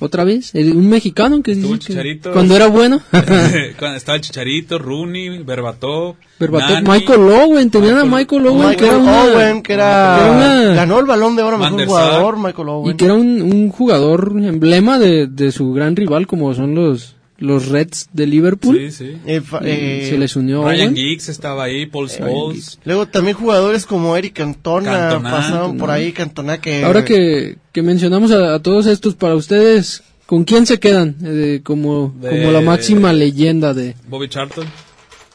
otra 0.00 0.24
vez 0.24 0.52
un 0.54 0.88
mexicano 0.88 1.42
que 1.42 1.52
Estuvo 1.52 1.74
dice 1.74 1.86
que 1.86 1.92
Chicharito. 1.92 2.32
cuando 2.32 2.56
era 2.56 2.66
bueno. 2.66 3.00
Cuando 3.78 3.96
estaba 3.96 4.16
el 4.16 4.22
Chicharito, 4.22 4.78
Rooney, 4.78 5.38
Berbatov, 5.42 6.16
Berbatov, 6.38 6.70
Nani, 6.82 6.88
Michael 6.88 7.20
Owen, 7.20 7.70
tenían 7.70 7.98
a 7.98 8.04
Michael 8.04 8.46
Owen 8.46 8.76
que 8.76 8.86
era 8.86 8.98
Michael 8.98 9.00
una- 9.00 9.22
Owen, 9.24 9.62
que 9.62 9.72
era, 9.72 10.18
era 10.24 10.32
una- 10.32 10.74
ganó 10.74 10.98
el 11.00 11.06
balón 11.06 11.36
de 11.36 11.42
oro 11.42 11.58
mejor 11.58 11.84
jugador. 11.86 12.36
Michael 12.38 12.68
Owen. 12.68 12.94
y 12.94 12.96
que 12.96 13.04
era 13.04 13.14
un, 13.14 13.40
un 13.42 13.70
jugador 13.70 14.32
emblema 14.36 14.98
de, 14.98 15.26
de 15.26 15.52
su 15.52 15.72
gran 15.72 15.94
rival 15.96 16.26
como 16.26 16.52
son 16.54 16.74
los 16.74 17.13
los 17.38 17.68
Reds 17.68 18.08
de 18.12 18.26
Liverpool. 18.26 18.76
Sí, 18.78 18.90
sí. 18.92 19.16
Eh, 19.26 19.42
eh, 19.62 20.06
se 20.08 20.16
les 20.18 20.36
unió 20.36 20.62
Ryan 20.64 20.88
Owen. 20.88 20.96
Giggs 20.96 21.28
estaba 21.28 21.64
ahí, 21.64 21.86
Paul 21.86 22.08
Scholes. 22.08 22.78
Luego 22.84 23.06
también 23.06 23.36
jugadores 23.36 23.86
como 23.86 24.16
Eric 24.16 24.34
Cantona, 24.34 24.90
Cantona. 24.92 25.30
pasaron 25.30 25.58
Cantona. 25.60 25.78
por 25.80 25.90
ahí, 25.90 26.12
Cantona 26.12 26.60
que... 26.60 26.84
Ahora 26.84 27.04
que, 27.04 27.56
que 27.72 27.82
mencionamos 27.82 28.30
a, 28.30 28.54
a 28.54 28.58
todos 28.62 28.86
estos, 28.86 29.14
para 29.14 29.34
ustedes, 29.34 30.02
¿con 30.26 30.44
quién 30.44 30.64
se 30.66 30.78
quedan? 30.78 31.16
Eh, 31.24 31.60
como, 31.64 32.14
De- 32.20 32.30
como 32.30 32.52
la 32.52 32.60
máxima 32.60 33.12
leyenda 33.12 33.74
de... 33.74 33.96
Bobby 34.08 34.28
Charlton. 34.28 34.66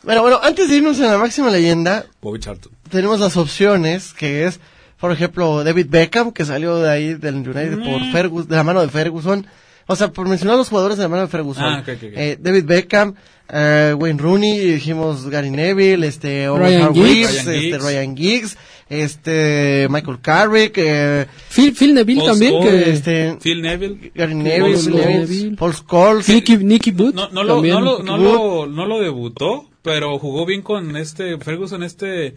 Bueno, 0.03 0.21
bueno, 0.21 0.39
antes 0.41 0.69
de 0.69 0.77
irnos 0.77 0.99
a 1.01 1.11
la 1.11 1.17
máxima 1.17 1.49
leyenda, 1.51 2.05
Bobby 2.21 2.39
Charlton. 2.39 2.71
tenemos 2.89 3.19
las 3.19 3.35
opciones, 3.35 4.13
que 4.13 4.45
es, 4.45 4.61
por 4.97 5.11
ejemplo, 5.11 5.65
David 5.65 5.87
Beckham, 5.89 6.31
que 6.31 6.45
salió 6.45 6.77
de 6.77 6.89
ahí 6.89 7.13
del 7.15 7.35
United 7.35 7.77
por 7.79 8.01
Mm. 8.01 8.11
Fergus, 8.13 8.47
de 8.47 8.55
la 8.55 8.63
mano 8.63 8.79
de 8.81 8.87
Ferguson. 8.87 9.45
O 9.91 9.95
sea, 9.95 10.13
por 10.13 10.27
mencionar 10.27 10.55
los 10.55 10.69
jugadores 10.69 10.97
de 10.97 11.03
la 11.03 11.09
mano 11.09 11.23
de 11.23 11.29
Ferguson. 11.29 11.63
Ah, 11.63 11.79
ok, 11.81 11.89
ok, 11.95 12.03
ok. 12.03 12.13
Eh, 12.15 12.37
David 12.39 12.65
Beckham, 12.65 13.15
eh, 13.51 13.95
Wayne 13.97 14.19
Rooney, 14.21 14.59
dijimos 14.59 15.27
Gary 15.27 15.49
Neville, 15.49 16.05
este, 16.05 16.47
Owen 16.47 16.61
Ryan 16.61 16.93
Giggs. 16.93 17.05
Ryan 17.07 17.39
este, 17.39 17.59
Giggs. 17.59 17.83
Ryan 17.83 18.15
Giggs, 18.17 18.57
este, 18.87 19.87
Michael 19.89 20.19
Carrick, 20.21 20.77
eh, 20.77 21.25
Phil, 21.49 21.73
Phil 21.75 21.95
Neville 21.95 22.19
Paul 22.19 22.29
también, 22.29 22.53
Scholes, 22.53 22.83
que... 22.83 22.91
este, 22.91 23.37
Phil 23.41 23.61
Neville. 23.63 24.11
Gary 24.13 24.33
Paul 24.33 24.43
Neville, 24.43 24.77
Scholes. 24.77 25.29
Neville. 25.29 25.55
Paul 25.57 25.73
Scholes, 25.73 26.29
Nicky, 26.29 26.57
Nicky 26.57 26.91
Booth 26.91 27.15
No, 27.15 27.29
no, 27.29 27.43
lo, 27.43 27.55
también. 27.55 27.73
no, 27.73 27.81
lo, 27.81 28.03
no, 28.03 28.17
lo, 28.19 28.67
no 28.67 28.85
lo 28.85 28.99
debutó, 28.99 29.71
pero 29.81 30.19
jugó 30.19 30.45
bien 30.45 30.61
con 30.61 30.95
este 30.97 31.35
Ferguson, 31.39 31.81
este 31.81 32.35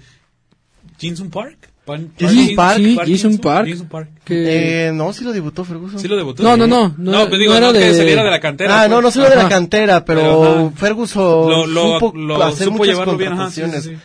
Jinsun 0.97 1.29
Park. 1.29 1.72
Pan- 1.85 2.13
Jinsun 2.17 2.55
Park, 2.55 2.77
sí, 2.79 2.99
Jinsun 3.07 3.39
Park. 3.39 3.67
Jinsun 3.67 3.89
Park. 3.89 4.09
que- 4.25 4.87
eh, 4.89 4.93
no, 4.93 5.13
sí 5.13 5.25
lo 5.25 5.33
debutó 5.33 5.65
Ferguson. 5.65 5.99
Sí 5.99 6.07
lo 6.07 6.17
debutó. 6.17 6.43
No, 6.43 6.57
no, 6.57 6.67
no, 6.69 6.95
no 6.97 7.13
era- 7.13 7.29
pues 7.29 7.41
digo, 7.41 7.55
no 7.55 7.61
no, 7.61 7.71
era 7.71 7.79
que 7.81 7.85
de- 7.87 7.95
saliera 7.95 8.23
de 8.25 8.31
la 8.31 8.41
cantera. 8.41 8.83
Ah, 8.83 8.89
no, 8.89 8.97
pues. 8.97 9.05
no 9.05 9.11
salió 9.11 9.31
de 9.37 9.43
la 9.43 9.49
cantera, 9.49 10.05
pero, 10.05 10.21
Pero, 10.21 10.67
ajá. 10.69 10.71
Ferguson 10.77 11.51
Lo, 11.51 11.67
lo, 11.67 11.93
supo 11.99 12.17
lo 12.17 12.43
hacer 12.45 12.65
supo 12.67 12.79
muchas 12.79 12.93
llevarlo 12.95 13.17
bien, 13.17 13.33
ajá, 13.33 13.51
sí, 13.51 13.63
sí. 13.83 13.97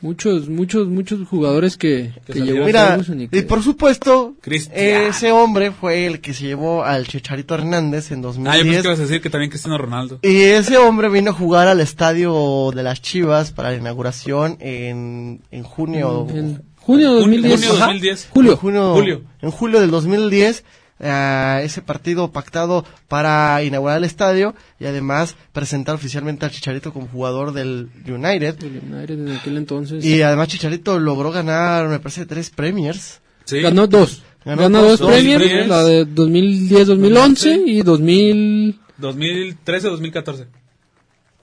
Muchos, 0.00 0.50
muchos, 0.50 0.86
muchos 0.88 1.26
jugadores 1.26 1.78
que, 1.78 2.12
que 2.26 2.34
salieron. 2.34 2.54
llevó 2.56 2.66
Mira, 2.66 2.86
Ferguson 2.88 3.20
y 3.22 3.28
que- 3.28 3.38
y 3.38 3.42
por 3.42 3.62
supuesto, 3.62 4.34
Cristiano. 4.42 5.06
ese 5.08 5.32
hombre 5.32 5.70
fue 5.72 6.04
el 6.06 6.20
que 6.20 6.34
se 6.34 6.44
llevó 6.44 6.84
al 6.84 7.06
Chicharito 7.06 7.54
Hernández 7.54 8.10
en 8.12 8.18
Ah, 8.18 8.22
yo 8.22 8.28
pensé 8.34 8.42
2010. 8.42 8.82
que 8.82 8.88
ibas 8.88 8.98
a 8.98 9.02
decir 9.02 9.20
que 9.22 9.30
también 9.30 9.48
Cristiano 9.50 9.78
Ronaldo. 9.78 10.18
y 10.22 10.40
ese 10.42 10.76
hombre 10.76 11.08
vino 11.08 11.30
a 11.30 11.34
jugar 11.34 11.68
al 11.68 11.80
estadio 11.80 12.70
de 12.74 12.82
las 12.82 13.00
Chivas 13.00 13.50
para 13.52 13.70
la 13.70 13.76
inauguración 13.78 14.58
en, 14.60 15.40
en 15.50 15.62
junio. 15.62 16.26
en 16.28 16.62
junio 16.84 17.14
de 17.14 17.20
2010. 17.20 17.60
Junio 17.60 17.74
Ajá. 17.76 17.86
2010. 17.86 18.28
Julio. 18.30 18.52
En 18.52 18.58
junio, 18.58 18.94
Julio. 18.94 19.22
En 19.40 19.50
julio 19.50 19.80
del 19.80 19.90
2010, 19.90 20.64
eh, 21.00 21.60
ese 21.64 21.82
partido 21.82 22.30
pactado 22.30 22.84
para 23.08 23.62
inaugurar 23.64 23.98
el 23.98 24.04
estadio 24.04 24.54
y 24.78 24.84
además 24.86 25.34
presentar 25.52 25.94
oficialmente 25.94 26.44
al 26.44 26.52
Chicharito 26.52 26.92
como 26.92 27.06
jugador 27.08 27.52
del 27.52 27.88
United. 28.06 28.62
El 28.62 28.82
United 28.92 29.14
en 29.14 29.36
aquel 29.36 29.56
entonces. 29.56 30.04
Y 30.04 30.22
además 30.22 30.48
Chicharito 30.48 30.98
logró 30.98 31.30
ganar, 31.32 31.88
me 31.88 31.98
parece, 31.98 32.26
tres 32.26 32.50
premiers. 32.50 33.20
Sí. 33.44 33.60
Ganó 33.60 33.86
dos. 33.86 34.22
Ganó 34.44 34.62
Ganó 34.62 34.82
dos, 34.82 34.90
dos, 34.90 35.00
dos 35.00 35.10
premios, 35.10 35.42
premios. 35.42 35.68
la 35.68 35.84
de 35.84 36.06
2010-2011 36.06 37.62
y 37.66 37.82
2000, 37.82 38.80
2013 38.98 39.88
2014. 39.88 40.46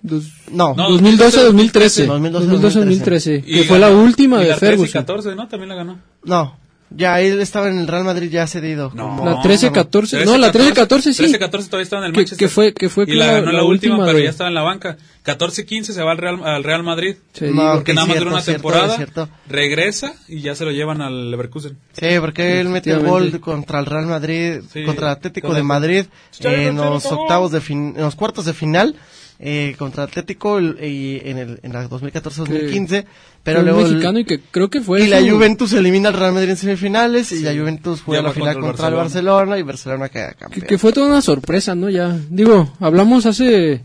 Dos- 0.02 0.26
No, 0.52 0.74
No, 0.76 0.90
2012-2013. 0.90 2.08
2012-2013. 2.08 3.42
2012-2013. 3.42 3.44
Que 3.44 3.64
fue 3.64 3.80
la 3.80 3.90
última 3.90 4.38
y 4.42 4.44
de 4.44 4.50
la 4.50 4.56
13 4.58 4.66
y 4.66 4.70
Ferguson. 4.78 5.02
14, 5.02 5.36
¿no? 5.36 5.48
También 5.48 5.70
la 5.70 5.76
ganó. 5.76 6.00
no. 6.24 6.62
Ya 6.94 7.22
él 7.22 7.40
estaba 7.40 7.70
en 7.70 7.80
el 7.80 7.88
Real 7.88 8.04
Madrid 8.04 8.30
ya 8.30 8.46
cedido. 8.48 8.92
No. 8.94 9.16
como- 9.16 9.24
La 9.24 9.42
13-14. 9.42 10.26
No, 10.26 10.38
la 10.38 10.52
13-14 10.52 11.14
sí. 11.14 11.24
13-14 11.24 11.68
todavía 11.70 11.84
estaba 11.84 12.02
en 12.02 12.08
el 12.08 12.12
Que, 12.12 12.18
Manchester. 12.20 12.38
que 12.38 12.50
fue, 12.54 12.74
que 12.74 12.90
fue 12.90 13.06
y 13.08 13.14
la 13.14 13.28
ganó 13.28 13.54
la, 13.54 13.64
última, 13.64 14.04
pero 14.06 14.18
de- 14.18 14.26
ya 14.26 14.30
estaba 14.30 14.50
en 14.50 14.56
la 14.56 14.62
banca. 14.62 14.98
14-15 15.24 15.94
se 15.94 16.04
va 16.04 16.12
al 16.12 16.18
Real, 16.18 16.42
al 16.44 16.66
Real 16.66 16.84
Madrid. 16.84 17.16
Sí, 17.32 17.46
No, 17.46 17.76
Porque 17.76 17.94
nada 17.94 18.08
más 18.08 18.16
cierto, 18.16 18.26
duró 18.26 18.32
una 18.36 18.42
cierto, 18.44 18.62
temporada, 18.62 18.96
cierto. 18.98 19.30
regresa 19.48 20.16
y 20.28 20.42
ya 20.42 20.54
se 20.54 20.66
lo 20.66 20.72
llevan 20.72 21.02
al 21.02 21.32
Leverkusen. 21.32 21.78
Sí, 21.94 22.08
porque 22.20 22.60
él 22.60 22.68
metió 22.68 22.98
el 22.98 23.06
gol 23.06 23.40
contra 23.40 23.80
el 23.80 23.86
Real 23.86 24.08
Madrid, 24.08 24.56
Sí, 24.74 24.84
contra 24.84 25.08
el 25.08 25.14
Atlético 25.14 25.48
con 25.48 25.56
de 25.56 25.64
Madrid 25.64 26.06
en 26.42 26.76
los 26.76 27.06
octavos 27.06 27.54
de 27.54 27.62
fin, 27.62 27.94
en 27.96 28.02
los 28.04 28.16
cuartos 28.16 28.44
de 28.44 28.54
final 28.54 28.96
eh, 29.44 29.76
contra 29.78 30.04
Atlético 30.04 30.60
el- 30.60 30.78
y 30.84 31.20
en 31.26 31.38
el 31.40 31.60
en 31.64 31.74
la 31.74 31.90
2014-2015, 31.90 33.06
pero 33.44 33.64
luego 33.64 33.80
el- 33.82 33.88
mexicano 33.94 34.20
y 34.20 34.26
que 34.26 34.40
creo 34.40 34.70
que 34.70 34.82
fue 34.82 35.04
y 35.04 35.08
la 35.08 35.20
su- 35.20 35.30
Juventus 35.32 35.74
elimina 35.74 36.10
al 36.10 36.16
Real 36.16 36.34
Madrid 36.34 36.52
en 36.52 36.58
semifinales 36.58 37.32
y 37.32 37.40
la 37.42 37.52
Juventus 37.56 38.02
juega 38.02 38.22
la 38.22 38.34
final 38.34 38.54
contra 38.54 38.68
el 38.70 38.72
contra 38.74 38.88
el 38.90 38.94
Barcelona 38.96 39.58
y 39.58 39.64
Barcelona 39.64 40.10
queda 40.10 40.30
que, 40.34 40.36
campeón. 40.36 40.68
que 40.68 40.78
fue 40.78 40.94
toda 40.94 41.08
una 41.08 41.22
sorpresa, 41.22 41.74
¿no? 41.76 41.90
Ya, 41.90 42.16
digo, 42.30 42.72
hablamos 42.80 43.26
hace, 43.26 43.82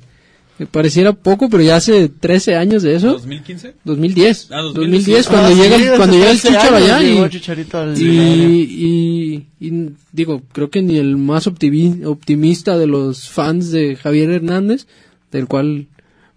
me 0.59 0.67
pareciera 0.67 1.15
poco, 1.15 1.49
pero 1.49 1.63
ya 1.63 1.77
hace 1.77 2.11
13 2.11 2.57
años 2.57 2.83
de 2.83 2.95
eso. 2.97 3.13
2015. 3.13 3.75
2010. 3.85 4.49
Ah, 4.51 4.61
2010, 4.61 4.75
2010, 4.75 5.25
sí. 5.25 5.31
cuando 5.31 5.49
Ah, 5.49 5.51
sí, 5.53 5.57
llega, 5.57 5.97
cuando 5.97 6.17
llega 6.19 6.31
el 6.33 6.41
13 6.41 6.49
Chicharo 6.59 6.77
allá 6.77 7.03
y, 7.03 8.03
y, 8.03 9.47
y, 9.61 9.67
y 9.69 9.91
digo, 10.13 10.43
creo 10.53 10.69
que 10.71 10.83
ni 10.83 10.99
el 10.99 11.17
más 11.17 11.47
optimi- 11.47 12.05
optimista 12.05 12.77
de 12.77 12.87
los 12.87 13.29
fans 13.29 13.71
de 13.71 13.97
Javier 13.97 14.31
Hernández, 14.31 14.87
del 15.33 15.47
cual 15.47 15.87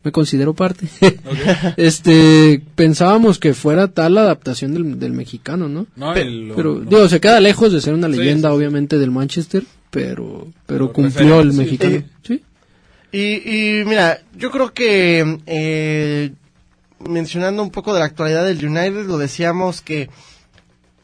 me 0.04 0.12
considero 0.14 0.54
parte, 0.54 0.88
este, 1.78 2.62
pensábamos 2.76 3.38
que 3.40 3.54
fuera 3.54 3.90
tal 3.90 4.16
la 4.16 4.22
adaptación 4.22 4.74
del, 4.74 5.00
del 5.00 5.12
mexicano, 5.14 5.68
¿no? 5.68 5.88
No, 5.96 6.14
Pe- 6.14 6.22
el- 6.22 6.54
Pero, 6.56 6.76
no. 6.76 6.90
digo, 6.90 7.10
se 7.10 7.20
queda 7.20 7.40
lejos 7.40 7.72
de 7.74 7.82
ser 7.82 7.94
una 7.94 8.08
leyenda, 8.08 8.50
sí, 8.50 8.54
sí. 8.54 8.58
obviamente, 8.58 8.98
del 8.98 9.12
Manchester, 9.12 9.64
pero, 9.92 10.48
pero 10.66 10.94
cumplió 10.94 11.42
el 11.42 11.52
sí. 11.52 11.58
mexicano. 11.58 12.04
Sí. 12.24 12.42
Y, 13.12 13.80
y 13.80 13.86
mira, 13.86 14.20
yo 14.38 14.52
creo 14.52 14.72
que 14.74 15.40
eh, 15.48 16.32
mencionando 17.00 17.64
un 17.64 17.72
poco 17.72 17.94
de 17.94 18.00
la 18.00 18.06
actualidad 18.06 18.46
del 18.46 18.64
United, 18.66 19.06
lo 19.06 19.18
decíamos 19.18 19.82
que, 19.82 20.10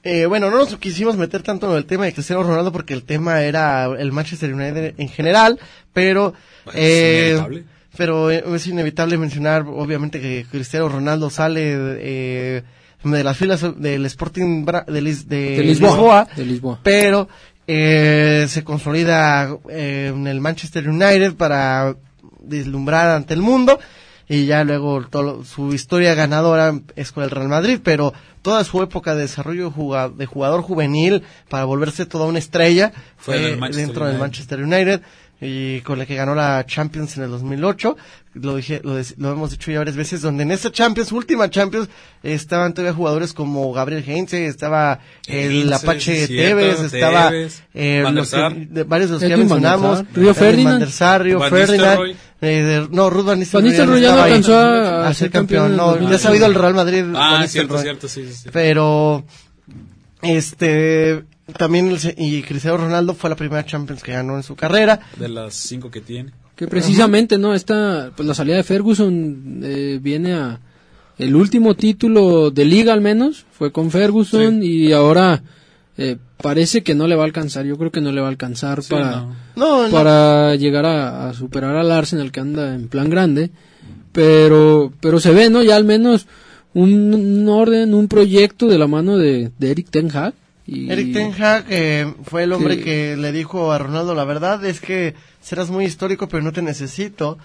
eh, 0.03 0.25
bueno, 0.27 0.49
no 0.51 0.57
nos 0.57 0.75
quisimos 0.77 1.17
meter 1.17 1.41
tanto 1.41 1.69
en 1.71 1.77
el 1.77 1.85
tema 1.85 2.05
de 2.05 2.13
Cristiano 2.13 2.43
Ronaldo 2.43 2.71
porque 2.71 2.93
el 2.93 3.03
tema 3.03 3.41
era 3.41 3.85
el 3.97 4.11
Manchester 4.11 4.53
United 4.53 4.93
en 4.97 5.09
general, 5.09 5.59
pero... 5.93 6.33
Bueno, 6.65 6.79
es 6.79 6.85
eh, 6.85 7.27
inevitable. 7.31 7.63
Pero 7.97 8.31
eh, 8.31 8.43
es 8.53 8.67
inevitable 8.67 9.17
mencionar, 9.17 9.63
obviamente, 9.67 10.19
que 10.21 10.45
Cristiano 10.49 10.89
Ronaldo 10.89 11.29
sale 11.29 11.61
eh, 11.99 12.63
de 13.03 13.23
las 13.23 13.37
filas 13.37 13.65
del 13.79 14.05
Sporting 14.05 14.65
Bra- 14.65 14.85
de, 14.85 15.01
Lis- 15.01 15.27
de 15.27 15.57
De 15.57 15.63
Lisboa. 15.63 15.89
Lisboa, 15.91 16.27
De 16.35 16.45
Lisboa. 16.45 16.79
pero 16.83 17.27
eh, 17.67 18.45
se 18.49 18.63
consolida 18.63 19.57
eh, 19.69 20.11
en 20.15 20.27
el 20.27 20.39
Manchester 20.41 20.87
United 20.89 21.33
para 21.35 21.95
deslumbrar 22.41 23.09
ante 23.09 23.33
el 23.33 23.41
mundo 23.41 23.79
y 24.27 24.45
ya 24.47 24.63
luego 24.63 25.05
todo, 25.07 25.43
su 25.43 25.73
historia 25.73 26.15
ganadora 26.15 26.79
es 26.95 27.11
con 27.11 27.23
el 27.23 27.29
Real 27.29 27.47
Madrid, 27.47 27.79
pero 27.83 28.11
toda 28.41 28.63
su 28.63 28.81
época 28.81 29.13
de 29.13 29.21
desarrollo 29.21 29.71
de 30.15 30.25
jugador 30.25 30.61
juvenil 30.61 31.21
para 31.47 31.65
volverse 31.65 32.05
toda 32.07 32.25
una 32.25 32.39
estrella 32.39 32.91
Fue 33.17 33.55
dentro 33.71 34.07
del. 34.07 34.17
Manchester 34.17 34.61
United 34.63 35.01
y 35.45 35.81
con 35.81 35.99
la 35.99 36.05
que 36.05 36.15
ganó 36.15 36.33
la 36.35 36.65
Champions 36.65 37.15
en 37.17 37.23
el 37.23 37.29
2008 37.29 37.95
lo 38.33 38.55
dije 38.57 38.81
lo, 38.83 38.95
lo 39.17 39.31
hemos 39.31 39.51
dicho 39.51 39.71
ya 39.71 39.77
varias 39.77 39.95
veces 39.95 40.21
donde 40.21 40.43
en 40.43 40.51
esa 40.51 40.71
Champions 40.71 41.11
última 41.13 41.49
Champions 41.49 41.87
estaban 42.23 42.73
todavía 42.73 42.93
jugadores 42.93 43.31
como 43.33 43.71
Gabriel 43.71 44.03
Heinze 44.05 44.47
estaba 44.47 44.99
el 45.27 45.71
Apache 45.71 46.27
Tevez 46.27 46.81
estaba 46.81 47.29
Tevez, 47.29 47.63
eh, 47.73 48.03
los 48.11 48.31
que- 48.31 48.67
de- 48.69 48.83
varios 48.83 49.09
de 49.09 49.13
los 49.13 49.23
que 49.23 49.29
ya 49.29 49.37
mencionamos 49.37 49.99
Río 50.13 50.23
Edwin 50.31 50.33
Ferdinand. 50.35 50.87
Sar, 50.89 51.21
Río 51.23 51.39
Ferdinand 51.41 51.99
eh, 52.41 52.47
de- 52.47 52.87
no 52.91 53.09
Ruth 53.09 53.25
Van 53.25 53.39
Nistelrooy 53.39 53.63
Van 53.63 53.71
Nistelrooy 53.71 54.01
ya 54.01 54.15
no 54.15 54.21
alcanzó 54.23 54.57
a, 54.57 55.07
a 55.07 55.13
ser 55.13 55.31
campeón 55.31 55.77
no 55.77 55.97
ya 56.09 56.17
se 56.17 56.27
ha 56.27 56.35
ido 56.35 56.45
al 56.45 56.55
Real 56.55 56.73
Madrid 56.73 57.03
Ah, 57.15 57.37
Van 57.39 57.47
cierto, 57.47 57.75
Nistelrooy. 57.75 57.81
cierto, 57.83 58.07
sí, 58.09 58.25
sí, 58.27 58.33
sí. 58.43 58.49
pero 58.51 59.23
este 60.21 61.23
también 61.57 61.87
el 61.87 61.99
se- 61.99 62.15
y 62.17 62.41
Cristiano 62.43 62.77
Ronaldo 62.77 63.13
fue 63.13 63.29
la 63.29 63.35
primera 63.35 63.65
Champions 63.65 64.01
que 64.03 64.11
ganó 64.13 64.35
en 64.35 64.43
su 64.43 64.55
carrera. 64.55 64.99
De 65.19 65.27
las 65.29 65.53
cinco 65.55 65.89
que 65.91 66.01
tiene. 66.01 66.31
Que 66.55 66.67
precisamente, 66.67 67.37
¿no? 67.37 67.53
Esta, 67.53 68.11
pues 68.15 68.27
la 68.27 68.33
salida 68.33 68.55
de 68.55 68.63
Ferguson 68.63 69.59
eh, 69.63 69.99
viene 70.01 70.33
a... 70.33 70.59
El 71.17 71.35
último 71.35 71.75
título 71.75 72.51
de 72.51 72.65
liga 72.65 72.91
al 72.91 72.99
menos 73.01 73.45
fue 73.51 73.71
con 73.71 73.89
Ferguson 73.89 74.61
y 74.63 74.91
ahora 74.91 75.43
eh, 75.97 76.17
parece 76.41 76.83
que 76.83 76.93
no 76.93 77.07
le 77.07 77.15
va 77.15 77.23
a 77.23 77.25
alcanzar. 77.25 77.65
Yo 77.65 77.77
creo 77.77 77.89
que 77.91 78.01
no 78.01 78.11
le 78.11 78.19
va 78.19 78.27
a 78.27 78.29
alcanzar 78.31 78.83
Sí, 78.83 78.89
para, 78.91 79.11
no. 79.21 79.35
No, 79.55 79.83
no. 79.85 79.89
para 79.91 80.55
llegar 80.55 80.85
a, 80.85 81.29
a 81.29 81.33
superar 81.33 81.75
al 81.77 81.89
Arsenal 81.91 82.31
que 82.33 82.41
anda 82.41 82.75
en 82.75 82.89
plan 82.89 83.09
grande. 83.09 83.49
Pero, 84.11 84.91
pero 85.01 85.19
se 85.19 85.31
ve, 85.31 85.49
¿no? 85.49 85.61
Ya 85.63 85.75
al 85.75 85.85
menos 85.85 86.27
un, 86.73 87.13
un 87.13 87.47
orden, 87.49 87.93
un 87.93 88.07
proyecto 88.07 88.67
de 88.67 88.77
la 88.77 88.87
mano 88.87 89.17
de, 89.17 89.51
de 89.57 89.71
Eric 89.71 89.89
Ten 89.89 90.09
Hag. 90.15 90.33
Y, 90.67 90.89
Eric 90.91 91.13
Ten 91.13 91.31
Hag 91.43 91.65
eh, 91.69 92.13
fue 92.23 92.43
el 92.43 92.51
hombre 92.53 92.77
que- 92.77 92.83
que 92.83 93.17
le 93.17 93.31
dijo 93.31 93.71
a 93.71 93.77
Ronaldo, 93.77 94.15
la 94.15 94.23
verdad 94.25 94.65
es 94.65 94.79
que 94.81 95.13
serás 95.41 95.69
muy 95.69 95.85
histórico, 95.85 96.27
pero 96.27 96.41
no 96.43 96.51
te 96.51 96.61
necesito. 96.63 97.37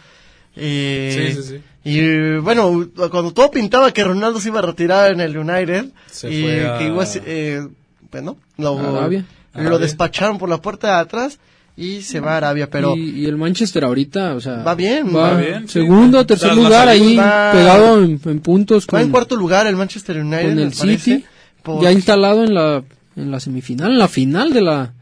Eh, 0.56 1.32
Sí, 1.34 1.42
sí, 1.42 1.48
sí. 1.48 1.60
Y 1.84 2.38
bueno, 2.38 2.88
cuando 3.10 3.32
todo 3.32 3.50
pintaba 3.50 3.92
que 3.92 4.04
Ronaldo 4.04 4.40
se 4.40 4.48
iba 4.48 4.58
a 4.58 4.62
retirar 4.62 5.12
en 5.12 5.20
el 5.20 5.36
United, 5.36 5.86
Se 6.10 6.30
y 6.30 6.42
fue 6.42 6.66
a- 6.66 6.78
que 6.78 6.86
iba 6.88 7.02
a 7.02 7.06
ser, 7.06 7.22
eh, 7.26 7.66
bueno, 8.10 8.36
lo, 8.58 8.78
Arabia. 8.78 9.24
lo 9.54 9.60
Arabia. 9.60 9.78
despacharon 9.78 10.38
por 10.38 10.48
la 10.48 10.58
puerta 10.60 10.88
de 10.88 11.00
atrás 11.00 11.38
y 11.76 12.02
se 12.02 12.20
va 12.20 12.34
a 12.34 12.36
Arabia, 12.38 12.68
pero 12.70 12.96
y, 12.96 13.20
y 13.20 13.26
el 13.26 13.36
Manchester 13.36 13.84
ahorita, 13.84 14.34
o 14.34 14.40
sea, 14.40 14.56
Va 14.62 14.74
bien, 14.74 15.14
va, 15.14 15.32
va 15.32 15.36
bien, 15.40 15.68
sí. 15.68 15.74
segundo, 15.74 16.26
tercer 16.26 16.48
Tras 16.48 16.56
la 16.58 16.62
lugar 16.64 16.88
ahí 16.88 17.16
va- 17.16 17.52
pegado 17.52 18.02
en, 18.02 18.20
en 18.24 18.40
puntos 18.40 18.86
va 18.92 18.98
en 19.00 19.04
con, 19.06 19.12
cuarto 19.12 19.36
lugar 19.36 19.66
el 19.66 19.76
Manchester 19.76 20.18
United, 20.18 20.48
con 20.48 20.58
el 20.58 20.70
parece, 20.72 20.98
City, 20.98 21.24
por- 21.62 21.82
ya 21.82 21.92
instalado 21.92 22.44
en 22.44 22.54
la 22.54 22.82
en 23.16 23.30
la 23.30 23.40
semifinal, 23.40 23.92
en 23.92 23.98
la 23.98 24.08
final 24.08 24.52
de 24.52 24.60
la 24.62 24.92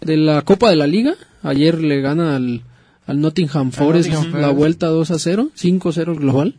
de 0.00 0.16
la 0.16 0.42
Copa 0.42 0.70
de 0.70 0.76
la 0.76 0.86
Liga. 0.86 1.14
Ayer 1.42 1.80
le 1.80 2.00
gana 2.00 2.36
al, 2.36 2.62
al 3.06 3.20
Nottingham 3.20 3.70
Forest 3.72 4.10
Nottingham 4.10 4.40
la 4.40 4.50
vuelta 4.50 4.86
2 4.88 5.10
a 5.10 5.18
0, 5.18 5.48
5-0 5.56 6.16
global. 6.18 6.54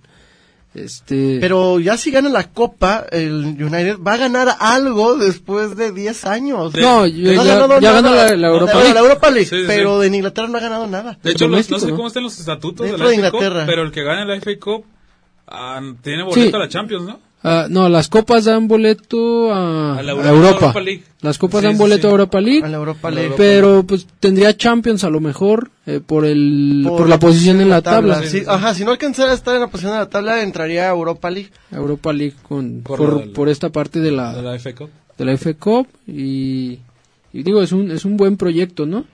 Este 0.75 1.39
Pero 1.41 1.79
ya 1.79 1.97
si 1.97 2.11
gana 2.11 2.29
la 2.29 2.51
Copa, 2.51 3.05
el 3.11 3.33
United 3.59 3.97
va 4.05 4.13
a 4.13 4.17
ganar 4.17 4.49
algo 4.59 5.17
después 5.17 5.75
de 5.75 5.91
10 5.91 6.25
años. 6.25 6.73
No, 6.75 7.07
ya- 7.07 7.33
ganado 7.43 7.79
ya 7.81 7.91
nada. 7.91 8.01
ganó 8.01 8.15
la- 8.15 8.35
la 8.35 8.47
Europa 8.49 8.73
No, 8.73 8.79
League. 8.81 8.93
la 8.93 8.99
Europa 8.99 9.31
League, 9.31 9.45
Sí, 9.49 9.55
sí, 9.61 9.63
pero 9.65 10.03
en 10.03 10.13
Inglaterra 10.13 10.47
no 10.47 10.57
ha 10.57 10.61
ganado 10.61 10.85
nada. 10.87 11.17
De 11.23 11.31
hecho, 11.31 11.45
los- 11.47 11.51
doméstico, 11.51 11.77
no 11.79 11.85
sé 11.85 11.89
¿no? 11.91 11.95
cómo 11.95 12.07
están 12.07 12.23
los 12.23 12.39
estatutos 12.39 12.85
de 12.85 12.97
la 12.97 13.05
de 13.09 13.15
FA 13.15 13.31
Cup, 13.31 13.37
Inglaterra. 13.39 13.65
pero 13.65 13.81
el 13.83 13.91
que 13.91 14.03
gane 14.03 14.25
la 14.25 14.35
FA 14.35 14.51
Cup 14.59 14.85
ah, 15.47 15.81
tiene 16.03 16.23
boleto 16.23 16.49
Sí. 16.49 16.55
a 16.55 16.59
la 16.59 16.69
Champions, 16.69 17.05
¿no? 17.07 17.19
Ah, 17.43 17.67
no, 17.69 17.89
las 17.89 18.07
copas 18.07 18.45
dan 18.45 18.67
boleto 18.67 19.51
a, 19.53 19.97
A 19.97 20.03
la 20.03 20.11
a 20.11 20.15
Euro- 20.15 20.27
Europa. 20.29 20.49
Europa 20.67 20.81
League. 20.81 21.03
Las 21.21 21.37
copas 21.37 21.61
Sí, 21.61 21.67
dan 21.67 21.77
boleto 21.77 22.01
sí. 22.03 22.07
a 22.07 22.11
Europa 22.11 22.41
League. 22.41 22.63
A 22.65 22.67
la 22.69 22.77
Europa 22.77 23.11
League. 23.11 23.33
Pero 23.37 23.83
pues 23.83 24.07
tendría 24.19 24.55
Champions 24.55 25.03
a 25.03 25.09
lo 25.09 25.19
mejor 25.19 25.71
eh, 25.85 25.99
por 26.05 26.25
el 26.25 26.85
por, 26.87 27.09
la 27.09 27.19
posición 27.19 27.59
en 27.61 27.69
la 27.69 27.81
tabla. 27.81 28.23
Sí, 28.23 28.43
ajá, 28.47 28.73
si 28.73 28.83
no 28.85 28.91
alcanzara 28.91 29.31
a 29.31 29.35
estar 29.35 29.55
en 29.55 29.61
la 29.61 29.67
posición 29.67 29.93
de 29.93 29.99
la 29.99 30.09
tabla, 30.09 30.41
entraría 30.43 30.87
a 30.87 30.91
Europa 30.91 31.29
League. 31.29 31.49
Europa 31.71 32.13
League 32.13 32.35
con 32.43 32.81
Por 32.81 32.97
por, 32.97 33.19
del- 33.19 33.29
por 33.31 33.49
esta 33.49 33.69
parte 33.69 33.99
de 33.99 34.11
la 34.11 34.33
De 34.33 34.41
la 34.41 34.55
FA 34.59 34.73
Cup. 34.75 34.89
de 35.17 35.25
la 35.25 35.33
F 35.33 35.55
Cup 35.55 35.87
y, 36.07 36.79
y 37.33 37.43
digo 37.43 37.61
es 37.61 37.71
un 37.71 37.91
es 37.91 38.05
un 38.05 38.15
buen 38.17 38.37
proyecto, 38.37 38.85
¿no? 38.85 39.05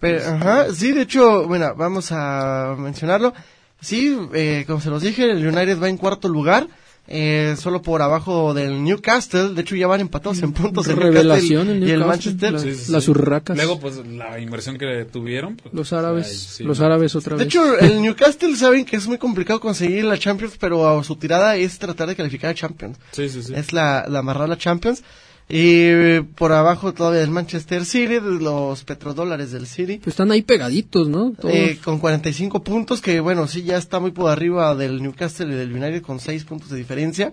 Pero, 0.00 0.20
ajá, 0.24 0.66
sí, 0.72 0.92
de 0.92 1.02
hecho, 1.02 1.48
bueno, 1.48 1.74
vamos 1.76 2.12
a 2.12 2.76
mencionarlo. 2.78 3.34
Sí, 3.80 4.16
eh, 4.32 4.62
como 4.66 4.80
se 4.80 4.90
los 4.90 5.02
dije, 5.02 5.28
el 5.28 5.44
United 5.44 5.80
va 5.82 5.88
en 5.88 5.96
cuarto 5.96 6.28
lugar, 6.28 6.68
eh, 7.10 7.56
solo 7.58 7.80
por 7.80 8.02
abajo 8.02 8.52
del 8.54 8.84
Newcastle. 8.84 9.54
De 9.54 9.62
hecho, 9.62 9.74
ya 9.76 9.86
van 9.86 10.00
empatados 10.00 10.42
en 10.42 10.52
puntos 10.52 10.86
el 10.88 10.96
Revelación 10.96 11.66
Newcastle 11.68 11.72
el 11.84 11.88
y 11.88 11.90
el 11.92 11.98
Newcastle, 12.00 12.06
Manchester. 12.32 12.52
la- 12.52 12.58
Sí, 12.58 12.74
sí, 12.74 12.92
las 12.92 13.04
sí. 13.04 13.10
urracas, 13.10 13.56
Luego, 13.56 13.80
pues, 13.80 13.96
la 14.06 14.38
inversión 14.38 14.76
que 14.78 15.06
tuvieron. 15.10 15.56
pues, 15.56 15.72
los 15.74 15.92
árabes, 15.92 16.56
ay, 16.60 16.66
los 16.66 16.78
¿no? 16.80 16.86
árabes 16.86 17.14
otra 17.16 17.36
De 17.36 17.44
vez. 17.44 17.46
hecho, 17.54 17.78
el 17.78 18.02
Newcastle 18.02 18.54
saben 18.56 18.84
que 18.84 18.96
es 18.96 19.06
muy 19.08 19.18
complicado 19.18 19.58
conseguir 19.60 20.04
la 20.04 20.18
Champions, 20.18 20.56
pero 20.60 21.02
su 21.02 21.16
tirada 21.16 21.56
es 21.56 21.78
tratar 21.78 22.08
de 22.08 22.16
calificar 22.16 22.50
a 22.50 22.54
Champions. 22.54 22.98
Sí, 23.12 23.28
sí, 23.28 23.42
sí. 23.42 23.52
Es 23.56 23.72
la, 23.72 24.04
la 24.08 24.18
amarrar 24.18 24.48
la 24.48 24.58
Champions. 24.58 25.02
Y 25.48 26.20
por 26.20 26.52
abajo 26.52 26.92
todavía 26.92 27.22
el 27.22 27.30
Manchester 27.30 27.86
City, 27.86 28.18
los 28.20 28.84
petrodólares 28.84 29.50
del 29.50 29.66
City. 29.66 29.96
pues 29.96 30.08
están 30.08 30.30
ahí 30.30 30.42
pegaditos, 30.42 31.08
¿no? 31.08 31.32
Eh, 31.44 31.78
con 31.82 31.98
45 31.98 32.62
puntos, 32.62 33.00
que 33.00 33.20
bueno, 33.20 33.46
sí 33.46 33.62
ya 33.62 33.78
está 33.78 33.98
muy 33.98 34.10
por 34.10 34.30
arriba 34.30 34.74
del 34.74 35.02
Newcastle 35.02 35.50
y 35.52 35.56
del 35.56 35.72
United 35.72 36.02
con 36.02 36.20
6 36.20 36.44
puntos 36.44 36.68
de 36.68 36.76
diferencia. 36.76 37.32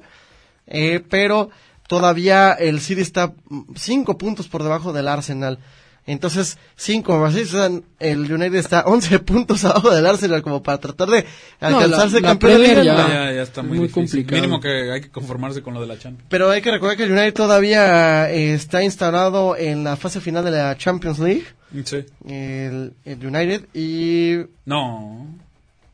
Eh, 0.65 1.03
pero 1.09 1.49
todavía 1.87 2.53
el 2.53 2.79
City 2.79 3.01
está 3.01 3.33
5 3.75 4.17
puntos 4.17 4.47
por 4.47 4.63
debajo 4.63 4.93
del 4.93 5.09
Arsenal. 5.09 5.59
Entonces, 6.07 6.57
5 6.75 7.17
más 7.17 7.33
6, 7.33 7.53
el 7.99 8.31
United 8.31 8.55
está 8.55 8.81
11 8.85 9.19
puntos 9.25 9.65
abajo 9.65 9.89
del 9.89 10.05
Arsenal 10.05 10.41
como 10.43 10.61
para 10.61 10.77
tratar 10.79 11.09
de 11.09 11.25
No, 11.61 11.67
alcanzarse 11.67 12.15
la- 12.15 12.21
la 12.21 12.27
campeón 12.27 12.51
de 12.51 12.57
Premier 12.59 12.77
liga. 12.79 12.95
ya- 12.95 13.03
no. 13.03 13.09
ya, 13.09 13.31
ya 13.33 13.41
está 13.41 13.63
muy, 13.63 13.79
muy 13.79 13.89
complicado. 13.89 14.39
Mínimo 14.41 14.59
que 14.61 14.91
hay 14.91 15.01
que 15.01 15.09
conformarse 15.09 15.61
con 15.63 15.73
lo 15.73 15.81
de 15.81 15.87
la 15.87 15.97
Champions. 15.97 16.27
Pero 16.29 16.49
hay 16.51 16.61
que 16.61 16.69
recordar 16.71 16.95
que 16.97 17.03
el 17.05 17.11
United 17.11 17.33
todavía 17.33 18.29
eh, 18.31 18.53
está 18.53 18.83
instalado 18.83 19.57
en 19.57 19.83
la 19.83 19.95
fase 19.95 20.21
final 20.21 20.45
de 20.45 20.51
la 20.51 20.77
Champions 20.77 21.17
League, 21.19 21.45
Sí. 21.83 22.05
el, 22.27 22.93
el 23.03 23.25
United, 23.25 23.65
y... 23.73 24.37
No. 24.65 25.27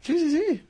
Sí, 0.01 0.17
sí, 0.19 0.31
sí. 0.31 0.61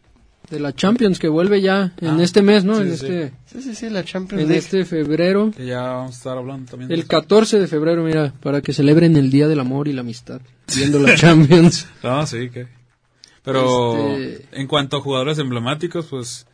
De 0.52 0.60
la 0.60 0.74
Champions 0.74 1.18
que 1.18 1.28
vuelve 1.28 1.62
ya 1.62 1.93
en 2.02 2.20
Ah, 2.20 2.24
este 2.24 2.41
mes, 2.41 2.64
¿no? 2.64 2.76
sí, 2.76 2.82
en 2.82 2.88
sí. 2.89 2.93
este 3.06 3.32
Sí, 3.47 3.62
sí, 3.64 3.76
sí, 3.76 3.89
la 3.89 4.04
Champions 4.04 4.43
en 4.43 4.49
League. 4.49 4.60
este 4.60 4.86
febrero, 4.86 5.52
Que 5.56 5.66
ya 5.66 5.82
vamos 5.82 6.12
a 6.12 6.18
estar 6.18 6.38
hablando 6.38 6.70
también. 6.70 6.91
el 6.91 6.99
eso. 6.99 7.08
14 7.08 7.60
de 7.60 7.68
febrero, 7.68 8.04
mira, 8.04 8.34
para 8.41 8.62
que 8.62 8.74
celebren 8.74 9.16
el 9.16 9.32
Día 9.32 9.47
del 9.47 9.60
Amor 9.60 9.88
y 9.88 9.93
la 9.93 10.02
Amistad, 10.02 10.41
viendo 10.76 10.99
la 10.99 11.16
Champions. 11.16 11.88
No, 12.04 12.26
sí, 12.28 12.49
que. 12.49 12.68
Pero 13.43 14.08
Este- 14.08 14.45
en 14.60 14.68
cuanto 14.68 14.97
a 14.97 15.02
jugadores 15.02 15.39
emblemáticos, 15.39 16.06
pues 16.10 16.45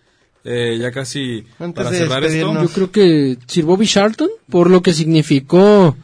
eh, 0.45 0.77
ya 0.79 0.91
casi 0.91 1.43
Antes 1.59 1.83
para 1.83 1.95
cerrar 1.95 2.23
esto. 2.23 2.53
Yo 2.61 2.69
creo 2.69 2.91
que 2.91 3.37
Sir 3.47 3.65
Bobby 3.65 3.85
Charlton, 3.85 4.29
por 4.49 4.69
lo 4.69 4.81
que 4.81 4.93
significó 4.93 5.97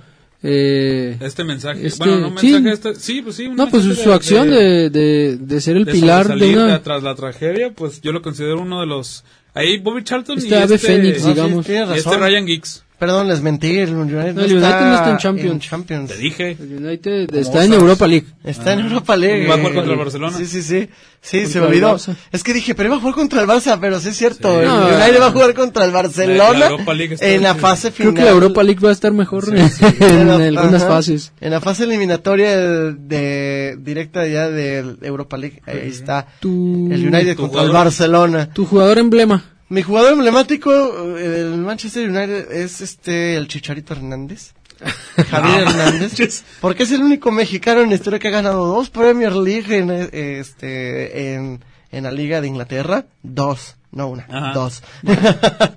eh, 0.44 1.18
este 1.22 1.44
mensaje, 1.44 1.88
Este, 1.88 2.04
bueno, 2.06 2.30
no 2.30 2.38
sí. 2.38 2.52
mensaje, 2.52 2.74
este- 2.74 2.96
sí, 2.96 3.22
pues 3.22 3.36
sí, 3.38 3.48
un 3.48 3.56
no, 3.56 3.70
pues 3.70 3.84
su 3.84 4.12
acción 4.12 4.50
de, 4.50 4.90
de, 4.90 5.38
de 5.38 5.62
ser 5.62 5.78
el 5.78 5.86
de 5.86 5.92
pilar 5.94 6.28
de 6.38 6.54
una... 6.58 6.84
tras 6.84 7.02
la 7.02 7.16
tragedia, 7.16 7.72
pues 7.74 8.02
yo 8.02 8.12
lo 8.12 8.22
considero 8.22 8.60
uno 8.62 8.82
de 8.82 8.88
los 8.88 9.24
ahí 9.54 9.78
Bobby 9.78 10.04
Charlton 10.04 10.38
Este 10.38 10.50
y 10.50 10.54
ave 10.54 10.76
este, 10.76 10.88
fénix, 10.88 11.22
No, 11.22 11.28
sí, 11.28 11.34
digamos. 11.34 11.70
y 11.70 12.00
este. 12.00 12.18
Ryan 12.18 12.46
Giggs. 12.48 12.84
Perdón, 13.04 13.28
les 13.28 13.42
mentí, 13.42 13.78
el 13.80 13.94
United, 13.96 14.34
No, 14.34 14.42
el 14.44 14.54
United 14.54 14.80
no 14.86 14.96
está 14.96 15.10
en 15.12 15.18
Champions. 15.18 15.64
Champions. 15.68 16.10
Te 16.12 16.18
dije. 16.18 16.52
El 16.60 16.86
United 16.86 17.36
está 17.36 17.64
en 17.64 17.70
sabes. 17.72 17.82
Europa 17.82 18.08
League. 18.08 18.26
Está 18.46 18.74
en 18.74 18.80
Europa 18.80 19.16
League. 19.18 19.46
Va 19.48 19.56
a 19.56 19.58
jugar 19.58 19.74
contra 19.74 19.92
el 19.94 20.00
Barcelona. 20.00 20.38
Sí, 20.38 20.46
sí, 20.46 20.62
sí. 20.62 20.88
Sí, 21.22 21.38
Contra 21.44 21.52
se 21.54 21.60
me 21.60 21.66
olvidó. 21.68 21.98
Es 22.32 22.44
que 22.44 22.54
dije, 22.54 22.76
pero 22.76 22.88
iba 22.90 22.96
a 22.96 23.00
jugar 23.00 23.16
contra 23.16 23.42
el 23.42 23.48
Barça, 23.48 23.78
pero 23.82 24.00
sí 24.00 24.10
es 24.10 24.18
cierto. 24.18 24.50
Sí. 24.54 24.60
El 24.60 24.66
No, 24.68 24.88
United 24.88 25.22
va 25.22 25.26
a 25.28 25.32
jugar 25.32 25.54
contra 25.54 25.86
el 25.86 25.92
Barcelona 25.92 26.58
La 26.60 26.66
Europa 26.70 26.94
League 26.94 27.14
está 27.16 27.28
en 27.28 27.44
la 27.44 27.56
fase 27.56 27.92
Creo 27.92 28.10
final. 28.12 28.14
que 28.16 28.22
la 28.24 28.32
Europa 28.32 28.64
League 28.64 28.80
va 28.82 28.90
a 28.90 28.94
estar 28.94 29.12
mejor 29.12 29.44
en, 29.50 30.30
algunas 30.58 30.84
fases. 30.86 31.34
En 31.42 31.52
la 31.52 31.60
fase 31.62 31.84
eliminatoria 31.84 32.58
de, 32.58 32.94
de- 32.94 33.78
directa 33.80 34.26
ya 34.28 34.50
de 34.50 34.96
Europa 35.02 35.38
League, 35.38 35.62
ahí 35.66 35.90
está 35.90 36.26
Tu, 36.40 36.90
el 36.92 37.08
United 37.08 37.36
contra 37.36 37.64
el. 37.64 37.72
Barcelona. 37.72 38.50
tu 38.54 38.66
jugador 38.66 38.98
emblema. 39.00 39.44
Mi 39.74 39.82
jugador 39.82 40.14
emblemático 40.14 40.72
eh, 41.18 41.28
del 41.30 41.58
Manchester 41.58 42.08
United 42.08 42.52
es 42.52 42.80
este 42.80 43.36
el 43.36 43.48
Chicharito 43.48 43.96
Hernández. 43.96 44.54
Javier 45.32 45.62
Hernández. 45.62 46.44
Porque 46.62 46.84
es 46.84 46.92
el 46.92 47.02
único 47.02 47.32
mexicano 47.32 47.82
en 47.82 47.90
la 47.90 47.96
historia 47.96 48.20
que 48.20 48.28
ha 48.28 48.32
ganado 48.32 48.68
dos 48.68 48.92
Premier 48.92 49.34
League 49.36 49.76
en 49.76 49.90
eh, 49.90 50.38
este 50.38 51.34
en, 51.34 51.64
en 51.92 52.04
la 52.04 52.12
Liga 52.12 52.40
de 52.40 52.50
Inglaterra. 52.50 53.08
Dos, 53.24 53.76
no 53.94 54.10
una, 54.10 54.26
Ajá. 54.30 54.52
dos. 54.54 54.82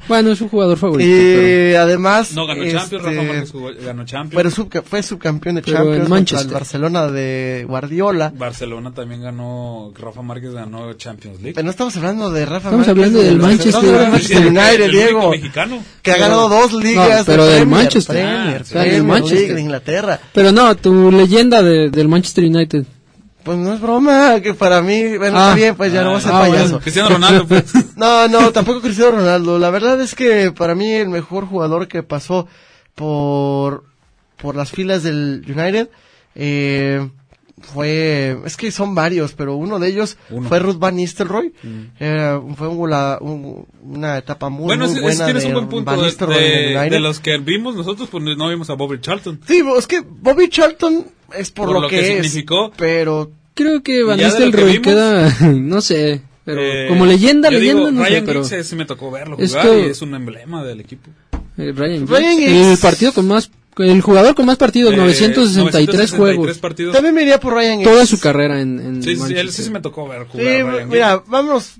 Bueno, 0.08 0.30
es 0.30 0.40
un 0.40 0.48
jugador 0.48 0.78
favorito. 0.78 1.08
pero- 1.10 1.70
y 1.70 1.74
además 1.74 2.32
No 2.32 2.46
ganó 2.46 2.62
este, 2.62 2.78
Champions, 2.78 3.04
Rafa 3.04 3.22
Márquez 3.22 3.50
jugó- 3.52 3.70
ganó 3.84 4.04
Champions. 4.04 4.54
pero 4.54 4.82
fue 4.84 5.02
subcampeón 5.02 5.56
de 5.56 5.62
Pero 5.62 5.76
Champions 5.78 5.94
en 5.96 6.00
contra 6.00 6.04
el 6.16 6.20
Manchester. 6.20 6.52
Barcelona 6.52 7.06
de 7.08 7.64
Guardiola. 7.68 8.32
Barcelona 8.36 8.92
también 8.94 9.22
ganó, 9.22 9.92
Rafa 9.98 10.22
Márquez 10.22 10.52
ganó 10.52 10.92
Champions 10.94 11.38
League. 11.40 11.54
Pero 11.54 11.64
no 11.64 11.70
estamos 11.70 11.96
hablando 11.96 12.30
de 12.30 12.46
Rafa 12.46 12.68
Estamos 12.68 12.86
Márquez, 12.86 12.90
hablando 12.90 13.22
del 13.22 13.36
Manchester 13.38 13.66
Estamos 13.68 13.84
hablando 13.88 14.02
del 14.02 14.12
Manchester 14.12 14.38
Sí, 14.42 14.48
United, 14.48 14.84
el 14.84 14.90
Diego. 14.92 15.30
mexicano. 15.30 15.82
Que 16.02 16.10
ha 16.12 16.16
ganado 16.18 16.48
dos 16.48 16.72
ligas 16.74 17.18
No, 17.18 17.24
pero 17.24 17.44
de 17.44 17.50
del 17.50 17.58
Premier, 17.62 17.82
Manchester. 17.82 18.16
Premier, 18.16 18.60
Ah, 18.60 18.64
sí. 18.64 18.72
Premier 18.72 18.92
Del 18.94 19.02
Manchester. 19.04 19.38
League 19.40 19.54
de 19.54 19.60
Inglaterra. 19.60 20.20
Pero 20.32 20.52
no, 20.52 20.74
tu 20.76 21.10
leyenda 21.10 21.62
de- 21.62 21.90
del 21.90 22.08
Manchester 22.08 22.44
United. 22.44 22.84
Pues 23.46 23.56
no 23.58 23.72
es 23.74 23.80
broma, 23.80 24.40
que 24.42 24.52
para 24.54 24.82
mí, 24.82 25.16
bueno, 25.16 25.38
Ah. 25.38 25.44
está 25.44 25.54
bien, 25.54 25.74
pues 25.76 25.92
ya 25.92 26.02
no 26.02 26.10
voy 26.10 26.18
a 26.18 26.20
ser 26.20 26.32
Ah, 26.32 26.38
bueno. 26.40 26.52
payaso. 26.54 26.80
Cristiano 26.80 27.08
Ronaldo, 27.10 27.46
pues. 27.46 27.64
No, 27.96 28.26
no, 28.28 28.50
tampoco 28.52 28.80
Cristiano 28.82 29.12
Ronaldo. 29.12 29.58
La 29.58 29.70
verdad 29.70 30.00
es 30.00 30.14
que 30.16 30.50
para 30.52 30.74
mí 30.74 30.90
el 30.92 31.08
mejor 31.08 31.46
jugador 31.46 31.86
que 31.88 32.02
pasó 32.02 32.48
por, 32.96 33.84
por 34.36 34.56
las 34.56 34.70
filas 34.72 35.02
del 35.04 35.44
United, 35.46 35.88
eh, 36.34 37.08
fue, 37.60 38.36
es 38.44 38.56
que 38.56 38.70
son 38.70 38.94
varios, 38.94 39.32
pero 39.32 39.56
uno 39.56 39.78
de 39.78 39.88
ellos 39.88 40.16
Uno. 40.30 40.48
fue 40.48 40.58
Ruth 40.58 40.78
Van 40.78 40.96
Nistelrooy. 40.96 41.52
Eh, 41.98 42.38
fue 42.56 42.68
un 42.68 42.76
gola- 42.76 43.18
un- 43.20 43.66
una 43.82 44.18
etapa 44.18 44.48
muy, 44.48 44.66
bueno, 44.66 44.86
muy 44.86 45.00
buena 45.00 45.24
tienes 45.24 45.42
de 45.42 45.48
un 45.48 45.54
buen 45.54 45.68
punto. 45.68 45.90
De, 46.00 46.36
de- 46.36 46.90
de 46.90 47.00
los 47.00 47.20
que 47.20 47.38
vimos 47.38 47.74
nosotros, 47.74 48.08
pues 48.10 48.22
no 48.22 48.48
vimos 48.48 48.68
a 48.70 48.74
Bobby 48.74 49.00
Charlton. 49.00 49.40
Sí, 49.46 49.62
es 49.78 49.86
que 49.86 50.00
Bobby 50.00 50.48
Charlton 50.48 51.06
es 51.36 51.50
por, 51.50 51.66
Por 51.66 51.74
lo, 51.76 51.80
lo 51.82 51.88
que, 51.88 51.96
que 52.00 52.00
es, 52.18 52.26
significó. 52.26 52.70
pero 52.76 53.30
Creo 53.54 53.82
que 53.82 54.02
Van 54.02 54.18
que 54.18 54.24
Nistelrooy 54.26 54.72
vimos, 54.72 54.86
queda, 54.86 55.36
no 55.54 55.80
sé, 55.80 56.20
pero 56.44 56.60
Eh, 56.60 56.86
como 56.88 57.06
leyenda, 57.06 57.50
leyenda, 57.50 57.80
digo, 57.86 57.90
no 57.90 58.02
sé, 58.04 58.10
Ryan 58.10 58.24
pero 58.26 58.40
Giggs 58.44 58.52
eh, 58.52 58.64
sí 58.64 58.76
me 58.76 58.84
tocó 58.84 59.10
verlo 59.10 59.36
Es 59.38 59.50
jugar 59.52 59.66
que- 59.70 59.86
y 59.86 59.90
es 59.90 60.02
un 60.02 60.14
emblema 60.14 60.62
del 60.62 60.80
equipo. 60.80 61.08
eh, 61.56 61.72
Ryan, 61.74 62.06
Ryan 62.06 62.36
Giggs- 62.38 62.72
el 62.72 62.78
partido 62.78 63.12
con 63.14 63.26
más, 63.28 63.50
el 63.78 64.00
jugador 64.00 64.34
con 64.34 64.46
más 64.46 64.56
partidos, 64.56 64.92
Eh, 64.94 64.96
963 64.96 66.12
juegos, 66.12 66.58
partidos. 66.58 66.94
también 66.94 67.14
me 67.14 67.22
iría 67.22 67.38
por 67.40 67.54
Ryan 67.54 67.82
toda 67.82 67.96
Giggs. 67.96 68.08
su 68.10 68.20
carrera 68.20 68.60
en, 68.60 68.78
en 68.80 69.02
Sí, 69.02 69.16
sí, 69.16 69.34
él 69.34 69.50
sí 69.50 69.62
se 69.62 69.70
me 69.70 69.80
tocó 69.80 70.08
ver 70.08 70.22
Sí, 70.32 70.38
jugar. 70.38 70.48
a 70.48 70.70
Ryan 70.72 70.88
mira, 70.88 71.10
Giggs. 71.12 71.28
vamos, 71.28 71.72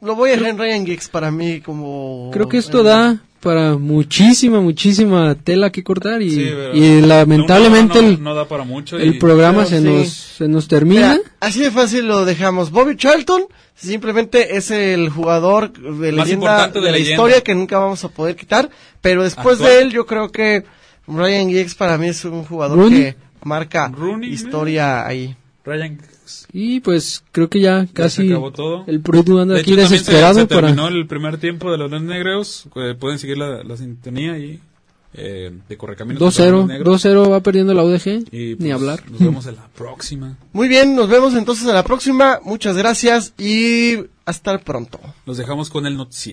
lo 0.00 0.14
voy 0.16 0.30
a 0.30 0.32
dejar 0.32 0.48
en 0.48 0.58
Ryan 0.58 0.86
Giggs 0.86 1.08
para 1.08 1.30
mí 1.30 1.60
como... 1.60 2.30
Creo 2.32 2.48
que 2.48 2.58
esto 2.58 2.80
eh, 2.80 2.84
da 2.84 3.22
para 3.40 3.76
muchísima, 3.76 4.60
muchísima 4.60 5.34
tela 5.34 5.70
que 5.70 5.82
cortar 5.82 6.22
y, 6.22 6.30
Sí, 6.30 6.46
pero 6.48 6.76
y 6.76 7.00
lamentablemente 7.02 7.96
no, 8.00 8.02
no, 8.02 8.08
el, 8.14 8.22
no 8.22 8.34
da 8.36 8.46
para 8.46 8.62
mucho. 8.64 8.96
el 8.98 9.16
y- 9.16 9.18
programa 9.18 9.66
se, 9.66 9.78
sí. 9.80 9.84
nos, 9.84 10.08
se 10.10 10.46
nos 10.48 10.68
termina. 10.68 11.14
Mira, 11.14 11.30
así 11.40 11.60
de 11.60 11.70
fácil 11.72 12.06
lo 12.06 12.24
dejamos. 12.24 12.70
Bobby 12.70 12.96
Charlton 12.96 13.42
simplemente 13.74 14.56
es 14.56 14.70
el 14.70 15.08
jugador 15.08 15.72
de 15.72 16.12
leyenda 16.12 16.32
importante 16.34 16.78
de, 16.78 16.84
de 16.86 16.90
la 16.92 16.96
leyenda. 16.98 17.14
historia 17.14 17.40
que 17.42 17.54
nunca 17.56 17.78
vamos 17.78 18.04
a 18.04 18.08
poder 18.10 18.36
quitar, 18.36 18.70
pero 19.00 19.24
después 19.24 19.56
Actual. 19.56 19.72
de 19.72 19.82
él 19.82 19.90
yo 19.90 20.06
creo 20.06 20.30
que 20.30 20.62
Ryan 21.06 21.48
Giggs 21.48 21.74
para 21.74 21.98
mí 21.98 22.08
es 22.08 22.24
un 22.24 22.44
jugador 22.44 22.78
Rooney. 22.78 23.00
que 23.00 23.16
marca 23.44 23.88
Rooney, 23.88 24.30
historia 24.32 25.06
ahí. 25.06 25.36
Ryan 25.64 25.98
Giggs. 25.98 26.46
Y 26.52 26.80
pues 26.80 27.22
creo 27.32 27.48
que 27.48 27.60
ya 27.60 27.86
casi 27.92 28.28
acabó 28.30 28.52
todo. 28.52 28.84
el 28.86 29.00
Produ 29.00 29.38
anda 29.38 29.54
De 29.54 29.60
aquí 29.60 29.72
hecho, 29.72 29.82
también 29.82 29.88
se, 30.04 30.10
desesperado 30.10 30.34
se 30.40 30.46
para... 30.46 30.68
terminó 30.68 30.88
el 30.88 31.06
primer 31.06 31.38
tiempo 31.38 31.70
de 31.70 31.78
los 31.78 31.90
Leones 31.90 32.08
Negros. 32.08 32.64
Eh, 32.76 32.94
pueden 32.98 33.18
seguir 33.18 33.38
la, 33.38 33.62
la 33.62 33.76
sintonía 33.76 34.38
y 34.38 34.60
eh, 35.14 35.52
de 35.68 35.76
Correcaminos. 35.76 36.20
contra 36.22 36.50
los 36.50 36.64
2-0, 36.64 36.68
Negros. 36.68 37.04
2-0 37.04 37.30
va 37.32 37.40
perdiendo 37.40 37.74
la 37.74 37.84
UDG, 37.84 38.24
Y, 38.32 38.38
ni 38.50 38.54
pues, 38.56 38.72
hablar. 38.72 39.02
Nos 39.10 39.20
vemos 39.20 39.46
en 39.46 39.56
la 39.56 39.68
próxima. 39.68 40.38
Muy 40.52 40.68
bien, 40.68 40.94
nos 40.96 41.08
vemos 41.08 41.34
entonces 41.34 41.66
en 41.68 41.74
la 41.74 41.84
próxima. 41.84 42.40
Muchas 42.44 42.76
gracias 42.76 43.34
y 43.38 43.96
hasta 44.24 44.56
pronto. 44.58 45.00
Los 45.26 45.36
dejamos 45.36 45.68
con 45.68 45.86
el 45.86 45.96
noticiero. 45.96 46.30